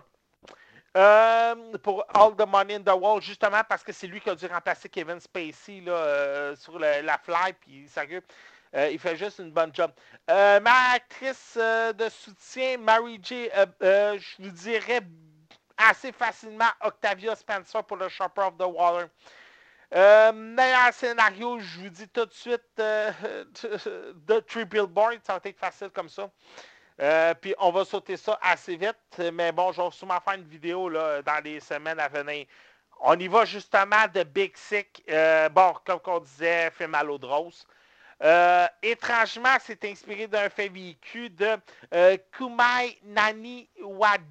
Euh, 0.95 1.55
pour 1.81 2.05
All 2.13 2.35
the 2.35 2.47
Money 2.47 2.75
in 2.75 2.81
the 2.81 2.95
World, 2.95 3.23
justement 3.23 3.61
parce 3.67 3.83
que 3.83 3.91
c'est 3.91 4.05
lui 4.05 4.21
qui 4.21 4.29
a 4.29 4.35
dû 4.35 4.45
remplacer 4.45 4.87
Kevin 4.87 5.19
Spacey 5.19 5.81
là, 5.81 6.55
sur 6.55 6.77
la 6.77 7.17
fly, 7.17 7.53
puis 7.59 7.87
sérieux, 7.87 8.21
il 8.75 8.99
fait 8.99 9.15
juste 9.15 9.39
une 9.39 9.49
bonne 9.49 9.73
job. 9.73 9.91
ma 10.27 10.91
actrice 10.93 11.57
de 11.57 12.09
soutien, 12.09 12.77
Mary 12.77 13.19
J, 13.23 13.49
je 13.81 14.43
vous 14.43 14.51
dirais 14.51 15.01
assez 15.77 16.11
facilement 16.11 16.69
Octavia 16.81 17.35
Spencer 17.35 17.83
pour 17.83 17.97
le 17.97 18.09
Shopper 18.09 18.41
of 18.41 18.57
the 18.57 18.65
Water. 18.65 19.09
Euh, 19.95 20.31
meilleur 20.31 20.91
scénario, 20.91 21.59
je 21.59 21.81
vous 21.81 21.89
dis 21.89 22.07
tout 22.07 22.25
de 22.25 22.33
suite, 22.33 22.63
euh, 22.79 23.11
de 24.27 24.39
Three 24.39 24.65
Billboards, 24.65 25.19
ça 25.23 25.33
va 25.33 25.39
être 25.43 25.59
facile 25.59 25.89
comme 25.89 26.09
ça. 26.09 26.29
Euh, 26.99 27.33
puis 27.35 27.53
on 27.59 27.71
va 27.71 27.85
sauter 27.85 28.17
ça 28.17 28.39
assez 28.41 28.75
vite, 28.75 29.21
mais 29.33 29.51
bon, 29.51 29.71
je 29.71 29.81
vais 29.81 29.91
sûrement 29.91 30.19
faire 30.19 30.35
une 30.35 30.47
vidéo 30.47 30.89
là, 30.89 31.21
dans 31.21 31.43
les 31.43 31.59
semaines 31.59 31.99
à 31.99 32.07
venir. 32.07 32.47
On 33.01 33.19
y 33.19 33.27
va 33.27 33.45
justement 33.45 34.07
de 34.13 34.23
Big 34.23 34.55
Sick. 34.55 35.03
bon, 35.51 35.75
comme 35.85 35.99
on 36.07 36.19
disait, 36.19 36.71
film 36.71 36.95
à 36.95 37.03
l'eau 37.03 37.17
de 37.19 37.25
rose. 37.25 37.67
étrangement, 38.81 39.57
c'est 39.59 39.83
inspiré 39.85 40.27
d'un 40.27 40.49
fait 40.49 40.69
vécu 40.69 41.29
de 41.29 41.57
Kumai 42.31 42.97
Nani 43.03 43.69
Wad... 43.81 44.21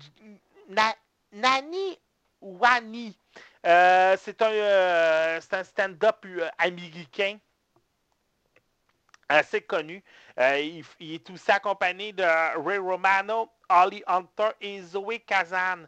Nani 1.32 1.98
Wani. 2.40 3.16
Euh, 3.64 4.16
c'est 4.20 4.42
un, 4.42 4.50
euh, 4.50 5.40
un 5.52 5.64
stand-up 5.64 6.24
euh, 6.26 6.48
américain 6.58 7.38
assez 9.28 9.62
connu. 9.62 10.02
Il, 10.36 10.84
est 11.00 11.30
aussi 11.30 11.50
accompagné 11.50 12.12
de 12.12 12.22
Ray 12.22 12.78
Romano, 12.78 13.50
Holly 13.68 14.02
Hunter 14.06 14.50
et 14.60 14.82
Zoé 14.82 15.20
Kazan. 15.20 15.86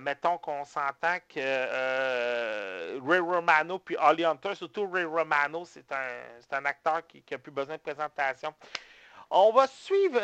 mettons 0.00 0.38
qu'on 0.38 0.64
s'entend 0.64 1.18
que 1.28 2.98
Ray 3.06 3.20
Romano 3.20 3.78
puis 3.78 3.96
Holly 4.00 4.24
Hunter, 4.24 4.54
surtout 4.56 4.90
Ray 4.90 5.04
Romano, 5.04 5.64
c'est 5.64 5.92
un, 5.92 6.56
un, 6.58 6.64
acteur 6.64 7.06
qui 7.06 7.22
n'a 7.30 7.38
plus 7.38 7.52
besoin 7.52 7.76
de 7.76 7.80
présentation. 7.82 8.52
On 9.30 9.52
va 9.52 9.66
suivre 9.68 10.18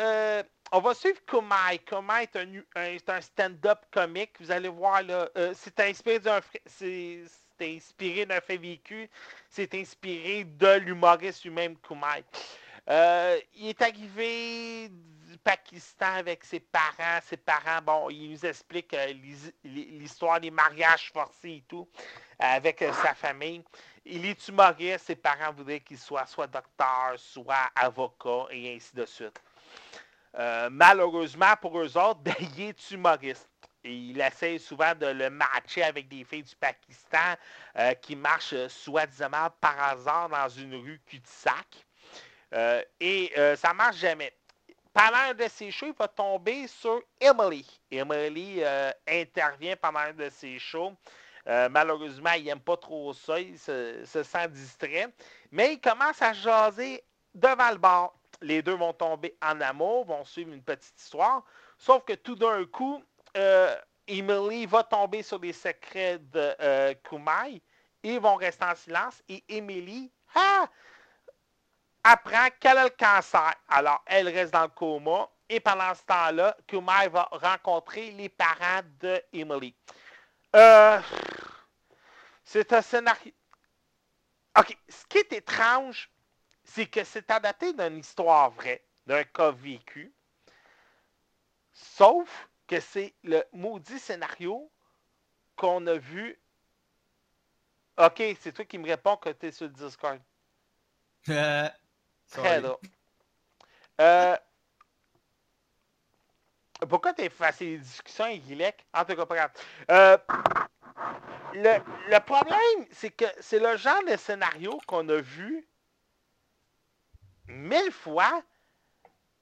on 0.71 0.79
va 0.79 0.93
suivre 0.93 1.19
Kumai. 1.25 1.79
Kumai 1.85 2.27
est 2.75 3.09
un, 3.09 3.21
stand-up 3.21 3.79
comique. 3.91 4.31
Vous 4.39 4.51
allez 4.51 4.69
voir 4.69 5.01
là. 5.03 5.29
euh, 5.37 5.53
c'est 5.55 5.79
inspiré 5.79 6.19
d'un 6.19 6.39
c'est 6.65 7.25
inspiré 7.61 8.25
d'un 8.25 8.41
fait 8.41 8.57
vécu. 8.57 9.09
C'est 9.49 9.73
inspiré 9.75 10.43
de 10.43 10.79
l'humoriste 10.79 11.43
lui-même 11.43 11.75
Kumai. 11.77 12.23
Euh, 12.89 13.39
il 13.55 13.69
est 13.69 13.81
arrivé 13.81 14.89
du 14.89 15.37
Pakistan 15.43 16.13
avec 16.15 16.43
ses 16.43 16.59
parents. 16.59 17.19
Ses 17.23 17.37
parents, 17.37 17.81
bon, 17.83 18.09
il 18.09 18.31
nous 18.31 18.45
explique 18.45 18.93
euh, 18.93 19.13
l'histoire 19.63 20.39
des 20.39 20.51
mariages 20.51 21.11
forcés 21.11 21.49
et 21.49 21.63
tout 21.67 21.87
avec 22.37 22.79
sa 22.79 23.13
famille. 23.15 23.63
Il 24.05 24.25
est 24.25 24.47
humoriste. 24.47 25.05
Ses 25.07 25.15
parents 25.15 25.51
voudraient 25.51 25.79
qu'il 25.79 25.97
soit 25.97 26.25
soit 26.25 26.47
docteur, 26.47 27.13
soit 27.17 27.69
avocat 27.75 28.45
et 28.51 28.75
ainsi 28.75 28.95
de 28.95 29.05
suite. 29.05 29.39
Euh, 30.37 30.69
malheureusement 30.71 31.55
pour 31.61 31.79
eux 31.79 31.97
autres, 31.97 32.19
ben, 32.23 32.35
il 32.57 32.61
est 32.69 32.91
humoriste. 32.91 33.49
Il 33.83 34.19
essaie 34.19 34.57
souvent 34.57 34.93
de 34.93 35.07
le 35.07 35.29
matcher 35.29 35.83
avec 35.83 36.09
des 36.09 36.23
filles 36.25 36.43
du 36.43 36.55
Pakistan 36.55 37.35
euh, 37.77 37.93
qui 37.93 38.15
marchent 38.15 38.53
euh, 38.53 38.67
soi-disant 38.67 39.29
par 39.61 39.81
hasard 39.81 40.29
dans 40.29 40.49
une 40.49 40.75
rue 40.75 41.01
cul-de-sac. 41.05 41.85
Et 42.99 43.31
ça 43.55 43.73
marche 43.75 43.97
jamais. 43.97 44.33
Pendant 44.91 45.17
un 45.29 45.33
de 45.35 45.47
ses 45.47 45.69
shows, 45.69 45.87
il 45.87 45.93
va 45.93 46.07
tomber 46.07 46.67
sur 46.67 46.99
Emily. 47.21 47.79
Emily 47.91 48.63
intervient 49.07 49.75
pendant 49.75 49.99
un 49.99 50.13
de 50.13 50.29
ses 50.29 50.57
shows. 50.57 50.93
Malheureusement, 51.45 52.31
il 52.31 52.45
n'aime 52.45 52.59
pas 52.59 52.75
trop 52.75 53.13
ça. 53.13 53.39
Il 53.39 53.57
se, 53.59 54.03
se 54.03 54.23
sent 54.23 54.47
distrait. 54.49 55.09
Mais 55.51 55.73
il 55.73 55.79
commence 55.79 56.19
à 56.23 56.33
jaser 56.33 57.03
devant 57.35 57.69
le 57.69 57.77
bar. 57.77 58.18
Les 58.41 58.61
deux 58.61 58.75
vont 58.75 58.93
tomber 58.93 59.37
en 59.41 59.59
amour, 59.61 60.05
vont 60.05 60.23
suivre 60.23 60.53
une 60.53 60.63
petite 60.63 60.99
histoire. 60.99 61.43
Sauf 61.77 62.03
que 62.05 62.13
tout 62.13 62.35
d'un 62.35 62.65
coup, 62.65 63.03
euh, 63.37 63.75
Emily 64.07 64.65
va 64.65 64.83
tomber 64.83 65.23
sur 65.23 65.39
les 65.39 65.53
secrets 65.53 66.19
de 66.19 66.55
euh, 66.61 66.93
Kumai. 67.03 67.61
Ils 68.03 68.19
vont 68.19 68.35
rester 68.35 68.65
en 68.65 68.75
silence. 68.75 69.21
Et 69.27 69.43
Emily 69.49 70.11
apprend 72.03 72.47
qu'elle 72.59 72.77
a 72.77 72.85
le 72.85 72.89
cancer. 72.89 73.53
Alors, 73.67 74.01
elle 74.05 74.29
reste 74.29 74.53
dans 74.53 74.63
le 74.63 74.69
coma. 74.69 75.29
Et 75.49 75.59
pendant 75.59 75.93
ce 75.95 76.03
temps-là, 76.03 76.55
Kumai 76.67 77.07
va 77.09 77.27
rencontrer 77.31 78.11
les 78.11 78.29
parents 78.29 78.81
de 78.99 79.21
Emily. 79.33 79.75
Euh, 80.55 80.99
c'est 82.43 82.71
un 82.73 82.81
scénario. 82.81 83.31
OK. 84.57 84.77
Ce 84.87 85.05
qui 85.07 85.19
est 85.19 85.33
étrange, 85.33 86.09
c'est 86.69 86.85
que 86.85 87.03
c'est 87.03 87.29
adapté 87.31 87.73
d'une 87.73 87.97
histoire 87.97 88.51
vraie, 88.51 88.83
d'un 89.07 89.23
cas 89.23 89.51
vécu. 89.51 90.13
Sauf 91.73 92.49
que 92.67 92.79
c'est 92.79 93.13
le 93.23 93.43
maudit 93.51 93.97
scénario 93.97 94.69
qu'on 95.55 95.85
a 95.87 95.95
vu. 95.95 96.39
OK, 97.97 98.21
c'est 98.39 98.51
toi 98.53 98.65
qui 98.65 98.77
me 98.77 98.87
réponds 98.87 99.17
que 99.17 99.29
tu 99.29 99.47
es 99.47 99.51
sur 99.51 99.65
le 99.65 99.73
Discord. 99.73 100.19
Euh, 101.29 101.69
Très 102.29 102.61
drôle. 102.61 102.77
Euh, 103.99 104.37
pourquoi 106.87 107.13
tu 107.13 107.23
effacé 107.23 107.65
les 107.65 107.77
discussions 107.79 108.25
avec 108.25 108.43
Guilec? 108.45 108.85
En 108.93 109.03
tout 109.03 109.15
cas. 109.15 109.51
Euh, 109.91 110.17
le, 111.53 111.79
le 112.09 112.19
problème, 112.19 112.87
c'est 112.91 113.11
que 113.11 113.25
c'est 113.39 113.59
le 113.59 113.75
genre 113.75 114.03
de 114.05 114.15
scénario 114.15 114.79
qu'on 114.87 115.09
a 115.09 115.19
vu 115.19 115.68
mille 117.49 117.91
fois. 117.91 118.43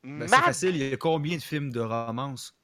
Ben, 0.03 0.27
c'est 0.27 0.41
facile, 0.41 0.75
il 0.75 0.89
y 0.89 0.93
a 0.93 0.97
combien 0.97 1.37
de 1.37 1.41
films 1.43 1.71
de 1.71 1.79
romance? 1.81 2.55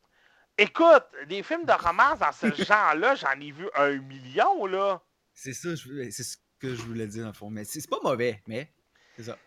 Écoute, 0.58 1.06
des 1.28 1.44
films 1.44 1.66
de 1.66 1.74
romance 1.74 2.18
dans 2.20 2.32
ce 2.32 2.52
genre-là, 2.64 3.14
j'en 3.16 3.40
ai 3.40 3.52
vu 3.52 3.70
un 3.76 3.98
million, 3.98 4.66
là. 4.66 5.02
C'est 5.34 5.54
ça, 5.54 5.76
je- 5.76 6.10
c'est 6.12 6.24
ce 6.24 6.38
que 6.60 6.76
je 6.76 6.82
voulais 6.84 7.08
dire 7.08 7.24
dans 7.24 7.30
le 7.30 7.34
fond. 7.34 7.50
Mais 7.50 7.66
c'est 7.66 7.88
pas 7.90 8.00
mauvais, 8.04 8.42
mais 8.48 8.72
c'est 9.16 9.24
ça. 9.24 9.38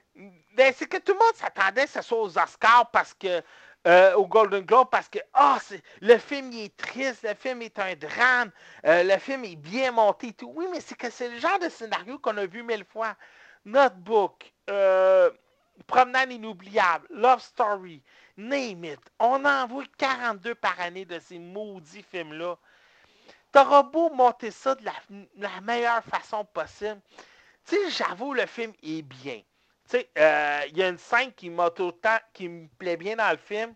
Ben, 0.55 0.73
c'est 0.77 0.87
que 0.87 0.97
tout 0.99 1.13
le 1.13 1.19
monde 1.19 1.35
s'attendait 1.35 1.85
que 1.85 1.91
ce 1.91 2.03
soit 2.03 2.21
aux 2.21 2.39
Oscars 2.39 2.91
parce 2.91 3.15
que. 3.15 3.43
euh, 3.87 4.15
au 4.15 4.27
Golden 4.27 4.63
Globe 4.65 4.89
parce 4.91 5.09
que 5.09 5.21
c'est- 5.63 5.81
le 6.01 6.19
film 6.19 6.51
il 6.51 6.65
est 6.65 6.77
triste, 6.77 7.23
le 7.23 7.35
film 7.35 7.63
est 7.63 7.79
un 7.79 7.95
drame, 7.95 8.51
euh, 8.85 9.05
le 9.05 9.17
film 9.21 9.45
est 9.45 9.55
bien 9.55 9.93
monté 9.93 10.29
et 10.29 10.33
tout. 10.33 10.53
Oui, 10.57 10.67
mais 10.73 10.81
c'est 10.81 10.97
que 10.97 11.09
c'est 11.09 11.29
le 11.31 11.39
genre 11.39 11.61
de 11.61 11.69
scénario 11.69 12.19
qu'on 12.19 12.37
a 12.37 12.47
vu 12.47 12.65
mille 12.65 12.85
fois. 12.85 13.15
Notebook, 13.65 14.53
euh, 14.71 15.31
Promenade 15.87 16.33
inoubliable, 16.33 17.07
Love 17.11 17.43
Story, 17.43 18.03
Name 18.37 18.85
it. 18.85 19.01
On 19.19 19.45
en 19.45 19.67
voit 19.67 19.85
42 19.99 20.55
par 20.55 20.79
année 20.81 21.05
de 21.05 21.19
ces 21.19 21.39
maudits 21.39 22.03
films-là. 22.03 22.57
T'auras 23.53 23.83
beau 23.83 24.11
monter 24.11 24.51
ça 24.51 24.75
de 24.75 24.85
la, 24.85 25.61
meilleure 25.63 26.03
façon 26.05 26.45
possible. 26.45 27.01
Tu 27.67 27.77
sais, 27.77 27.91
j'avoue, 27.91 28.35
le 28.35 28.47
film 28.47 28.73
est 28.83 29.03
bien. 29.03 29.41
Tu 29.89 29.99
sais, 29.99 30.11
euh, 30.19 30.61
il 30.69 30.77
y 30.77 30.83
a 30.83 30.89
une 30.89 30.99
scène 30.99 31.33
qui 31.33 31.49
m'a 31.49 31.71
temps, 31.71 32.19
qui 32.33 32.49
me 32.49 32.69
plaît 32.79 32.97
bien 32.97 33.17
dans 33.17 33.31
le 33.31 33.39
film. 33.39 33.75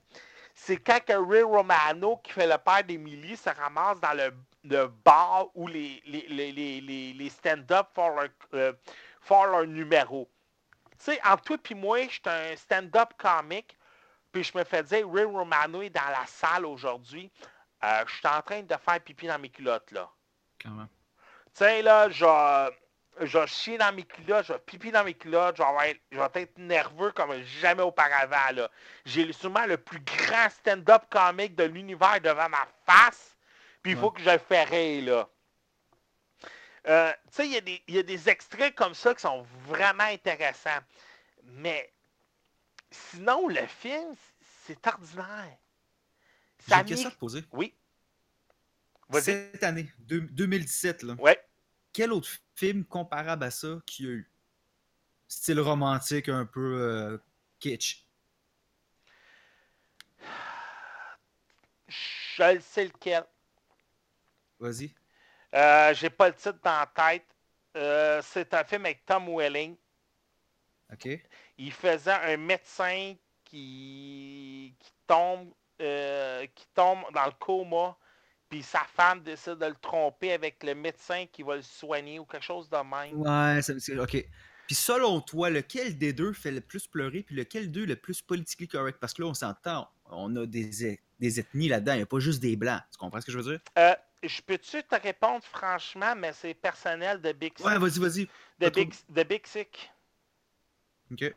C'est 0.55 0.77
quand 0.77 1.03
que 1.03 1.15
Ray 1.15 1.43
Romano, 1.43 2.19
qui 2.19 2.33
fait 2.33 2.47
le 2.47 2.59
père 2.59 2.85
d'Emily, 2.85 3.37
se 3.37 3.49
ramasse 3.49 3.99
dans 4.01 4.13
le, 4.13 4.87
bar 4.89 5.47
où 5.55 5.67
les, 5.69 7.31
stand-up 7.31 7.87
font 7.95 8.11
leur, 8.11 8.29
euh, 8.53 8.73
font 9.23 9.45
leur 9.45 9.67
numéro. 9.67 10.29
Tu 11.03 11.13
sais, 11.13 11.21
entre 11.25 11.43
toi 11.45 11.57
et 11.71 11.75
moi, 11.75 12.03
je 12.05 12.11
suis 12.11 12.23
un 12.27 12.57
stand-up 12.57 13.11
comique, 13.17 13.77
puis 14.33 14.45
je 14.45 14.57
me 14.57 14.65
fais 14.65 14.83
dire, 14.83 15.11
Ray 15.11 15.25
Romano 15.25 15.83
est 15.83 15.91
dans 15.91 16.09
la 16.09 16.27
salle 16.27 16.67
aujourd'hui. 16.67 17.31
Euh, 17.83 18.05
je 18.07 18.15
suis 18.17 18.29
en 18.29 18.43
train 18.43 18.63
de 18.63 18.75
faire 18.77 19.01
pipi 19.01 19.27
dans 19.27 19.39
mes 19.39 19.49
culottes, 19.49 19.91
là. 19.93 20.09
Quand 20.63 20.71
même. 20.71 20.89
Tu 21.55 21.65
sais, 21.65 21.81
là, 21.83 22.11
je 22.11 22.25
vais, 22.25 23.27
je 23.27 23.39
vais 23.39 23.47
chier 23.47 23.79
dans 23.79 23.93
mes 23.95 24.03
culottes, 24.03 24.45
je 24.47 24.53
vais 24.53 24.59
pipi 24.59 24.91
dans 24.91 25.03
mes 25.03 25.15
culottes, 25.15 25.57
je 25.57 25.63
vais, 25.63 25.69
avoir- 25.69 25.85
je 26.13 26.19
vais 26.19 26.43
être 26.43 26.59
nerveux 26.59 27.13
comme 27.13 27.33
jamais 27.61 27.83
auparavant, 27.83 28.53
là. 28.55 28.71
J'ai 29.07 29.33
sûrement 29.33 29.65
le 29.67 29.79
plus 29.79 30.01
grand 30.01 30.51
stand-up 30.51 31.05
comique 31.11 31.55
de 31.57 31.65
l'univers 31.65 32.21
devant 32.21 32.49
ma 32.51 32.67
face, 32.87 33.37
puis 33.83 33.93
il 33.93 33.99
faut 33.99 34.11
que 34.11 34.21
je 34.23 34.29
le 34.31 34.39
ferrai, 34.39 35.01
là. 35.01 35.27
Euh, 36.87 37.13
tu 37.13 37.19
sais, 37.33 37.47
il 37.47 37.53
y 37.53 37.57
a 37.57 37.61
des- 37.61 37.83
il 37.89 37.95
y, 37.95 37.99
a 37.99 38.03
des 38.03 38.29
extraits 38.29 38.75
comme 38.75 38.95
ça 38.95 39.15
qui 39.15 39.21
sont 39.21 39.43
vraiment 39.67 40.05
intéressants. 40.05 40.81
Mais 41.45 41.93
sinon, 42.91 43.49
le 43.49 43.67
film, 43.67 44.15
c'est 44.67 44.87
ordinaire. 44.87 45.59
J'ai 46.67 46.75
une 46.75 46.85
question 46.85 47.09
à 47.09 47.13
te 47.13 47.19
poser. 47.19 47.45
Oui. 47.53 47.75
Cette 49.13 49.63
année, 49.65 49.91
deux- 49.99 50.21
2017, 50.21 51.03
là, 51.03 51.15
Ouais. 51.19 51.43
quel 51.93 52.13
autre 52.13 52.29
film 52.55 52.85
comparable 52.85 53.45
à 53.45 53.51
ça 53.51 53.81
qu'il 53.87 54.07
y 54.07 54.09
a 54.09 54.13
eu? 54.13 54.31
Style 55.27 55.61
romantique, 55.61 56.29
un 56.29 56.47
peu 56.47 56.81
euh, 56.81 57.19
kitsch. 57.59 58.05
Je 61.89 62.61
sais 62.61 62.85
lequel. 62.85 63.25
Vas-y. 64.59 64.95
Euh, 65.55 65.95
J'ai 65.95 66.11
pas 66.11 66.29
le 66.29 66.35
titre 66.35 66.59
dans 66.63 66.81
la 66.81 66.87
tête. 66.95 67.27
Euh, 67.77 68.21
c'est 68.25 68.53
un 68.55 68.65
film 68.65 68.85
avec 68.87 69.05
Tom 69.05 69.29
Welling. 69.29 69.77
OK. 70.93 71.09
Il 71.59 71.73
faisait 71.73 72.13
un 72.13 72.37
médecin 72.37 73.15
qui, 73.45 74.75
qui 74.79 74.91
tombe 75.07 75.51
euh, 75.81 76.47
qui 76.55 76.67
tombe 76.75 77.01
dans 77.15 77.25
le 77.25 77.33
coma, 77.39 77.97
puis 78.51 78.63
sa 78.63 78.81
femme 78.81 79.23
décide 79.23 79.55
de 79.55 79.67
le 79.67 79.75
tromper 79.77 80.33
avec 80.33 80.63
le 80.63 80.75
médecin 80.75 81.25
qui 81.33 81.43
va 81.43 81.57
le 81.57 81.63
soigner 81.63 82.19
ou 82.19 82.27
quelque 82.27 82.45
chose 82.45 82.69
de 82.69 82.77
même. 82.77 83.19
Ouais, 83.19 83.63
ça- 83.63 83.73
c'est- 83.79 83.99
OK. 83.99 84.25
Puis 84.67 84.75
selon 84.75 85.21
toi, 85.23 85.49
lequel 85.49 85.97
des 85.97 86.13
deux 86.13 86.33
fait 86.35 86.51
le 86.51 86.61
plus 86.61 86.87
pleurer, 86.87 87.23
puis 87.23 87.35
lequel 87.35 87.71
d'eux 87.73 87.87
le 87.87 87.97
plus 87.97 88.21
politiquement 88.21 88.67
correct? 88.81 88.99
Parce 89.01 89.15
que 89.15 89.23
là, 89.23 89.29
on 89.29 89.35
s'entend, 89.35 89.89
on 90.11 90.35
a 90.37 90.47
des, 90.47 91.01
des 91.19 91.41
ethnies 91.41 91.69
là-dedans, 91.69 91.93
il 91.93 91.97
n'y 91.99 92.03
a 92.03 92.07
pas 92.07 92.21
juste 92.21 92.41
des 92.41 92.57
blancs. 92.57 92.83
Tu 92.93 92.99
comprends 92.99 93.21
ce 93.21 93.27
que 93.27 93.33
je 93.33 93.39
veux 93.39 93.53
dire? 93.53 93.61
Euh, 93.79 93.95
je 94.23 94.41
peux-tu 94.43 94.83
te 94.83 94.95
répondre 94.95 95.43
franchement, 95.45 96.15
mais 96.17 96.33
c'est 96.33 96.55
personnel 96.55 97.21
de 97.21 97.33
Big 97.33 97.53
Sick? 97.57 97.67
Ouais, 97.67 97.79
vas-y, 97.79 97.99
vas-y. 97.99 98.29
de, 98.59 98.69
trop. 98.69 98.85
Big, 98.85 98.95
de 99.09 99.23
Big 99.23 99.47
Sick. 99.47 99.91
OK. 101.13 101.35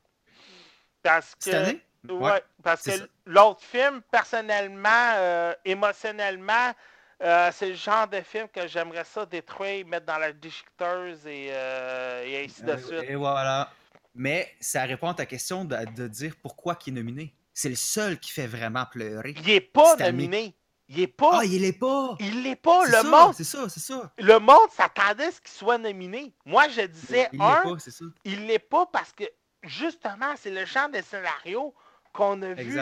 Parce 1.01 1.35
que. 1.35 1.43
Cette 1.43 1.53
année? 1.53 1.81
Ouais, 2.09 2.43
parce 2.61 2.83
que 2.83 3.09
l'autre 3.25 3.61
film, 3.61 4.01
personnellement, 4.11 5.13
euh, 5.15 5.53
émotionnellement, 5.63 6.73
euh, 7.21 7.49
c'est 7.53 7.69
le 7.69 7.75
genre 7.75 8.09
de 8.09 8.19
film 8.19 8.49
que 8.49 8.67
j'aimerais 8.67 9.05
ça 9.05 9.25
détruire, 9.25 9.87
mettre 9.87 10.05
dans 10.07 10.17
la 10.17 10.33
déchiqueteuse 10.33 11.25
et, 11.25 11.47
euh, 11.51 12.25
et 12.25 12.43
ainsi 12.43 12.61
de 12.61 12.75
suite. 12.75 13.03
Et 13.07 13.15
voilà. 13.15 13.71
Mais 14.13 14.53
ça 14.59 14.83
répond 14.83 15.07
à 15.07 15.13
ta 15.13 15.25
question 15.25 15.63
de, 15.63 15.77
de 15.95 16.07
dire 16.09 16.35
pourquoi 16.41 16.77
il 16.85 16.89
est 16.89 16.95
nominé. 16.95 17.33
C'est 17.53 17.69
le 17.69 17.75
seul 17.75 18.19
qui 18.19 18.31
fait 18.31 18.47
vraiment 18.47 18.85
pleurer. 18.85 19.35
Il 19.37 19.49
est 19.49 19.61
pas 19.61 19.95
nominé. 19.97 20.55
Il 20.89 20.99
est 20.99 21.07
pas. 21.07 21.39
Ah, 21.39 21.45
il 21.45 21.61
l'est 21.61 21.71
pas! 21.71 22.15
il 22.19 22.43
l'est 22.43 22.55
pas. 22.57 22.85
Le 22.85 22.91
ça, 22.91 23.03
monde, 23.03 23.33
C'est 23.35 23.43
ça, 23.45 23.69
c'est 23.69 23.79
ça. 23.79 24.11
le 24.17 24.37
monde 24.39 24.69
s'attendait 24.71 25.25
à 25.27 25.31
ce 25.31 25.39
qu'il 25.39 25.51
soit 25.51 25.77
nominé. 25.77 26.35
Moi, 26.45 26.67
je 26.69 26.81
disais, 26.81 27.29
Il 27.31 27.39
l'est 27.39 27.45
un, 27.45 27.61
pas, 27.63 27.79
c'est 27.79 27.91
ça. 27.91 28.05
il 28.25 28.45
l'est 28.47 28.59
pas 28.59 28.85
parce 28.87 29.13
que, 29.13 29.23
justement, 29.63 30.33
c'est 30.37 30.51
le 30.51 30.65
genre 30.65 30.89
de 30.89 31.01
scénario 31.01 31.73
qu'on 32.11 32.41
a 32.41 32.53
vu 32.53 32.79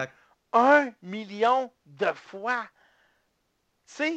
un 0.54 0.92
million 1.02 1.72
de 1.86 2.08
fois. 2.14 2.66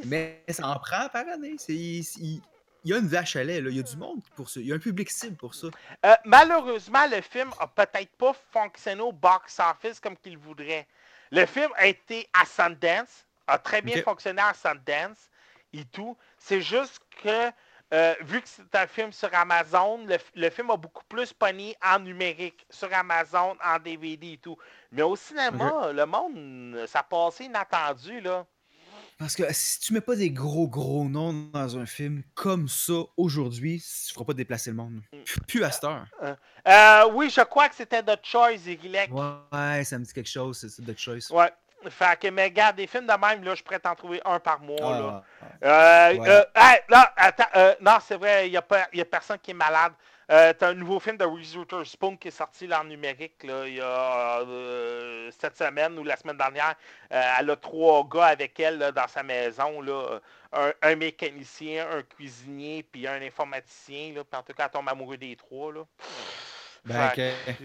Mais 0.05 0.45
ça 0.49 0.69
en 0.69 0.79
prend 0.79 1.09
par 1.09 1.29
année. 1.29 1.57
C'est- 1.59 1.75
Il, 1.75 2.41
il 2.85 2.91
y 2.91 2.95
a 2.95 2.99
une 2.99 3.09
vache 3.09 3.37
à 3.37 3.45
lait, 3.45 3.61
là. 3.61 3.70
il 3.70 3.76
y 3.76 3.80
a 3.80 3.82
du 3.82 3.97
monde 3.97 4.20
pour 4.37 4.51
ça. 4.51 4.61
Il 4.61 4.66
y 4.66 4.72
a 4.72 4.74
un 4.74 4.78
public 4.78 5.11
cible 5.11 5.37
pour 5.37 5.55
ça. 5.55 5.68
Euh, 6.05 6.14
malheureusement, 6.24 7.07
le 7.11 7.20
film 7.22 7.51
a 7.59 7.66
peut-être 7.66 8.14
pas 8.16 8.35
fonctionné 8.53 9.01
au 9.01 9.12
box-office 9.12 10.01
comme 10.01 10.16
qu'il 10.16 10.37
voudrait. 10.37 10.87
Le 11.30 11.47
film 11.47 11.70
a 11.76 11.87
été 11.87 12.28
à 12.39 12.45
Sundance, 12.45 13.26
a 13.47 13.59
très 13.59 13.80
bien 13.80 14.03
fonctionné 14.03 14.43
à 14.43 14.53
Sundance 14.53 15.30
et 15.72 15.85
tout. 15.87 16.16
C'est 16.37 16.61
juste 16.61 17.01
que, 17.22 17.51
euh, 17.95 18.14
vu 18.20 18.43
que 18.43 18.49
c'est 18.49 18.74
un 18.74 18.87
film 18.87 19.12
sur 19.12 19.35
Amazon, 19.35 20.05
le, 20.07 20.18
le 20.35 20.51
film 20.51 20.70
a 20.70 20.76
beaucoup 20.76 21.05
plus 21.05 21.32
pogné 21.32 21.74
en 21.82 21.99
numérique, 22.01 22.66
sur 22.68 22.93
Amazon, 22.93 23.57
en 23.64 23.78
DVD 23.78 24.32
et 24.32 24.39
tout. 24.39 24.59
Mais 24.93 25.03
au 25.03 25.16
cinéma, 25.16 25.91
le 25.91 26.05
monde, 26.05 26.85
ça 26.87 27.03
passait 27.03 27.47
inattendu, 27.47 28.20
là. 28.20 28.47
Parce 29.19 29.37
que 29.37 29.45
si 29.53 29.81
tu 29.81 29.93
mets 29.93 30.01
pas 30.01 30.17
des 30.17 30.31
gros 30.31 30.67
gros 30.69 31.05
noms 31.09 31.33
dans 31.53 31.79
un 31.79 31.87
film 31.87 32.23
comme 32.35 32.69
ça 32.69 32.95
aujourd'hui, 33.17 33.81
tu 34.07 34.12
feras 34.12 34.25
pas 34.25 34.33
déplacer 34.35 34.71
le 34.71 34.77
monde. 34.77 35.01
Plus, 35.25 35.41
plus 35.47 35.65
à 35.65 35.71
cette 35.71 35.85
heure. 35.85 36.07
Euh, 36.67 37.11
oui, 37.12 37.31
je 37.31 37.41
crois 37.43 37.69
que 37.69 37.75
c'était 37.77 38.03
The 38.03 38.19
Choice, 38.23 38.67
Irilek. 38.67 39.11
Ouais, 39.12 39.85
ça 39.85 39.99
me 39.99 40.05
dit 40.05 40.12
quelque 40.12 40.29
chose, 40.31 40.59
c'est 40.69 40.85
de 40.85 40.99
choice. 40.99 41.31
Ouais. 41.31 41.53
Fait 41.91 42.19
que, 42.19 42.29
mais 42.29 42.45
regarde, 42.45 42.77
des 42.77 42.87
films 42.87 43.07
de 43.07 43.12
même, 43.12 43.45
là, 43.45 43.55
je 43.55 43.62
pourrais 43.62 43.79
t'en 43.79 43.95
trouver 43.95 44.21
un 44.25 44.41
par 44.41 44.59
mois, 44.61 44.99
là. 44.99 45.25
Ah, 45.62 46.11
Euh, 46.11 46.19
Ouais. 46.19 46.29
euh, 46.31 46.45
hey, 46.57 46.81
non, 46.91 47.03
attends, 47.15 47.45
euh, 47.57 47.75
non, 47.83 47.99
c'est 48.07 48.17
vrai, 48.17 48.49
il 48.49 48.53
n'y 48.53 48.57
a, 48.57 48.65
a 49.03 49.05
personne 49.05 49.39
qui 49.39 49.51
est 49.51 49.55
malade. 49.55 49.93
Euh, 50.31 50.53
T'as 50.55 50.68
un 50.68 50.75
nouveau 50.75 51.01
film 51.01 51.16
de 51.16 51.25
Reese 51.25 51.57
Witherspoon 51.57 52.16
qui 52.16 52.29
est 52.29 52.31
sorti 52.31 52.66
là, 52.66 52.81
en 52.81 52.85
numérique 52.85 53.43
là, 53.43 53.66
il 53.66 53.75
y 53.75 53.81
a 53.81 54.41
euh, 54.41 55.31
cette 55.39 55.57
semaine 55.57 55.99
ou 55.99 56.05
la 56.05 56.16
semaine 56.16 56.37
dernière. 56.39 56.75
Euh, 57.12 57.33
elle 57.39 57.51
a 57.51 57.57
trois 57.57 58.09
gars 58.09 58.27
avec 58.27 58.59
elle 58.59 58.79
là, 58.79 58.91
dans 58.93 59.09
sa 59.09 59.22
maison. 59.22 59.81
Là, 59.83 60.20
un, 60.53 60.72
un 60.83 60.97
mécanicien, 60.97 61.87
un 61.91 62.03
cuisinier, 62.03 62.83
puis 62.83 63.07
un 63.07 63.20
informaticien. 63.20 64.14
Là, 64.14 64.25
puis 64.25 64.39
en 64.39 64.43
tout 64.43 64.55
cas, 64.55 64.64
elle 64.64 64.70
tombe 64.70 64.89
amoureux 64.89 65.16
des 65.16 65.37
trois. 65.37 65.72
Là. 65.72 65.85
Ben, 66.85 67.09
Fait 67.11 67.16
que, 67.16 67.64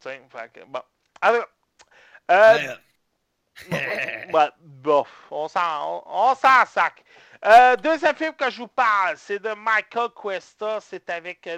fait 0.00 0.52
que, 0.52 0.60
bon. 0.66 0.82
Alors, 1.20 1.46
Ben, 2.28 2.78
bah, 4.30 4.54
bof, 4.60 5.08
on 5.30 5.48
s'en, 5.48 6.02
on, 6.06 6.30
on 6.30 6.34
s'en 6.34 6.64
sac. 6.66 7.02
Euh, 7.44 7.76
deuxième 7.76 8.14
film 8.14 8.34
que 8.34 8.50
je 8.50 8.58
vous 8.58 8.68
parle, 8.68 9.16
c'est 9.16 9.38
de 9.38 9.50
Michael 9.50 10.10
Cuesta. 10.10 10.80
C'est 10.80 11.08
avec 11.10 11.48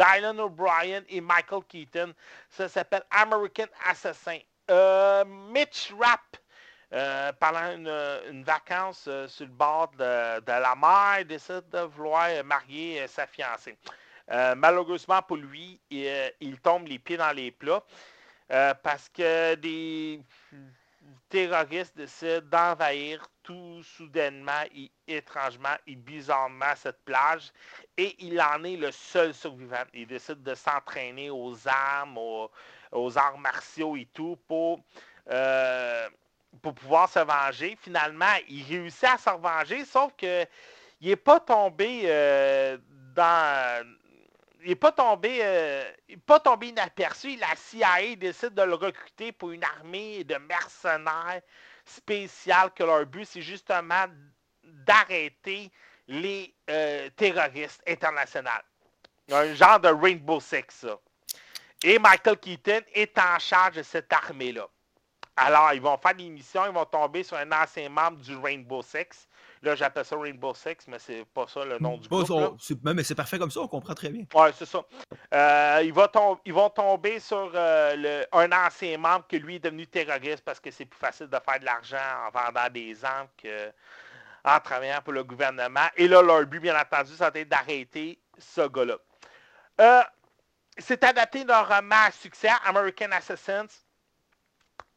Dylan 0.00 0.40
O'Brien 0.40 1.02
et 1.08 1.20
Michael 1.20 1.62
Keaton. 1.68 2.14
Ça 2.48 2.68
s'appelle 2.68 3.04
American 3.10 3.66
Assassin. 3.86 4.38
Euh, 4.70 5.24
Mitch 5.24 5.92
Rapp, 6.00 6.36
euh, 6.92 7.32
pendant 7.38 7.72
une, 7.74 8.42
vacance 8.44 9.04
euh, 9.08 9.28
sur 9.28 9.46
le 9.46 9.52
bord 9.52 9.90
de, 9.98 10.40
la 10.46 10.74
mer, 10.74 11.24
décide 11.26 11.68
de 11.70 11.80
vouloir 11.80 12.28
marier 12.44 13.06
sa 13.08 13.26
fiancée. 13.26 13.76
Malheureusement 14.56 15.20
pour 15.22 15.38
lui, 15.38 15.80
il, 15.90 16.60
tombe 16.62 16.86
les 16.86 17.00
pieds 17.00 17.16
dans 17.16 17.32
les 17.32 17.50
plats 17.50 17.82
parce 18.48 19.08
que 19.08 19.56
des 19.56 20.20
terroristes 21.28 21.96
décident 21.96 22.40
d'envahir 22.50 23.26
tout 23.42 23.82
soudainement 23.82 24.64
et 24.74 24.90
étrangement 25.08 25.76
et 25.86 25.96
bizarrement 25.96 26.74
cette 26.76 27.02
plage 27.04 27.52
et 27.96 28.16
il 28.18 28.40
en 28.40 28.62
est 28.64 28.76
le 28.76 28.92
seul 28.92 29.34
survivant. 29.34 29.82
Il 29.92 30.06
décide 30.06 30.42
de 30.42 30.54
s'entraîner 30.54 31.30
aux 31.30 31.56
armes, 31.66 32.18
aux, 32.18 33.18
arts 33.18 33.38
martiaux 33.38 33.96
et 33.96 34.08
tout 34.12 34.38
pour, 34.46 34.80
euh, 35.30 36.08
pour 36.62 36.74
pouvoir 36.74 37.08
se 37.08 37.20
venger. 37.20 37.76
Finalement, 37.80 38.34
il 38.48 38.64
réussit 38.64 39.04
à 39.04 39.18
se 39.18 39.30
revenger, 39.30 39.84
sauf 39.84 40.12
que 40.16 40.44
il 41.00 41.08
n'est 41.08 41.16
pas 41.16 41.40
tombé 41.40 42.02
euh, 42.04 42.76
dans 43.14 43.86
il 44.62 44.68
n'est 44.68 44.74
pas 44.74 44.92
tombé 44.92 45.38
euh, 45.42 45.84
pas 46.26 46.40
tombé 46.40 46.68
inaperçu. 46.68 47.36
La 47.36 47.54
CIA 47.56 48.16
décide 48.16 48.54
de 48.54 48.62
le 48.62 48.74
recruter 48.74 49.32
pour 49.32 49.50
une 49.50 49.64
armée 49.64 50.24
de 50.24 50.36
mercenaires 50.36 51.40
spéciales 51.84 52.70
que 52.74 52.82
leur 52.82 53.06
but, 53.06 53.24
c'est 53.24 53.42
justement 53.42 54.04
d'arrêter 54.62 55.70
les 56.08 56.54
euh, 56.68 57.08
terroristes 57.16 57.82
internationaux. 57.86 58.50
Un 59.30 59.54
genre 59.54 59.80
de 59.80 59.88
Rainbow 59.88 60.40
Six, 60.40 60.64
ça. 60.68 60.98
Et 61.82 61.98
Michael 61.98 62.36
Keaton 62.38 62.80
est 62.92 63.16
en 63.18 63.38
charge 63.38 63.76
de 63.76 63.82
cette 63.82 64.12
armée-là. 64.12 64.68
Alors, 65.36 65.72
ils 65.72 65.80
vont 65.80 65.96
faire 65.96 66.14
des 66.14 66.28
missions, 66.28 66.66
ils 66.66 66.72
vont 66.72 66.84
tomber 66.84 67.22
sur 67.22 67.36
un 67.36 67.50
ancien 67.52 67.88
membre 67.88 68.18
du 68.18 68.36
Rainbow 68.36 68.82
Six. 68.82 69.28
Là, 69.62 69.74
j'appelle 69.74 70.06
ça 70.06 70.16
Rainbow 70.16 70.54
Six, 70.54 70.86
mais 70.88 70.98
c'est 70.98 71.24
pas 71.26 71.46
ça 71.46 71.62
le 71.66 71.78
nom 71.78 71.98
du 71.98 72.08
Bon, 72.08 72.22
groupe. 72.22 72.56
on- 72.58 72.94
mais 72.94 73.04
c'est 73.04 73.14
parfait 73.14 73.38
comme 73.38 73.50
ça, 73.50 73.60
on 73.60 73.68
comprend 73.68 73.92
très 73.94 74.08
bien. 74.08 74.24
Ouais, 74.34 74.52
c'est 74.56 74.64
ça. 74.64 74.82
Euh, 75.34 75.82
ils, 75.84 75.92
vont 75.92 76.06
tom- 76.06 76.38
ils 76.46 76.52
vont 76.54 76.70
tomber 76.70 77.20
sur 77.20 77.52
euh, 77.54 77.94
le- 77.94 78.26
un 78.32 78.50
ancien 78.52 78.96
membre 78.96 79.26
que 79.28 79.36
lui 79.36 79.56
est 79.56 79.58
devenu 79.58 79.86
terroriste 79.86 80.42
parce 80.44 80.60
que 80.60 80.70
c'est 80.70 80.86
plus 80.86 80.98
facile 80.98 81.26
de 81.26 81.36
faire 81.46 81.60
de 81.60 81.64
l'argent 81.66 81.98
en 82.26 82.30
vendant 82.30 82.70
des 82.70 83.04
armes 83.04 83.28
qu'en 83.42 84.60
travaillant 84.60 85.02
pour 85.04 85.12
le 85.12 85.24
gouvernement. 85.24 85.88
Et 85.96 86.08
là, 86.08 86.22
leur 86.22 86.46
but, 86.46 86.60
bien 86.60 86.80
entendu, 86.80 87.12
être 87.20 87.48
d'arrêter 87.48 88.18
ce 88.38 88.66
gars-là. 88.66 88.96
Euh, 89.82 90.02
c'est 90.78 91.04
adapté 91.04 91.44
d'un 91.44 91.60
roman 91.62 91.96
à 92.06 92.10
succès, 92.10 92.48
American 92.64 93.12
Assassins. 93.12 93.66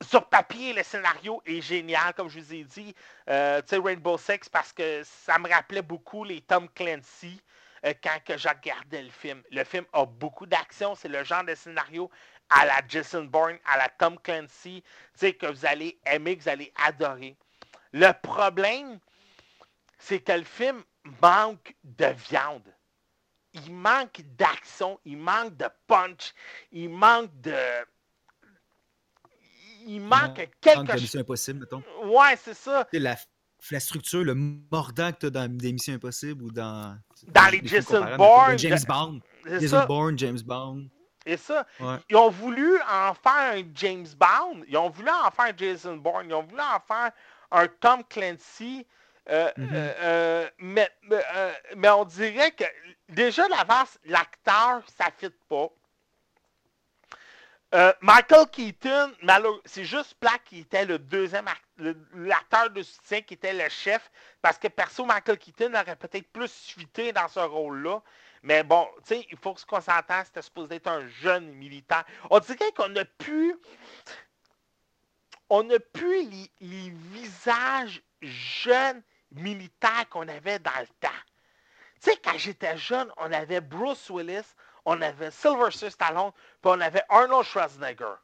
Sur 0.04 0.28
papier, 0.28 0.74
le 0.74 0.84
scénario 0.84 1.41
est 1.45 1.62
génial, 1.62 2.14
comme 2.14 2.30
je 2.30 2.39
vous 2.39 2.54
ai 2.54 2.64
dit. 2.64 2.95
Euh, 3.30 3.62
tu 3.62 3.70
sais, 3.70 3.78
Rainbow 3.78 4.18
Six, 4.18 4.49
parce 4.51 4.74
que 4.74 5.01
ça 5.04 5.38
me 5.39 5.49
rappelait 5.49 5.82
beaucoup 5.82 6.24
les 6.24 6.41
Tom 6.41 6.68
Clancy 6.70 7.41
euh, 7.86 7.93
quand 8.04 8.18
que 8.26 8.38
je 8.38 8.47
regardais 8.47 9.01
le 9.01 9.10
film. 9.10 9.41
Le 9.51 9.64
film 9.64 9.86
a 9.93 10.06
beaucoup 10.06 10.45
d'action. 10.45 10.95
C'est 10.95 11.08
le 11.08 11.24
genre 11.24 11.43
de 11.43 11.56
scénario 11.56 12.10
à 12.49 12.66
la 12.66 12.82
Jason 12.88 13.24
Bourne, 13.24 13.58
à 13.66 13.78
la 13.78 13.89
Tom 13.89 14.20
Clancy, 14.20 14.84
que 15.20 15.51
vous 15.51 15.66
allez 15.66 15.97
aimer, 16.06 16.38
que 16.38 16.43
vous 16.43 16.49
allez 16.49 16.74
adorer. 16.86 17.36
Le 17.91 18.12
problème, 18.22 18.99
c'est 19.99 20.20
que 20.20 20.34
le 20.34 20.43
film 20.43 20.84
manque 21.22 21.76
de 21.84 22.08
viande. 22.30 22.74
Il 23.54 23.72
manque 23.72 24.22
d'action, 24.36 24.99
il 25.06 25.18
manque 25.18 25.56
de 25.58 25.68
punch, 25.88 26.34
il 26.72 26.89
manque 26.89 27.30
de... 27.41 27.56
Il 29.86 30.01
manque 30.01 30.47
quelque 30.61 30.91
chose. 30.91 31.01
Mission 31.01 31.19
Impossible, 31.21 31.59
mettons. 31.61 31.84
Ouais, 32.05 32.38
c'est 32.41 32.53
ça. 32.53 32.88
Sais, 32.91 32.99
La, 32.99 33.15
la 33.71 33.79
structure, 33.79 34.23
le 34.23 34.34
mordant 34.36 35.11
que 35.11 35.19
tu 35.19 35.25
as 35.27 35.29
dans 35.29 35.51
des 35.57 35.73
Missions 35.73 35.93
Impossibles 35.93 36.43
ou 36.43 36.51
dans. 36.51 36.97
Dans 37.27 37.51
les 37.51 37.61
Jason 37.65 38.03
Bourne, 38.17 38.57
James 38.59 38.77
de- 38.79 38.86
Bond. 38.88 39.19
C'est 39.45 39.59
Jason. 39.61 39.86
Bourne, 39.86 40.17
James 40.19 40.39
Bond. 40.43 40.86
Et 41.25 41.38
ça, 41.38 41.65
Ouais. 41.79 41.95
ils 42.09 42.17
ont 42.17 42.29
voulu 42.29 42.77
en 42.81 43.13
faire 43.13 43.53
un 43.55 43.63
James 43.75 44.05
Bond, 44.17 44.63
ils 44.67 44.75
ont 44.75 44.89
voulu 44.89 45.07
en 45.09 45.31
faire 45.31 45.45
un 45.45 45.55
Jason 45.57 45.95
Bourne, 45.95 46.25
ils 46.27 46.34
ont 46.34 46.43
voulu 46.43 46.61
en 46.61 46.79
faire 46.86 47.11
un 47.51 47.67
Tom 47.79 48.03
Clancy, 48.09 48.86
euh, 49.29 49.49
euh, 49.57 49.93
euh, 50.01 50.49
mais, 50.59 50.89
mais, 51.09 51.23
euh, 51.34 51.53
mais 51.77 51.89
on 51.91 52.03
dirait 52.03 52.51
que 52.51 52.65
déjà 53.07 53.47
l'avance, 53.47 53.97
l'acteur, 54.03 54.81
ça 54.97 55.05
ne 55.05 55.29
fit 55.29 55.34
pas. 55.47 55.69
Euh, 57.74 57.91
Michael 58.01 58.47
Keaton, 58.51 59.13
c'est 59.65 59.84
juste 59.84 60.15
Black 60.21 60.43
qui 60.45 60.59
était 60.59 60.86
le 60.86 60.99
deuxième 60.99 61.45
l'acteur 62.13 62.69
de 62.69 62.84
soutien 62.84 63.21
qui 63.21 63.34
était 63.34 63.53
le 63.53 63.67
chef, 63.67 64.11
parce 64.43 64.59
que 64.59 64.67
perso, 64.67 65.05
Michael 65.05 65.39
Keaton 65.39 65.74
aurait 65.74 65.95
peut-être 65.95 66.32
plus 66.32 66.51
fuité 66.51 67.11
dans 67.11 67.28
ce 67.28 67.39
rôle-là. 67.39 68.03
Mais 68.43 68.63
bon, 68.63 68.88
tu 68.97 69.15
sais, 69.15 69.28
il 69.32 69.38
faut 69.38 69.55
qu'on 69.67 69.82
s'entende, 69.82 70.26
c'était 70.26 70.43
supposé 70.43 70.76
être 70.76 70.88
un 70.88 71.07
jeune 71.07 71.51
militaire. 71.53 72.03
On 72.30 72.38
dirait 72.39 72.71
qu'on 72.74 72.95
a 72.95 73.05
pu. 73.05 73.55
On 75.49 75.63
les, 75.63 76.51
les 76.61 76.89
visages 76.89 78.03
jeunes 78.21 79.01
militaires 79.32 80.07
qu'on 80.09 80.28
avait 80.28 80.59
dans 80.59 80.80
le 80.80 80.88
temps. 80.99 81.09
Tu 82.01 82.11
sais, 82.11 82.17
quand 82.17 82.38
j'étais 82.38 82.78
jeune, 82.78 83.11
on 83.17 83.32
avait 83.32 83.61
Bruce 83.61 84.09
Willis, 84.09 84.45
on 84.86 85.01
avait 85.01 85.31
Sylvester 85.31 85.89
Stallone, 85.89 86.31
puis 86.61 86.71
on 86.71 86.79
avait 86.81 87.03
Arnold 87.09 87.45
Schwarzenegger. 87.45 88.15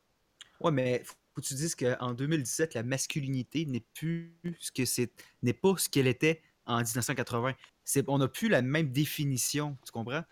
Ouais, 0.60 0.72
mais 0.72 1.03
faut 1.03 1.14
que 1.36 1.41
tu 1.41 1.53
dises 1.53 1.76
qu'en 1.76 2.14
2017, 2.14 2.74
la 2.74 2.84
masculinité 2.84 3.66
n'est 3.66 3.86
plus 3.93 4.34
ce 4.60 4.72
que 4.72 4.86
c'est, 4.86 5.12
n'est 5.41 5.53
pas 5.53 5.74
ce 5.78 5.88
qu'elle 5.89 6.07
était 6.07 6.41
en 6.66 6.78
1980. 6.80 7.53
C'est, 7.84 8.03
on 8.07 8.18
n'a 8.18 8.28
plus 8.28 8.49
la 8.49 8.62
même 8.62 8.91
définition, 8.91 9.78
tu 9.86 9.91
comprends? 9.91 10.24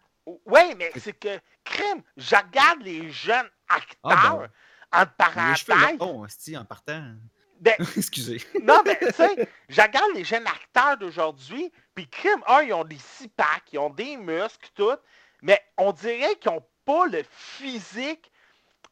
Oui, 0.45 0.75
mais 0.78 0.91
c'est 0.97 1.13
que, 1.17 1.39
crime, 1.63 2.03
je 2.17 2.36
regarde 2.36 2.82
les 2.82 3.09
jeunes 3.11 3.49
acteurs, 3.69 4.49
Ah, 4.91 5.05
ben, 5.05 5.49
Les 5.49 5.55
cheveux 5.55 5.73
parenthèses. 5.73 5.99
longs, 5.99 6.23
hostie, 6.23 6.57
en 6.57 6.65
partant. 6.65 7.13
Ben, 7.59 7.73
Excusez. 7.97 8.41
Non, 8.61 8.82
mais 8.86 8.99
tu 8.99 9.11
sais, 9.13 9.49
je 9.69 9.82
regarde 9.82 10.11
les 10.13 10.23
jeunes 10.25 10.45
acteurs 10.45 10.97
d'aujourd'hui, 10.97 11.71
puis 11.95 12.07
crime, 12.09 12.43
un, 12.47 12.61
ils 12.61 12.73
ont 12.73 12.84
des 12.84 12.97
six 12.99 13.30
packs, 13.30 13.71
ils 13.71 13.80
ont 13.80 13.89
des 13.89 14.17
muscles, 14.17 14.69
tout, 14.75 14.95
mais 15.42 15.60
on 15.78 15.92
dirait 15.92 16.36
qu'ils 16.36 16.52
n'ont 16.52 16.66
pas 16.86 17.06
le 17.08 17.24
physique 17.30 18.32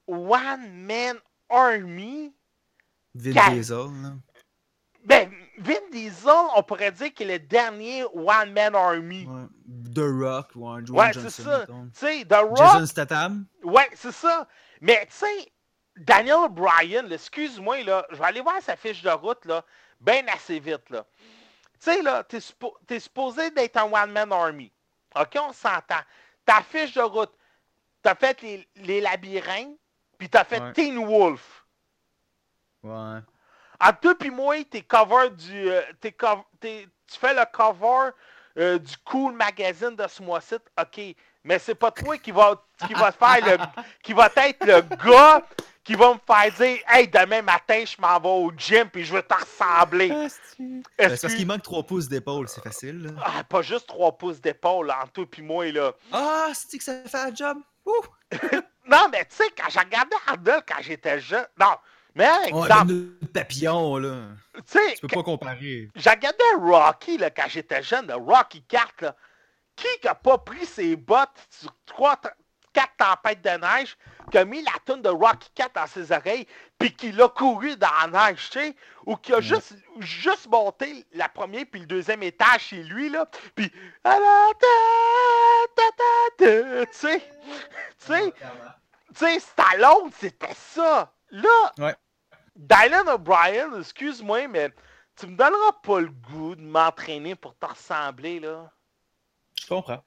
One 0.08 0.72
Man 0.86 1.18
Army 1.50 2.34
Vin 3.14 3.52
Diesel, 3.54 3.78
là. 4.04 4.14
Ben, 5.06 5.32
Vin 5.60 5.74
Diesel, 5.92 6.34
on 6.56 6.64
pourrait 6.64 6.92
dire 6.92 7.14
qu'il 7.14 7.30
est 7.30 7.38
le 7.40 7.46
dernier 7.46 8.04
One 8.14 8.52
Man 8.52 8.76
Army. 8.76 9.26
Ouais. 9.26 9.46
The 9.94 10.00
Rock, 10.00 10.50
ouais, 10.56 10.82
Dwayne 10.82 11.08
Ouais, 11.08 11.14
c'est 11.14 11.30
ça. 11.44 11.66
Tu 11.68 11.74
sais, 11.94 12.26
The 12.26 12.34
Rock, 12.34 12.58
Jason 12.58 12.86
Statham. 12.86 13.46
ouais, 13.64 13.88
c'est 13.96 14.12
ça. 14.12 14.48
Mais 14.82 15.06
tu 15.06 15.14
sais, 15.18 15.52
Daniel 15.96 16.50
Bryan, 16.50 17.10
excuse-moi, 17.12 17.84
là, 17.84 18.06
je 18.12 18.18
vais 18.18 18.26
aller 18.26 18.42
voir 18.42 18.62
sa 18.62 18.76
fiche 18.76 19.02
de 19.02 19.10
route, 19.12 19.46
là, 19.46 19.64
bien 20.02 20.26
assez 20.28 20.60
vite, 20.60 20.90
là. 20.90 21.06
Tu 21.80 21.92
sais, 21.92 22.02
là, 22.02 22.24
t'es, 22.24 22.40
suppo- 22.40 22.76
t'es 22.88 23.00
supposé 23.00 23.52
d'être 23.52 23.78
un 23.78 23.84
One 23.86 24.12
Man 24.12 24.32
Army. 24.34 24.72
OK, 25.16 25.38
on 25.40 25.54
s'entend. 25.54 26.02
Ta 26.46 26.62
fiche 26.62 26.94
de 26.94 27.02
route, 27.02 27.34
t'as 28.02 28.16
fait 28.16 28.42
les, 28.42 28.68
les 28.76 29.02
labyrinthes, 29.02 29.78
puis 30.18 30.30
t'as 30.30 30.44
fait 30.44 30.60
Ouais. 30.62 30.74
Teen 30.74 31.04
Wolf. 31.06 31.66
Ouais. 32.84 33.20
Entre 33.80 34.00
toi 34.00 34.16
puis 34.16 34.30
moi, 34.30 34.64
t'es 34.64 34.82
cover 34.82 35.30
du. 35.32 35.70
euh, 35.70 35.82
t'es 36.00 36.16
tu 37.08 37.20
fais 37.20 37.34
le 37.34 37.44
cover 37.52 38.12
euh, 38.58 38.80
du 38.80 38.98
Cool 39.04 39.34
Magazine 39.34 39.96
de 39.96 40.08
ce 40.08 40.24
mois-ci, 40.24 40.56
ok. 40.80 41.02
Mais 41.44 41.60
c'est 41.60 41.76
pas 41.76 41.92
toi 41.92 42.18
qui 42.18 42.32
va, 42.32 42.64
qui 42.88 42.94
va 42.94 43.12
faire 43.12 43.46
le. 43.46 43.58
qui 44.02 44.14
va 44.14 44.30
être 44.36 44.66
le 44.66 44.82
gars 44.82 45.44
qui 45.86 45.94
va 45.96 46.14
me 46.14 46.20
faire 46.28 46.52
dire 46.54 46.80
Hey, 46.90 47.08
demain 47.08 47.42
matin, 47.42 47.84
je 47.86 47.96
m'en 48.02 48.20
vais 48.20 48.28
au 48.28 48.52
gym 48.58 48.90
puis 48.90 49.06
je 49.06 49.14
vais 49.14 49.24
te 49.24 49.34
ressembler. 49.34 50.10
Ben, 50.10 50.30
c'est 50.98 51.22
parce 51.22 51.36
qu'il 51.36 51.48
manque 51.48 51.62
3 51.62 51.84
pouces 51.84 52.10
d'épaule, 52.10 52.50
c'est 52.50 52.62
facile. 52.64 53.04
là. 53.04 53.12
Ah, 53.24 53.44
pas 53.46 53.62
juste 53.62 53.88
3 53.88 54.18
pouces 54.18 54.42
d'épaule 54.42 54.92
entre 54.92 55.12
toi 55.14 55.26
puis 55.32 55.42
moi, 55.42 55.72
là. 55.72 55.94
Ah, 56.12 56.50
c'est 56.54 56.78
que 56.78 56.84
ça 56.84 57.02
fait 57.06 57.18
un 57.18 57.34
job? 57.34 57.58
Ouh! 57.86 57.94
Non, 58.88 59.08
mais 59.12 59.26
tu 59.26 59.36
sais, 59.38 59.46
quand 59.58 59.68
j'ai 59.70 59.80
regardé 59.80 60.16
Arnold 60.28 60.64
quand 60.68 60.80
j'étais 60.82 61.20
jeune. 61.20 61.48
Non, 61.60 61.76
mais 62.14 62.30
exemple, 62.46 62.94
le 62.94 63.28
papillon, 63.34 63.98
là. 63.98 64.28
tu 64.58 64.62
sais, 64.68 64.94
Tu 64.94 65.02
peux 65.02 65.08
pas 65.08 65.24
comparer. 65.24 65.90
J'ai 65.96 66.10
regardé 66.12 66.44
Rocky 66.60 67.18
là, 67.18 67.32
quand 67.32 67.48
j'étais 67.48 67.82
jeune, 67.82 68.06
le 68.06 68.14
Rocky 68.14 68.62
4. 68.62 69.02
Là. 69.02 69.16
Qui 69.76 70.08
a 70.08 70.14
pas 70.14 70.38
pris 70.38 70.68
ses 70.68 70.96
bottes 70.96 71.48
sur 71.50 71.76
trois, 71.88 72.16
t- 72.76 72.82
quatre 72.82 72.96
tempêtes 72.98 73.42
de 73.42 73.50
neige, 73.50 73.98
qui 74.32 74.38
a 74.38 74.46
mis 74.46 74.62
la 74.62 74.72
toune 74.86 75.02
de 75.02 75.10
Rocky 75.10 75.50
4 75.56 75.74
dans 75.76 75.88
ses 75.88 76.12
oreilles, 76.12 76.48
puis 76.78 76.94
qui 76.94 77.12
l'a 77.12 77.28
couru 77.30 77.76
dans 77.78 77.90
la 78.12 78.28
neige, 78.30 78.50
tu 78.50 78.60
sais, 78.60 78.76
ou 79.06 79.16
qui 79.16 79.32
a 79.34 79.38
Ouais. 79.38 79.42
juste, 79.42 79.76
juste 80.00 80.48
monté 80.48 81.06
la 81.14 81.30
première 81.30 81.66
puis 81.72 81.82
le 81.82 81.86
deuxième 81.88 82.24
étage 82.24 82.62
chez 82.62 82.84
lui, 82.84 83.10
là, 83.10 83.26
puis... 83.56 83.72
Ah, 84.04 84.18
sais, 86.92 87.20
tu 87.20 87.26
sais, 88.00 88.34
tu 88.34 89.16
sais, 89.16 89.40
Stallone, 89.40 90.12
c'était 90.18 90.54
ça. 90.54 91.14
Là, 91.32 91.72
Ouais. 91.78 91.96
Dylan 92.56 93.08
O'Brien, 93.10 93.80
excuse-moi, 93.80 94.48
mais 94.48 94.72
tu 95.18 95.28
me 95.28 95.36
donneras 95.36 95.74
pas 95.84 96.00
le 96.02 96.08
goût 96.10 96.56
de 96.56 96.62
m'entraîner 96.62 97.36
pour 97.36 97.58
te 97.58 97.66
ressembler, 97.66 98.40
là. 98.40 98.72
Je 99.62 99.68
comprends. 99.68 100.04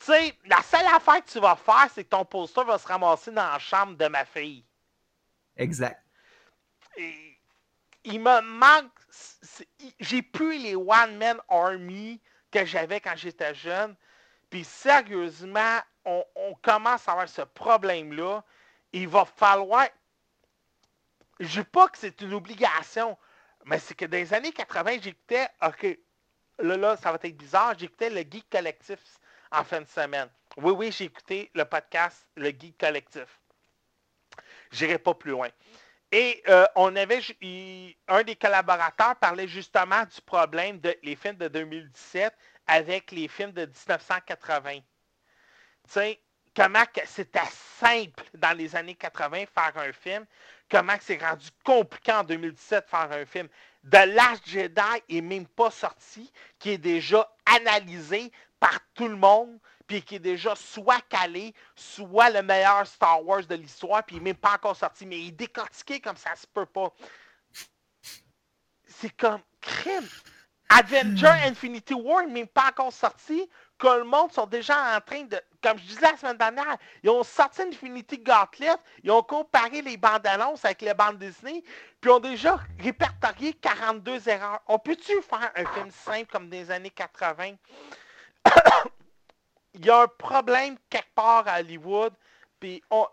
Tu 0.00 0.06
sais, 0.06 0.34
la 0.46 0.62
seule 0.62 0.86
affaire 0.86 1.22
que 1.22 1.30
tu 1.30 1.40
vas 1.40 1.56
faire, 1.56 1.88
c'est 1.94 2.04
que 2.04 2.08
ton 2.08 2.24
poster 2.24 2.64
va 2.64 2.78
se 2.78 2.86
ramasser 2.86 3.30
dans 3.30 3.52
la 3.52 3.58
chambre 3.58 3.96
de 3.96 4.06
ma 4.08 4.24
fille. 4.24 4.64
Exact. 5.56 6.02
Et 6.96 7.38
il 8.04 8.20
me 8.20 8.40
manque. 8.40 8.90
J'ai 9.98 10.22
plus 10.22 10.58
les 10.58 10.74
One 10.74 11.18
Man 11.18 11.38
Army 11.48 12.18
que 12.50 12.64
j'avais 12.64 13.00
quand 13.00 13.14
j'étais 13.14 13.54
jeune. 13.54 13.94
Puis 14.48 14.64
sérieusement, 14.64 15.78
on, 16.06 16.24
on 16.34 16.54
commence 16.62 17.06
à 17.06 17.12
avoir 17.12 17.28
ce 17.28 17.42
problème-là. 17.42 18.42
Il 18.92 19.06
va 19.06 19.26
falloir. 19.26 19.86
Je 21.40 21.60
dis 21.60 21.66
pas 21.66 21.88
que 21.88 21.98
c'est 21.98 22.20
une 22.22 22.32
obligation, 22.32 23.18
mais 23.66 23.78
c'est 23.78 23.94
que 23.94 24.06
dans 24.06 24.16
les 24.16 24.32
années 24.32 24.52
80, 24.52 24.96
j'écoutais. 25.02 25.48
Ok, 25.62 25.98
là, 26.58 26.76
là, 26.78 26.96
ça 26.96 27.12
va 27.12 27.18
être 27.22 27.36
bizarre. 27.36 27.78
J'écoutais 27.78 28.08
le 28.08 28.20
Geek 28.20 28.48
Collectif 28.50 28.98
en 29.50 29.64
fin 29.64 29.80
de 29.80 29.88
semaine. 29.88 30.28
Oui, 30.56 30.72
oui, 30.72 30.92
j'ai 30.92 31.04
écouté 31.04 31.50
le 31.54 31.64
podcast 31.64 32.28
Le 32.36 32.50
Geek 32.50 32.78
Collectif. 32.78 33.40
J'irai 34.70 34.98
pas 34.98 35.14
plus 35.14 35.30
loin. 35.30 35.48
Et 36.12 36.42
euh, 36.48 36.66
on 36.74 36.94
avait 36.96 37.20
un 38.08 38.22
des 38.24 38.34
collaborateurs 38.34 39.14
parlait 39.16 39.46
justement 39.46 40.02
du 40.02 40.20
problème 40.22 40.80
de 40.80 40.96
les 41.02 41.14
films 41.14 41.36
de 41.36 41.46
2017 41.46 42.34
avec 42.66 43.12
les 43.12 43.28
films 43.28 43.52
de 43.52 43.62
1980. 43.62 44.74
Tu 44.74 44.82
sais, 45.86 46.20
comment 46.54 46.84
c'était 47.04 47.40
simple 47.78 48.24
dans 48.34 48.56
les 48.56 48.74
années 48.74 48.96
80 48.96 49.44
faire 49.54 49.72
un 49.76 49.92
film, 49.92 50.26
comment 50.68 50.96
c'est 51.00 51.22
rendu 51.24 51.48
compliqué 51.64 52.12
en 52.12 52.24
2017 52.24 52.88
faire 52.88 53.12
un 53.12 53.24
film. 53.24 53.48
The 53.90 54.06
Last 54.06 54.48
Jedi 54.48 55.02
est 55.08 55.20
même 55.20 55.46
pas 55.46 55.70
sorti, 55.70 56.32
qui 56.58 56.70
est 56.70 56.78
déjà 56.78 57.32
analysé 57.46 58.32
par 58.60 58.78
tout 58.94 59.08
le 59.08 59.16
monde, 59.16 59.58
puis 59.86 60.02
qui 60.02 60.16
est 60.16 60.20
déjà 60.20 60.54
soit 60.54 61.00
calé, 61.08 61.52
soit 61.74 62.30
le 62.30 62.42
meilleur 62.42 62.86
Star 62.86 63.26
Wars 63.26 63.44
de 63.44 63.56
l'histoire, 63.56 64.04
puis 64.04 64.16
il 64.16 64.18
n'est 64.22 64.30
même 64.30 64.36
pas 64.36 64.54
encore 64.54 64.76
sorti, 64.76 65.04
mais 65.04 65.18
il 65.18 65.28
est 65.28 65.32
décortiqué 65.32 65.98
comme 65.98 66.16
ça 66.16 66.36
se 66.36 66.46
peut 66.46 66.66
pas. 66.66 66.92
C'est 68.86 69.16
comme 69.16 69.40
crime. 69.60 70.06
Avenger 70.68 71.34
Infinity 71.46 71.94
War 71.94 72.24
n'est 72.26 72.32
même 72.32 72.46
pas 72.46 72.68
encore 72.68 72.92
sorti, 72.92 73.50
que 73.76 73.88
le 73.88 74.04
monde 74.04 74.30
sont 74.30 74.46
déjà 74.46 74.96
en 74.96 75.00
train 75.00 75.22
de, 75.22 75.40
comme 75.60 75.78
je 75.78 75.84
disais 75.84 76.02
la 76.02 76.16
semaine 76.16 76.36
dernière, 76.36 76.76
ils 77.02 77.10
ont 77.10 77.24
sorti 77.24 77.62
Infinity 77.62 78.18
Gauntlet, 78.18 78.76
ils 79.02 79.10
ont 79.10 79.22
comparé 79.22 79.82
les 79.82 79.96
bandes 79.96 80.26
annonces 80.26 80.64
avec 80.64 80.82
les 80.82 80.94
bandes 80.94 81.18
Disney, 81.18 81.64
puis 82.00 82.10
ont 82.10 82.20
déjà 82.20 82.60
répertorié 82.78 83.54
42 83.54 84.28
erreurs. 84.28 84.60
On 84.68 84.78
peut-tu 84.78 85.20
faire 85.22 85.50
un 85.56 85.66
film 85.72 85.90
simple 85.90 86.30
comme 86.30 86.48
des 86.48 86.70
années 86.70 86.90
80? 86.90 87.54
Il 89.74 89.84
y 89.84 89.90
a 89.90 90.02
un 90.02 90.08
problème 90.08 90.76
quelque 90.88 91.14
part 91.14 91.46
à 91.46 91.60
Hollywood, 91.60 92.12
puis 92.58 92.82
euh, 92.92 93.04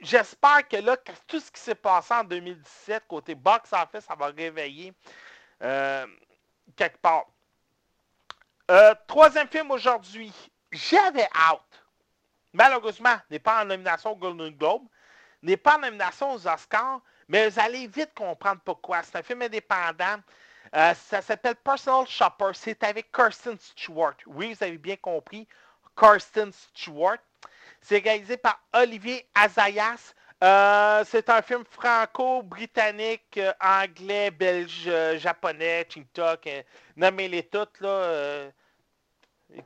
j'espère 0.00 0.66
que 0.68 0.76
là, 0.76 0.96
tout 1.26 1.40
ce 1.40 1.50
qui 1.50 1.60
s'est 1.60 1.74
passé 1.74 2.14
en 2.14 2.24
2017, 2.24 3.04
côté 3.08 3.34
box-office, 3.34 4.04
ça 4.04 4.14
va 4.14 4.26
réveiller 4.26 4.92
euh, 5.62 6.06
quelque 6.76 6.98
part. 6.98 7.26
Euh, 8.70 8.94
troisième 9.06 9.48
film 9.48 9.70
aujourd'hui, 9.70 10.32
j'avais 10.72 11.28
out. 11.52 11.62
Malheureusement, 12.52 13.16
n'est 13.30 13.38
pas 13.38 13.62
en 13.62 13.66
nomination 13.66 14.10
au 14.10 14.16
Golden 14.16 14.50
Globe, 14.50 14.82
n'est 15.42 15.56
pas 15.56 15.76
en 15.76 15.80
nomination 15.80 16.32
aux 16.32 16.48
Oscars, 16.48 17.00
mais 17.28 17.48
vous 17.48 17.60
allez 17.60 17.86
vite 17.86 18.12
comprendre 18.14 18.60
pourquoi. 18.64 19.02
C'est 19.02 19.16
un 19.16 19.22
film 19.22 19.42
indépendant. 19.42 20.16
Euh, 20.74 20.94
ça 20.94 21.22
s'appelle 21.22 21.56
Personal 21.56 22.06
Shopper. 22.06 22.50
C'est 22.54 22.82
avec 22.82 23.12
Kirsten 23.12 23.56
Stewart. 23.58 24.16
Oui, 24.26 24.54
vous 24.54 24.64
avez 24.64 24.78
bien 24.78 24.96
compris. 24.96 25.46
Kirsten 25.98 26.52
Stewart. 26.52 27.18
C'est 27.80 27.98
réalisé 27.98 28.36
par 28.36 28.60
Olivier 28.72 29.26
Azayas. 29.34 30.14
Euh, 30.44 31.02
c'est 31.06 31.30
un 31.30 31.40
film 31.40 31.64
franco-britannique, 31.64 33.38
euh, 33.38 33.52
anglais, 33.58 34.30
belge, 34.30 34.90
japonais, 35.16 35.86
TikTok, 35.86 36.48
nommez-les 36.96 37.44
toutes. 37.44 37.80
Euh, 37.82 38.50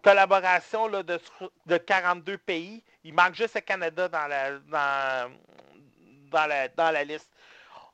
collaboration 0.02 0.88
de, 0.88 1.20
de 1.66 1.76
42 1.76 2.38
pays. 2.38 2.84
Il 3.02 3.14
manque 3.14 3.34
juste 3.34 3.54
le 3.56 3.62
Canada 3.62 4.08
dans 4.08 4.26
la, 4.28 4.50
dans 6.30 6.46
la, 6.46 6.68
dans 6.68 6.90
la 6.92 7.04
liste. 7.04 7.30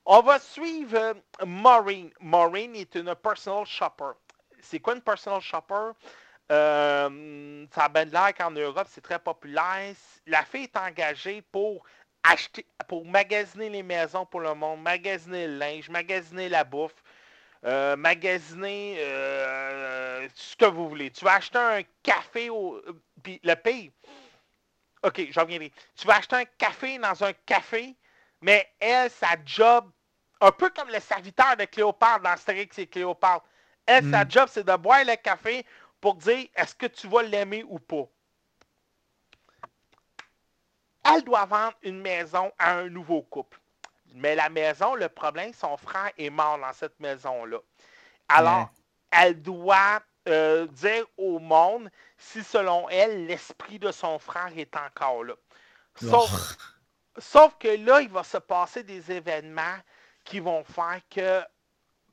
On 0.09 0.21
va 0.21 0.39
suivre 0.39 0.97
euh, 0.97 1.15
Maureen. 1.45 2.13
Maureen 2.21 2.77
est 2.77 2.95
une 2.95 3.13
personal 3.17 3.67
shopper. 3.67 4.13
C'est 4.61 4.79
quoi 4.79 4.95
une 4.95 5.03
personal 5.03 5.41
shopper? 5.41 5.91
Euh, 6.53 7.67
ça 7.75 7.85
a 7.85 7.89
bien 7.89 8.05
l'air 8.05 8.33
qu'en 8.33 8.53
Europe, 8.53 8.87
c'est 8.89 9.01
très 9.01 9.19
populaire. 9.19 9.95
La 10.27 10.45
fille 10.45 10.63
est 10.63 10.77
engagée 10.77 11.43
pour 11.51 11.85
acheter, 12.23 12.65
pour 12.87 13.05
magasiner 13.05 13.69
les 13.69 13.83
maisons 13.83 14.25
pour 14.25 14.41
le 14.41 14.55
monde, 14.55 14.81
magasiner 14.81 15.49
le 15.49 15.59
linge, 15.59 15.89
magasiner 15.89 16.49
la 16.49 16.63
bouffe, 16.63 17.03
euh, 17.65 17.97
magasiner 17.97 18.99
ce 20.35 20.55
que 20.55 20.67
vous 20.67 20.89
voulez. 20.89 21.11
Tu 21.11 21.25
vas 21.25 21.35
acheter 21.35 21.59
un 21.59 21.83
café 22.05 22.49
au. 22.49 22.81
Puis 23.25 23.41
le 23.43 23.55
pire. 23.55 23.91
OK, 25.03 25.21
j'en 25.31 25.43
reviendrai. 25.43 25.73
Tu 25.97 26.07
vas 26.07 26.19
acheter 26.19 26.37
un 26.37 26.45
café 26.45 26.97
dans 26.99 27.25
un 27.25 27.33
café, 27.45 27.97
mais 28.41 28.73
elle, 28.79 29.11
sa 29.11 29.35
job, 29.45 29.91
un 30.41 30.53
peu 30.53 30.71
comme 30.71 30.89
le 30.89 31.01
serviteur 31.01 31.57
de 31.57 31.65
Cléopâtre 31.65 32.21
dans 32.23 32.31
Astérix 32.31 32.79
et 32.79 32.87
Cléopâtre. 32.87 33.45
Elle, 33.87 34.05
sa 34.11 34.25
Mm. 34.25 34.31
job, 34.31 34.49
c'est 34.51 34.65
de 34.67 34.77
boire 34.77 35.05
le 35.05 35.17
café 35.17 35.65
pour 36.01 36.15
dire 36.17 36.49
est-ce 36.55 36.75
que 36.75 36.87
tu 36.87 37.09
vas 37.09 37.23
l'aimer 37.23 37.65
ou 37.69 37.79
pas? 37.79 38.05
Elle 41.05 41.23
doit 41.23 41.47
vendre 41.47 41.75
une 41.83 42.01
maison 42.01 42.53
à 42.59 42.73
un 42.73 42.89
nouveau 42.89 43.23
couple. 43.23 43.59
Mais 44.15 44.35
la 44.35 44.49
maison, 44.49 44.95
le 44.95 45.09
problème, 45.09 45.53
son 45.53 45.77
frère 45.77 46.11
est 46.19 46.31
mort 46.31 46.59
dans 46.59 46.73
cette 46.73 46.99
maison-là. 47.01 47.59
Alors, 48.29 48.71
elle 49.11 49.41
doit 49.41 50.03
euh, 50.29 50.67
dire 50.67 51.05
au 51.17 51.39
monde 51.39 51.89
si, 52.19 52.43
selon 52.43 52.89
elle, 52.89 53.27
l'esprit 53.27 53.79
de 53.79 53.93
son 53.93 54.19
frère 54.19 54.51
est 54.57 54.77
encore 54.77 55.23
là. 55.25 55.35
Sauf, 55.95 56.31
Oh. 56.33 57.21
sauf 57.21 57.57
que 57.59 57.69
là, 57.69 58.01
il 58.01 58.09
va 58.09 58.25
se 58.25 58.39
passer 58.39 58.83
des 58.83 59.13
événements 59.13 59.79
qui 60.27 60.41
vont 60.41 60.65
faire 60.65 61.01
que 61.09 61.43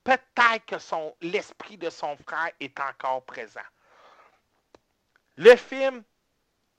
peut-être 0.03 0.65
que 0.65 1.25
l'esprit 1.25 1.77
de 1.77 1.89
son 1.89 2.15
frère 2.15 2.51
est 2.59 2.79
encore 2.79 3.25
présent. 3.25 3.59
Le 5.35 5.55
film, 5.55 6.03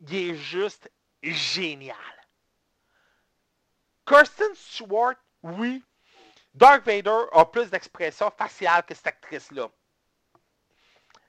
il 0.00 0.14
est 0.14 0.34
juste 0.36 0.90
génial. 1.22 1.96
Kirsten 4.06 4.54
Stewart, 4.54 5.16
oui, 5.42 5.82
Dark 6.54 6.86
Vader 6.86 7.24
a 7.32 7.44
plus 7.44 7.68
d'expression 7.68 8.30
faciale 8.30 8.84
que 8.84 8.94
cette 8.94 9.08
actrice-là. 9.08 9.68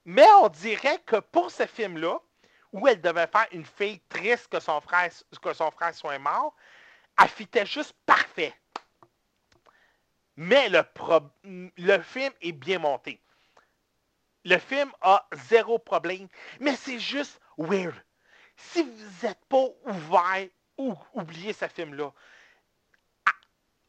Mais 0.05 0.27
on 0.41 0.49
dirait 0.49 0.99
que 0.99 1.15
pour 1.15 1.49
ce 1.49 1.65
film-là, 1.65 2.19
où 2.71 2.87
elle 2.87 3.01
devait 3.01 3.27
faire 3.27 3.47
une 3.51 3.65
fille 3.65 4.01
triste 4.01 4.49
que 4.49 4.59
son 4.59 4.81
frère, 4.81 5.09
que 5.41 5.53
son 5.53 5.71
frère 5.71 5.95
soit 5.95 6.19
mort, 6.19 6.55
elle 7.19 7.29
fitait 7.29 7.65
juste 7.65 7.93
parfait. 8.05 8.53
Mais 10.38 10.69
le, 10.69 12.01
film 12.01 12.33
est 12.41 12.51
bien 12.51 12.79
monté. 12.79 13.21
Le 14.43 14.57
film 14.57 14.91
a 15.01 15.27
zéro 15.49 15.79
problème, 15.79 16.27
mais 16.59 16.75
c'est 16.75 16.99
juste 16.99 17.39
weird. 17.57 17.95
Si 18.57 18.83
vous 18.83 19.27
n'êtes 19.27 19.43
pas 19.45 19.65
ouvert, 19.86 20.47
ou 20.77 20.93
oubliez 21.13 21.53
ce 21.53 21.67
film-là 21.67 22.11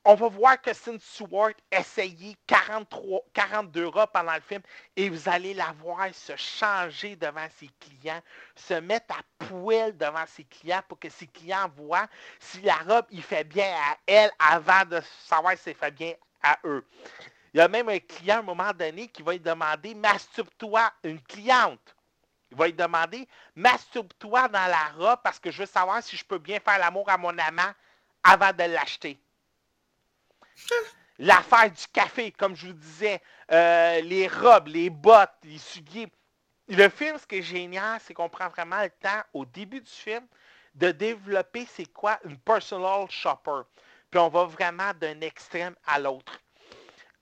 on 0.08 0.14
va 0.14 0.28
voir 0.28 0.62
que 0.62 0.72
Sin 0.72 0.98
Stewart 1.00 1.54
essayer 1.72 2.36
43, 2.46 3.22
42 3.34 3.88
robes 3.88 4.10
pendant 4.12 4.34
le 4.34 4.40
film 4.40 4.62
et 4.94 5.10
vous 5.10 5.28
allez 5.28 5.52
la 5.52 5.74
voir 5.80 6.14
se 6.14 6.36
changer 6.36 7.16
devant 7.16 7.48
ses 7.58 7.68
clients, 7.80 8.22
se 8.54 8.74
mettre 8.74 9.16
à 9.18 9.46
poêle 9.46 9.96
devant 9.96 10.24
ses 10.28 10.44
clients 10.44 10.82
pour 10.86 11.00
que 11.00 11.08
ses 11.08 11.26
clients 11.26 11.68
voient 11.76 12.06
si 12.38 12.60
la 12.60 12.76
robe 12.76 13.06
il 13.10 13.20
fait 13.20 13.42
bien 13.42 13.68
à 13.68 13.96
elle 14.06 14.30
avant 14.38 14.84
de 14.88 15.00
savoir 15.24 15.56
si 15.58 15.64
ça 15.64 15.74
fait 15.74 15.90
bien 15.90 16.14
à 16.46 16.58
eux. 16.64 16.84
Il 17.52 17.58
y 17.58 17.60
a 17.60 17.68
même 17.68 17.88
un 17.88 17.98
client 17.98 18.36
à 18.36 18.38
un 18.40 18.42
moment 18.42 18.72
donné 18.72 19.08
qui 19.08 19.22
va 19.22 19.32
lui 19.32 19.40
demander 19.40 19.94
Masturbe-toi, 19.94 20.92
une 21.04 21.20
cliente. 21.22 21.96
Il 22.50 22.56
va 22.56 22.66
lui 22.66 22.74
demander 22.74 23.26
Masturbe-toi 23.54 24.48
dans 24.48 24.66
la 24.66 24.88
robe 24.96 25.20
parce 25.24 25.38
que 25.38 25.50
je 25.50 25.60
veux 25.60 25.66
savoir 25.66 26.02
si 26.02 26.16
je 26.16 26.24
peux 26.24 26.38
bien 26.38 26.60
faire 26.60 26.78
l'amour 26.78 27.08
à 27.08 27.16
mon 27.16 27.36
amant 27.38 27.72
avant 28.22 28.52
de 28.52 28.64
l'acheter. 28.64 29.18
L'affaire 31.18 31.70
du 31.70 31.86
café, 31.92 32.30
comme 32.30 32.54
je 32.54 32.66
vous 32.66 32.72
disais, 32.74 33.22
euh, 33.50 34.00
les 34.02 34.28
robes, 34.28 34.68
les 34.68 34.90
bottes, 34.90 35.32
les 35.44 35.58
souliers. 35.58 36.12
Le 36.68 36.88
film, 36.90 37.16
ce 37.18 37.26
qui 37.26 37.36
est 37.36 37.42
génial, 37.42 37.98
c'est 38.04 38.12
qu'on 38.12 38.28
prend 38.28 38.48
vraiment 38.48 38.82
le 38.82 38.90
temps, 38.90 39.22
au 39.32 39.46
début 39.46 39.80
du 39.80 39.90
film, 39.90 40.26
de 40.74 40.90
développer 40.90 41.66
c'est 41.72 41.90
quoi 41.90 42.18
une 42.24 42.36
personal 42.36 43.06
shopper. 43.08 43.62
Puis 44.10 44.20
on 44.20 44.28
va 44.28 44.44
vraiment 44.44 44.92
d'un 44.94 45.20
extrême 45.20 45.74
à 45.86 45.98
l'autre. 45.98 46.40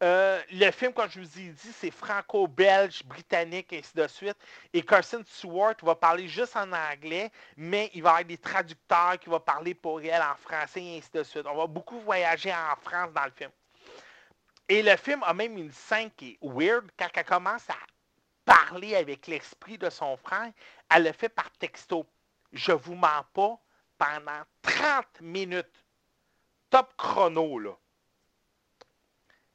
Euh, 0.02 0.42
le 0.50 0.70
film, 0.70 0.92
comme 0.92 1.08
je 1.08 1.20
vous 1.20 1.38
ai 1.38 1.48
dit, 1.48 1.72
c'est 1.72 1.90
franco-belge, 1.90 3.02
britannique, 3.04 3.72
ainsi 3.72 3.94
de 3.94 4.06
suite. 4.06 4.36
Et 4.72 4.82
Carson 4.82 5.22
Stewart 5.26 5.76
va 5.82 5.94
parler 5.94 6.28
juste 6.28 6.56
en 6.56 6.70
anglais, 6.72 7.30
mais 7.56 7.90
il 7.94 8.02
va 8.02 8.08
y 8.08 8.12
avoir 8.12 8.24
des 8.24 8.36
traducteurs 8.36 9.18
qui 9.18 9.30
vont 9.30 9.40
parler 9.40 9.72
pour 9.74 10.00
elle 10.02 10.20
en 10.20 10.34
français, 10.36 10.82
et 10.82 10.98
ainsi 10.98 11.10
de 11.12 11.22
suite. 11.22 11.46
On 11.46 11.56
va 11.56 11.66
beaucoup 11.66 12.00
voyager 12.00 12.52
en 12.52 12.76
France 12.82 13.12
dans 13.14 13.24
le 13.24 13.30
film. 13.30 13.50
Et 14.68 14.82
le 14.82 14.96
film 14.96 15.22
a 15.22 15.32
même 15.32 15.56
une 15.56 15.72
scène 15.72 16.10
qui 16.16 16.32
est 16.32 16.38
weird. 16.42 16.90
Quand 16.98 17.08
elle 17.14 17.24
commence 17.24 17.68
à 17.70 17.76
parler 18.44 18.96
avec 18.96 19.26
l'esprit 19.26 19.78
de 19.78 19.88
son 19.90 20.16
frère, 20.16 20.50
elle 20.90 21.04
le 21.04 21.12
fait 21.12 21.28
par 21.28 21.50
texto. 21.52 22.04
Je 22.52 22.72
vous 22.72 22.94
mens 22.94 23.24
pas, 23.32 23.58
pendant 23.96 24.42
30 24.62 25.20
minutes. 25.20 25.83
Top 26.74 26.92
chrono, 26.96 27.60
là 27.60 27.70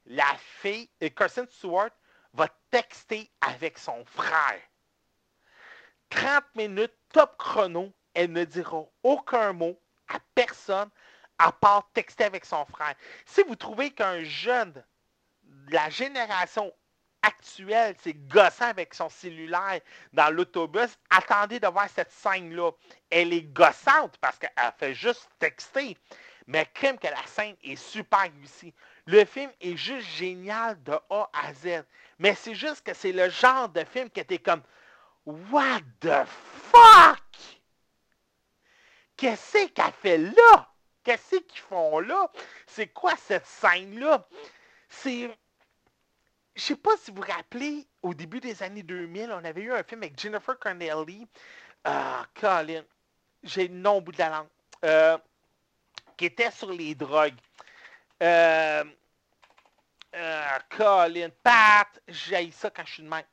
la 0.06 0.38
fille, 0.62 0.90
et 1.02 1.12
Kirsten 1.12 1.46
Stewart 1.50 1.90
va 2.34 2.48
texter 2.72 3.30
avec 3.42 3.78
son 3.78 4.06
frère. 4.06 4.62
30 6.12 6.46
minutes, 6.56 6.94
top 7.12 7.36
chrono, 7.38 7.92
elle 8.14 8.32
ne 8.32 8.46
dira 8.46 8.86
aucun 9.04 9.52
mot 9.52 9.78
à 10.08 10.20
personne 10.34 10.90
à 11.38 11.52
part 11.52 11.90
texter 11.94 12.24
avec 12.24 12.46
son 12.46 12.64
frère. 12.64 12.96
Si 13.26 13.44
vous 13.44 13.58
trouvez 13.58 13.92
qu'un 13.92 14.24
jeune 14.24 14.82
de 15.44 15.74
la 15.74 15.90
génération 15.90 16.74
actuelle, 17.22 17.98
c'est 18.02 18.14
gossant 18.14 18.68
avec 18.68 18.94
son 18.94 19.10
cellulaire 19.10 19.82
dans 20.14 20.34
l'autobus, 20.34 20.98
attendez 21.10 21.60
de 21.60 21.68
voir 21.68 21.90
cette 21.90 22.14
scène-là. 22.14 22.72
Elle 23.10 23.34
est 23.34 23.54
gossante 23.54 24.18
parce 24.20 24.40
qu'elle 24.40 24.74
fait 24.78 24.94
juste 24.94 25.28
texter. 25.38 25.98
Mais 26.50 26.66
crime 26.74 26.98
que 26.98 27.08
la 27.08 27.28
scène 27.28 27.56
est 27.62 27.76
super 27.76 28.22
réussie. 28.22 28.74
Le 29.06 29.24
film 29.24 29.52
est 29.62 29.78
juste 29.78 30.08
génial 30.08 30.82
de 30.82 30.94
A 31.12 31.30
à 31.32 31.54
Z. 31.54 31.84
Mais 32.18 32.34
c'est 32.34 32.56
juste 32.56 32.84
que 32.84 32.96
c'est 32.96 33.12
le 33.12 33.30
genre 33.30 33.70
de 33.70 33.84
film 33.84 34.10
qui 34.10 34.20
était 34.20 34.40
comme 34.40 34.64
What 35.28 35.82
the 36.00 36.26
fuck? 36.72 37.22
Qu'est-ce 39.16 39.68
qu'elle 39.68 39.94
fait 40.02 40.18
là? 40.18 40.74
Qu'est-ce 41.04 41.36
qu'ils 41.36 41.62
font 41.62 42.00
là? 42.00 42.32
C'est 42.66 42.88
quoi 42.88 43.14
cette 43.16 43.46
scène-là? 43.46 44.28
C'est. 44.90 45.30
Je 46.56 46.62
sais 46.62 46.76
pas 46.76 46.98
si 46.98 47.12
vous 47.12 47.18
vous 47.18 47.32
rappelez, 47.32 47.88
au 48.02 48.16
début 48.16 48.40
des 48.40 48.64
années 48.64 48.82
2000, 48.82 49.32
on 49.34 49.46
avait 49.46 49.62
eu 49.62 49.72
un 49.72 49.84
film 49.84 50.02
avec 50.02 50.20
Jennifer 50.20 50.58
Connelly. 50.58 51.28
Ah, 51.84 52.26
Colin. 52.34 52.84
J'ai 53.44 53.68
le 53.68 53.76
nom 53.76 53.98
au 53.98 54.02
bout 54.02 54.14
de 54.14 54.18
la 54.18 54.30
langue. 54.30 54.48
Euh, 54.84 55.18
qui 56.20 56.26
était 56.26 56.52
sur 56.52 56.70
les 56.70 56.94
drogues. 56.96 57.40
Euh, 58.22 58.84
euh, 60.14 60.46
Colin, 60.76 61.30
Pat, 61.42 61.88
j'ai 62.10 62.52
ça 62.52 62.70
quand 62.70 62.84
je 62.86 62.94
suis 62.96 63.04
de 63.04 63.08
même. 63.08 63.24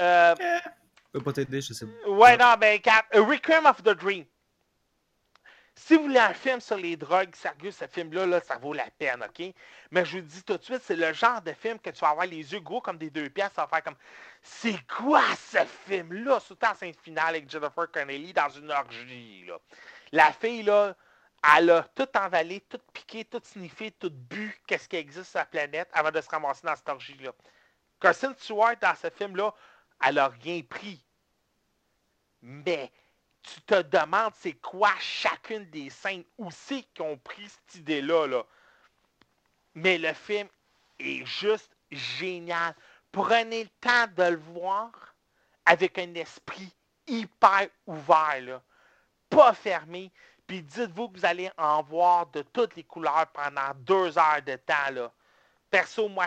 Euh, 0.00 0.34
peux 1.12 1.20
pas 1.20 1.32
t'aider, 1.32 1.60
je 1.60 1.72
sais 1.72 1.84
pas. 1.84 2.08
Ouais, 2.08 2.36
non, 2.36 2.54
ben, 2.60 2.80
A 2.86 3.20
Requiem 3.20 3.66
of 3.66 3.82
the 3.82 3.88
Dream. 3.88 4.24
Si 5.74 5.96
vous 5.96 6.04
voulez 6.04 6.20
un 6.20 6.32
film 6.32 6.60
sur 6.60 6.76
les 6.76 6.96
drogues, 6.96 7.34
sérieux, 7.34 7.72
ce 7.72 7.86
film-là, 7.88 8.24
là, 8.24 8.40
ça 8.40 8.56
vaut 8.56 8.72
la 8.72 8.88
peine, 8.96 9.24
OK? 9.24 9.52
Mais 9.90 10.04
je 10.04 10.18
vous 10.18 10.22
dis 10.24 10.42
tout 10.44 10.56
de 10.56 10.62
suite, 10.62 10.82
c'est 10.84 10.96
le 10.96 11.12
genre 11.12 11.42
de 11.42 11.52
film 11.52 11.80
que 11.80 11.90
tu 11.90 12.00
vas 12.00 12.10
avoir 12.10 12.26
les 12.26 12.52
yeux 12.52 12.60
gros 12.60 12.80
comme 12.80 12.98
des 12.98 13.10
deux 13.10 13.28
pièces, 13.30 13.50
ça 13.54 13.62
va 13.62 13.68
faire 13.68 13.82
comme 13.82 13.96
C'est 14.42 14.78
quoi 14.86 15.22
ce 15.36 15.58
film-là? 15.88 16.38
Surtout 16.38 16.66
en 16.66 16.74
scène 16.76 16.94
finale 17.02 17.30
avec 17.30 17.50
Jennifer 17.50 17.90
Connelly 17.90 18.32
dans 18.32 18.48
une 18.48 18.70
orgie, 18.70 19.44
là. 19.46 19.58
La 20.12 20.32
fille, 20.32 20.62
là, 20.62 20.94
elle 21.56 21.70
a 21.70 21.82
tout 21.94 22.08
envalé, 22.16 22.60
tout 22.60 22.80
piqué, 22.92 23.24
tout 23.24 23.40
sniffé, 23.42 23.90
tout 23.92 24.10
bu, 24.10 24.58
qu'est-ce 24.66 24.88
qui 24.88 24.96
existe 24.96 25.30
sur 25.30 25.38
la 25.38 25.46
planète 25.46 25.88
avant 25.92 26.10
de 26.10 26.20
se 26.20 26.28
ramasser 26.28 26.66
dans 26.66 26.76
cette 26.76 26.88
orgie-là. 26.88 27.32
Kirsten 28.00 28.34
Stewart, 28.36 28.76
dans 28.80 28.94
ce 28.94 29.10
film-là, 29.10 29.54
elle 30.04 30.16
n'a 30.16 30.28
rien 30.28 30.62
pris. 30.62 31.02
Mais 32.42 32.90
tu 33.42 33.60
te 33.62 33.82
demandes 33.82 34.32
c'est 34.36 34.54
quoi 34.54 34.92
chacune 34.98 35.64
des 35.70 35.90
scènes, 35.90 36.24
où 36.38 36.50
c'est 36.50 36.82
qu'ils 36.94 37.04
ont 37.04 37.18
pris 37.18 37.48
cette 37.48 37.76
idée-là. 37.76 38.26
Là. 38.26 38.44
Mais 39.74 39.98
le 39.98 40.12
film 40.12 40.48
est 40.98 41.24
juste 41.24 41.76
génial. 41.90 42.74
Prenez 43.12 43.64
le 43.64 43.70
temps 43.80 44.06
de 44.16 44.30
le 44.30 44.36
voir 44.36 45.14
avec 45.64 45.98
un 45.98 46.14
esprit 46.14 46.74
hyper 47.06 47.68
ouvert, 47.86 48.40
là. 48.42 48.62
pas 49.30 49.54
fermé. 49.54 50.12
Puis 50.46 50.62
dites-vous 50.62 51.08
que 51.08 51.18
vous 51.18 51.26
allez 51.26 51.50
en 51.58 51.82
voir 51.82 52.26
de 52.26 52.42
toutes 52.42 52.76
les 52.76 52.84
couleurs 52.84 53.26
pendant 53.32 53.72
deux 53.78 54.16
heures 54.16 54.42
de 54.46 54.56
temps. 54.56 54.90
Là. 54.92 55.12
Perso, 55.70 56.08
moi, 56.08 56.26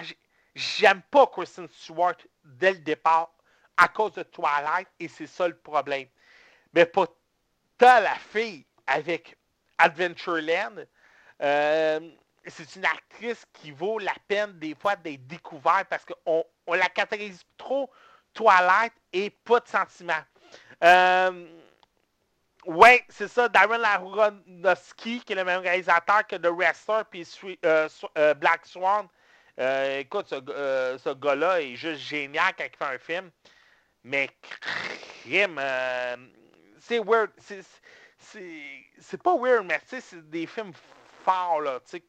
j'aime 0.54 1.02
pas 1.10 1.28
Kristen 1.28 1.68
Stewart 1.70 2.18
dès 2.44 2.74
le 2.74 2.80
départ 2.80 3.32
à 3.78 3.88
cause 3.88 4.14
de 4.14 4.24
Twilight 4.24 4.88
et 5.00 5.08
c'est 5.08 5.28
ça 5.28 5.48
le 5.48 5.56
problème. 5.56 6.08
Mais 6.74 6.86
pas 6.86 7.06
tant 7.78 8.00
la 8.02 8.16
fille 8.16 8.66
avec 8.86 9.38
Adventureland. 9.78 10.84
Euh, 11.42 12.12
c'est 12.46 12.76
une 12.76 12.86
actrice 12.86 13.46
qui 13.54 13.72
vaut 13.72 14.00
la 14.00 14.14
peine 14.28 14.60
des 14.60 14.76
fois 14.76 14.96
d'être 14.96 15.26
découverte 15.28 15.88
parce 15.90 16.04
qu'on 16.04 16.44
on 16.68 16.74
la 16.74 16.90
catégorise 16.90 17.42
trop 17.58 17.90
Twilight 18.34 18.94
et 19.14 19.30
pas 19.30 19.60
de 19.62 19.68
sentiment. 19.68 20.22
Euh, 20.84 21.48
oui, 22.72 23.02
c'est 23.10 23.28
ça. 23.28 23.50
Darren 23.50 23.84
Aronofsky, 23.84 25.22
qui 25.22 25.34
est 25.34 25.36
le 25.36 25.44
même 25.44 25.62
réalisateur 25.62 26.28
que 26.28 26.36
The 26.36 26.52
Wrestler 26.56 27.02
puis 27.10 27.28
euh, 27.66 27.90
euh, 28.16 28.36
Black 28.36 28.64
Swan. 28.68 29.08
Euh, 29.60 29.98
écoute, 29.98 30.28
ce, 30.30 31.14
gars-là 31.16 31.62
est 31.62 31.76
juste 31.76 32.02
génial 32.02 32.54
quand 32.56 32.66
il 32.66 32.78
fait 32.78 32.94
un 32.94 33.00
film. 33.00 33.32
Mais 34.04 34.30
crime, 35.24 35.60
c'est 36.80 37.00
weird. 37.00 37.32
C'est 38.20 39.24
pas 39.24 39.36
weird, 39.36 39.66
mais 39.66 39.82
c'est 39.88 40.30
des 40.30 40.46
films 40.46 40.74
forts, 41.24 41.62
là. 41.62 41.80
Tu 41.90 42.04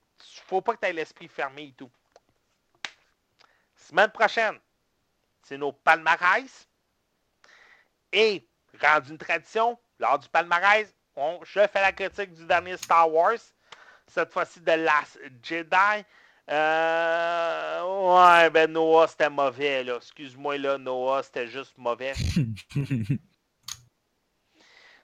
faut 0.46 0.60
pas 0.60 0.74
que 0.74 0.80
tu 0.80 0.86
aies 0.88 0.92
l'esprit 0.92 1.28
fermé 1.28 1.68
et 1.68 1.72
tout. 1.72 1.90
Semaine 3.76 4.10
prochaine, 4.10 4.58
c'est 5.42 5.56
nos 5.56 5.72
palmarès. 5.72 6.68
Et, 8.12 8.46
rendu 8.78 9.12
une 9.12 9.18
tradition, 9.18 9.78
lors 10.00 10.18
du 10.18 10.28
palmarès, 10.28 10.92
je 11.44 11.60
fais 11.66 11.80
la 11.80 11.92
critique 11.92 12.32
du 12.34 12.44
dernier 12.46 12.76
Star 12.76 13.10
Wars, 13.12 13.38
cette 14.06 14.32
fois-ci 14.32 14.60
de 14.60 14.72
Last 14.72 15.20
Jedi. 15.42 16.04
Euh, 16.48 17.82
ouais, 18.42 18.50
ben 18.50 18.72
Noah, 18.72 19.06
c'était 19.06 19.30
mauvais, 19.30 19.84
là. 19.84 19.96
Excuse-moi, 19.96 20.58
là, 20.58 20.78
Noah, 20.78 21.22
c'était 21.22 21.46
juste 21.46 21.76
mauvais. 21.78 22.12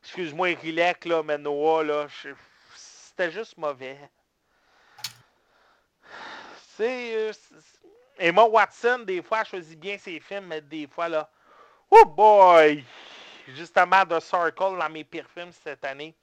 Excuse-moi, 0.02 0.56
Rilek, 0.60 1.04
là, 1.04 1.22
mais 1.22 1.38
Noah, 1.38 1.84
là, 1.84 2.06
c'était 2.74 3.30
juste 3.30 3.56
mauvais. 3.58 3.98
C'est... 6.76 7.14
euh, 7.16 7.32
c'est- 7.32 7.54
Emma 8.18 8.44
Watson, 8.44 9.00
des 9.06 9.20
fois, 9.22 9.40
elle 9.40 9.46
choisit 9.46 9.78
bien 9.78 9.98
ses 9.98 10.18
films, 10.20 10.46
mais 10.46 10.62
des 10.62 10.86
fois, 10.86 11.06
là... 11.08 11.30
Oh 11.90 12.04
boy! 12.06 12.82
Justement, 13.54 14.04
The 14.04 14.20
Circle 14.20 14.78
dans 14.78 14.88
mes 14.90 15.04
pires 15.04 15.28
films 15.28 15.52
cette 15.52 15.84
année. 15.84 16.14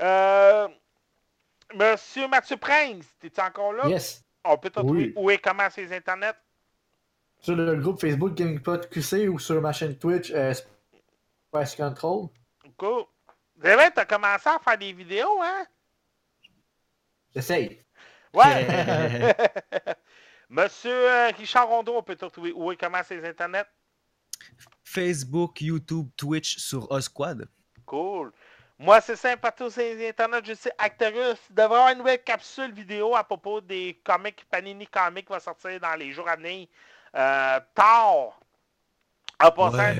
Euh, 0.00 0.68
Monsieur 1.74 2.26
Mathieu 2.28 2.56
Prince, 2.56 3.06
t'es-tu 3.20 3.40
encore 3.40 3.72
là? 3.72 3.86
Yes. 3.86 4.24
On 4.44 4.56
peut 4.56 4.70
te 4.70 4.80
trouver 4.80 5.12
où 5.16 5.30
et 5.30 5.38
comment 5.38 5.68
sur 5.70 5.82
les 5.82 5.92
internets? 5.92 6.34
Sur 7.40 7.56
le 7.56 7.76
groupe 7.76 8.00
Facebook 8.00 8.34
GamingPod 8.34 8.88
QC 8.88 9.28
ou 9.28 9.38
sur 9.38 9.60
ma 9.60 9.72
chaîne 9.72 9.96
Twitch 9.96 10.30
euh, 10.30 10.52
Spice 10.52 11.76
Control. 11.76 12.28
Cool. 12.76 13.04
C'est 13.62 13.74
vrai, 13.74 13.90
t'as 13.90 14.06
commencé 14.06 14.48
à 14.48 14.58
faire 14.58 14.78
des 14.78 14.92
vidéos, 14.92 15.40
hein? 15.42 15.66
J'essaye. 17.34 17.82
Ouais! 18.32 19.34
Monsieur 20.50 20.90
euh, 20.90 21.30
Richard 21.36 21.68
Rondeau, 21.68 21.96
on 21.96 22.02
peut 22.02 22.16
te 22.16 22.24
retrouver 22.24 22.52
où 22.52 22.72
et 22.72 22.76
comment 22.76 23.02
sur 23.04 23.16
les 23.16 23.28
internets? 23.28 23.66
Facebook, 24.90 25.60
YouTube, 25.60 26.08
Twitch 26.16 26.58
sur 26.58 26.90
Osquad. 26.90 27.48
Cool. 27.86 28.32
Moi, 28.78 29.00
c'est 29.00 29.16
simple, 29.16 29.40
partout 29.40 29.70
sur 29.70 29.82
les 29.82 30.08
internets, 30.08 30.42
je 30.42 30.54
sais, 30.54 30.72
Actarus 30.78 31.36
il 31.50 31.54
devrait 31.54 31.76
y 31.76 31.80
avoir 31.80 31.92
une 31.92 31.98
nouvelle 31.98 32.22
capsule 32.24 32.72
vidéo 32.72 33.14
à 33.14 33.22
propos 33.22 33.60
des 33.60 34.00
comics, 34.02 34.44
Panini 34.50 34.86
Comics 34.86 35.26
qui 35.26 35.32
va 35.32 35.38
sortir 35.38 35.78
dans 35.78 35.94
les 35.94 36.12
jours 36.12 36.28
à 36.28 36.36
venir. 36.36 36.66
Euh, 37.14 37.60
Thor. 37.74 38.40
En 39.42 39.50
passant, 39.50 39.94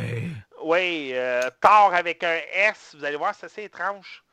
oui, 0.62 1.10
euh, 1.12 1.50
Thor 1.60 1.92
avec 1.94 2.24
un 2.24 2.40
S, 2.52 2.94
vous 2.96 3.04
allez 3.04 3.16
voir, 3.16 3.34
c'est 3.34 3.46
assez 3.46 3.64
étrange. 3.64 4.24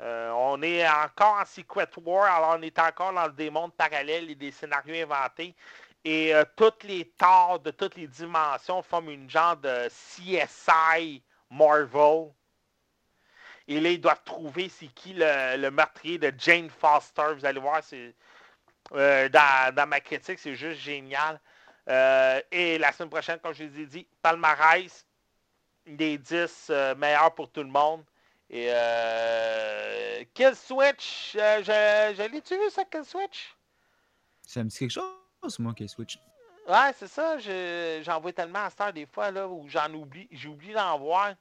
Euh, 0.00 0.30
on 0.30 0.62
est 0.62 0.88
encore 0.88 1.38
en 1.40 1.44
Secret 1.44 1.88
War, 2.04 2.34
alors 2.34 2.56
on 2.58 2.62
est 2.62 2.78
encore 2.78 3.12
dans 3.12 3.28
des 3.28 3.50
mondes 3.50 3.74
parallèles 3.74 4.30
et 4.30 4.34
des 4.34 4.50
scénarios 4.50 5.04
inventés. 5.04 5.54
Et 6.04 6.34
euh, 6.34 6.44
toutes 6.56 6.84
les 6.84 7.04
Thors 7.18 7.60
de 7.60 7.70
toutes 7.70 7.96
les 7.96 8.06
dimensions 8.06 8.82
forment 8.82 9.10
une 9.10 9.28
genre 9.28 9.56
de 9.56 9.88
CSI 9.88 11.22
Marvel. 11.50 12.30
Et 13.68 13.80
là, 13.80 13.90
ils 13.90 14.00
doivent 14.00 14.22
trouver 14.24 14.68
c'est 14.68 14.88
qui 14.88 15.12
le, 15.12 15.56
le 15.56 15.70
meurtrier 15.70 16.18
de 16.18 16.32
Jane 16.38 16.70
Foster. 16.70 17.34
Vous 17.34 17.44
allez 17.44 17.60
voir, 17.60 17.82
c'est 17.82 18.14
euh, 18.92 19.28
dans, 19.28 19.74
dans 19.74 19.86
ma 19.86 20.00
critique, 20.00 20.38
c'est 20.38 20.54
juste 20.54 20.80
génial. 20.80 21.40
Euh, 21.88 22.40
et 22.50 22.78
la 22.78 22.92
semaine 22.92 23.10
prochaine, 23.10 23.38
comme 23.38 23.54
je 23.54 23.64
vous 23.64 23.80
ai 23.80 23.86
dit, 23.86 24.06
palmarès, 24.22 25.06
des 25.86 26.18
10 26.18 26.66
euh, 26.70 26.94
meilleurs 26.94 27.34
pour 27.34 27.50
tout 27.50 27.62
le 27.62 27.68
monde. 27.68 28.04
Et 28.52 28.66
Kill 30.34 30.56
Switch, 30.56 31.32
je, 31.34 32.14
je 32.16 32.32
l'ai-tu 32.32 32.56
vu 32.56 32.70
ça, 32.70 32.84
Kill 32.84 33.04
Switch? 33.04 33.54
Ça 34.44 34.64
me 34.64 34.68
dit 34.68 34.76
quelque 34.76 34.90
chose, 34.90 35.19
moi, 35.58 35.74
qui 35.74 35.88
Switch. 35.88 36.18
Ouais, 36.68 36.92
c'est 36.96 37.08
ça. 37.08 37.38
je- 37.38 38.00
J'en 38.04 38.20
vois 38.20 38.32
tellement 38.32 38.64
à 38.64 38.70
cette 38.70 38.80
heure 38.80 38.92
des 38.92 39.06
fois 39.06 39.30
là, 39.30 39.48
où 39.48 39.68
j'en 39.68 39.92
oublie. 39.94 40.28
J'oublie 40.30 40.72
d'en 40.72 40.98
voir. 40.98 41.34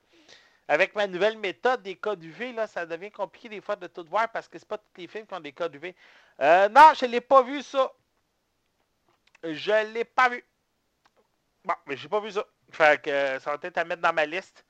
Avec 0.67 0.95
ma 0.95 1.07
nouvelle 1.07 1.37
méthode 1.37 1.81
des 1.81 1.95
codes 1.95 2.23
UV, 2.23 2.53
là, 2.53 2.67
ça 2.67 2.85
devient 2.85 3.11
compliqué 3.11 3.49
des 3.49 3.61
fois 3.61 3.75
de 3.75 3.87
tout 3.87 4.05
voir 4.07 4.29
parce 4.31 4.47
que 4.47 4.59
c'est 4.59 4.67
pas 4.67 4.77
tous 4.77 5.01
les 5.01 5.07
films 5.07 5.25
qui 5.25 5.33
ont 5.33 5.39
des 5.39 5.51
codes 5.51 5.73
UV. 5.75 5.95
Euh, 6.41 6.69
non, 6.69 6.91
je 6.95 7.05
l'ai 7.05 7.21
pas 7.21 7.41
vu 7.41 7.61
ça. 7.63 7.91
Je 9.43 9.93
l'ai 9.93 10.05
pas 10.05 10.29
vu. 10.29 10.43
Bon, 11.65 11.73
mais 11.87 11.97
j'ai 11.97 12.07
pas 12.07 12.19
vu 12.19 12.31
ça. 12.31 12.45
Fait 12.71 13.01
que 13.01 13.09
euh, 13.09 13.39
ça 13.39 13.51
va 13.51 13.57
peut-être 13.57 13.79
à 13.79 13.83
mettre 13.83 14.01
dans 14.01 14.13
ma 14.13 14.25
liste. 14.25 14.63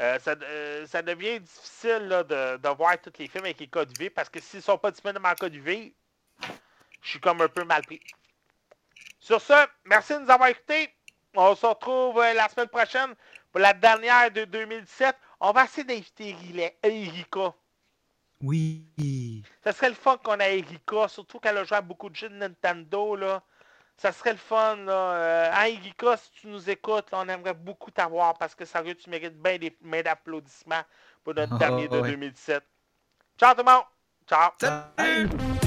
Euh, 0.00 0.18
ça, 0.18 0.34
euh, 0.42 0.86
ça 0.86 1.02
devient 1.02 1.38
difficile 1.38 2.08
là, 2.08 2.24
de, 2.24 2.68
voir 2.74 2.98
tous 3.00 3.12
les 3.18 3.28
films 3.28 3.44
avec 3.44 3.60
les 3.60 3.68
codes 3.68 3.92
UV 3.98 4.08
parce 4.08 4.30
que 4.30 4.40
s'ils 4.40 4.62
sont 4.62 4.78
pas 4.78 4.90
disponibles 4.90 5.26
en 5.26 5.34
code 5.34 5.54
UV, 5.54 5.94
je 7.02 7.10
suis 7.10 7.20
comme 7.20 7.42
un 7.42 7.48
peu 7.48 7.64
mal 7.64 7.82
pris. 7.82 8.00
Sur 9.22 9.40
ce, 9.40 9.52
merci 9.84 10.14
de 10.14 10.18
nous 10.18 10.30
avoir 10.30 10.48
écoutés. 10.48 10.92
On 11.36 11.54
se 11.54 11.64
retrouve 11.64 12.18
euh, 12.18 12.34
la 12.34 12.48
semaine 12.48 12.66
prochaine 12.66 13.14
pour 13.52 13.60
la 13.60 13.72
dernière 13.72 14.32
de 14.32 14.44
2017. 14.44 15.14
On 15.38 15.52
va 15.52 15.64
essayer 15.64 15.84
d'inviter 15.84 16.34
Erika. 16.82 17.54
Oui. 18.42 19.44
Ça 19.62 19.70
serait 19.72 19.90
le 19.90 19.94
fun 19.94 20.16
qu'on 20.16 20.40
ait 20.40 20.58
Erika, 20.58 21.06
surtout 21.06 21.38
qu'elle 21.38 21.56
a 21.56 21.62
joué 21.62 21.76
à 21.76 21.80
beaucoup 21.80 22.10
de 22.10 22.16
jeux 22.16 22.30
de 22.30 22.34
Nintendo. 22.34 23.14
Là. 23.14 23.40
Ça 23.96 24.10
serait 24.10 24.32
le 24.32 24.38
fun. 24.38 24.74
Là. 24.74 24.92
Euh, 24.92 25.50
hein, 25.54 25.66
Erika, 25.66 26.16
si 26.16 26.32
tu 26.32 26.48
nous 26.48 26.68
écoutes, 26.68 27.12
là, 27.12 27.18
on 27.24 27.28
aimerait 27.28 27.54
beaucoup 27.54 27.92
t'avoir 27.92 28.36
parce 28.36 28.56
que 28.56 28.64
sérieux, 28.64 28.96
tu 28.96 29.08
mérites 29.08 29.40
bien 29.40 29.56
des 29.56 29.76
mains 29.82 30.02
d'applaudissements 30.02 30.82
pour 31.22 31.34
notre 31.34 31.54
Oh, 31.54 31.58
dernier 31.58 31.86
de 31.86 32.00
ouais. 32.00 32.10
2017. 32.10 32.60
Ciao 33.38 33.54
tout 33.54 33.62
le 33.64 33.70
monde! 33.70 33.84
Ciao! 34.28 34.50
Salut! 34.60 35.61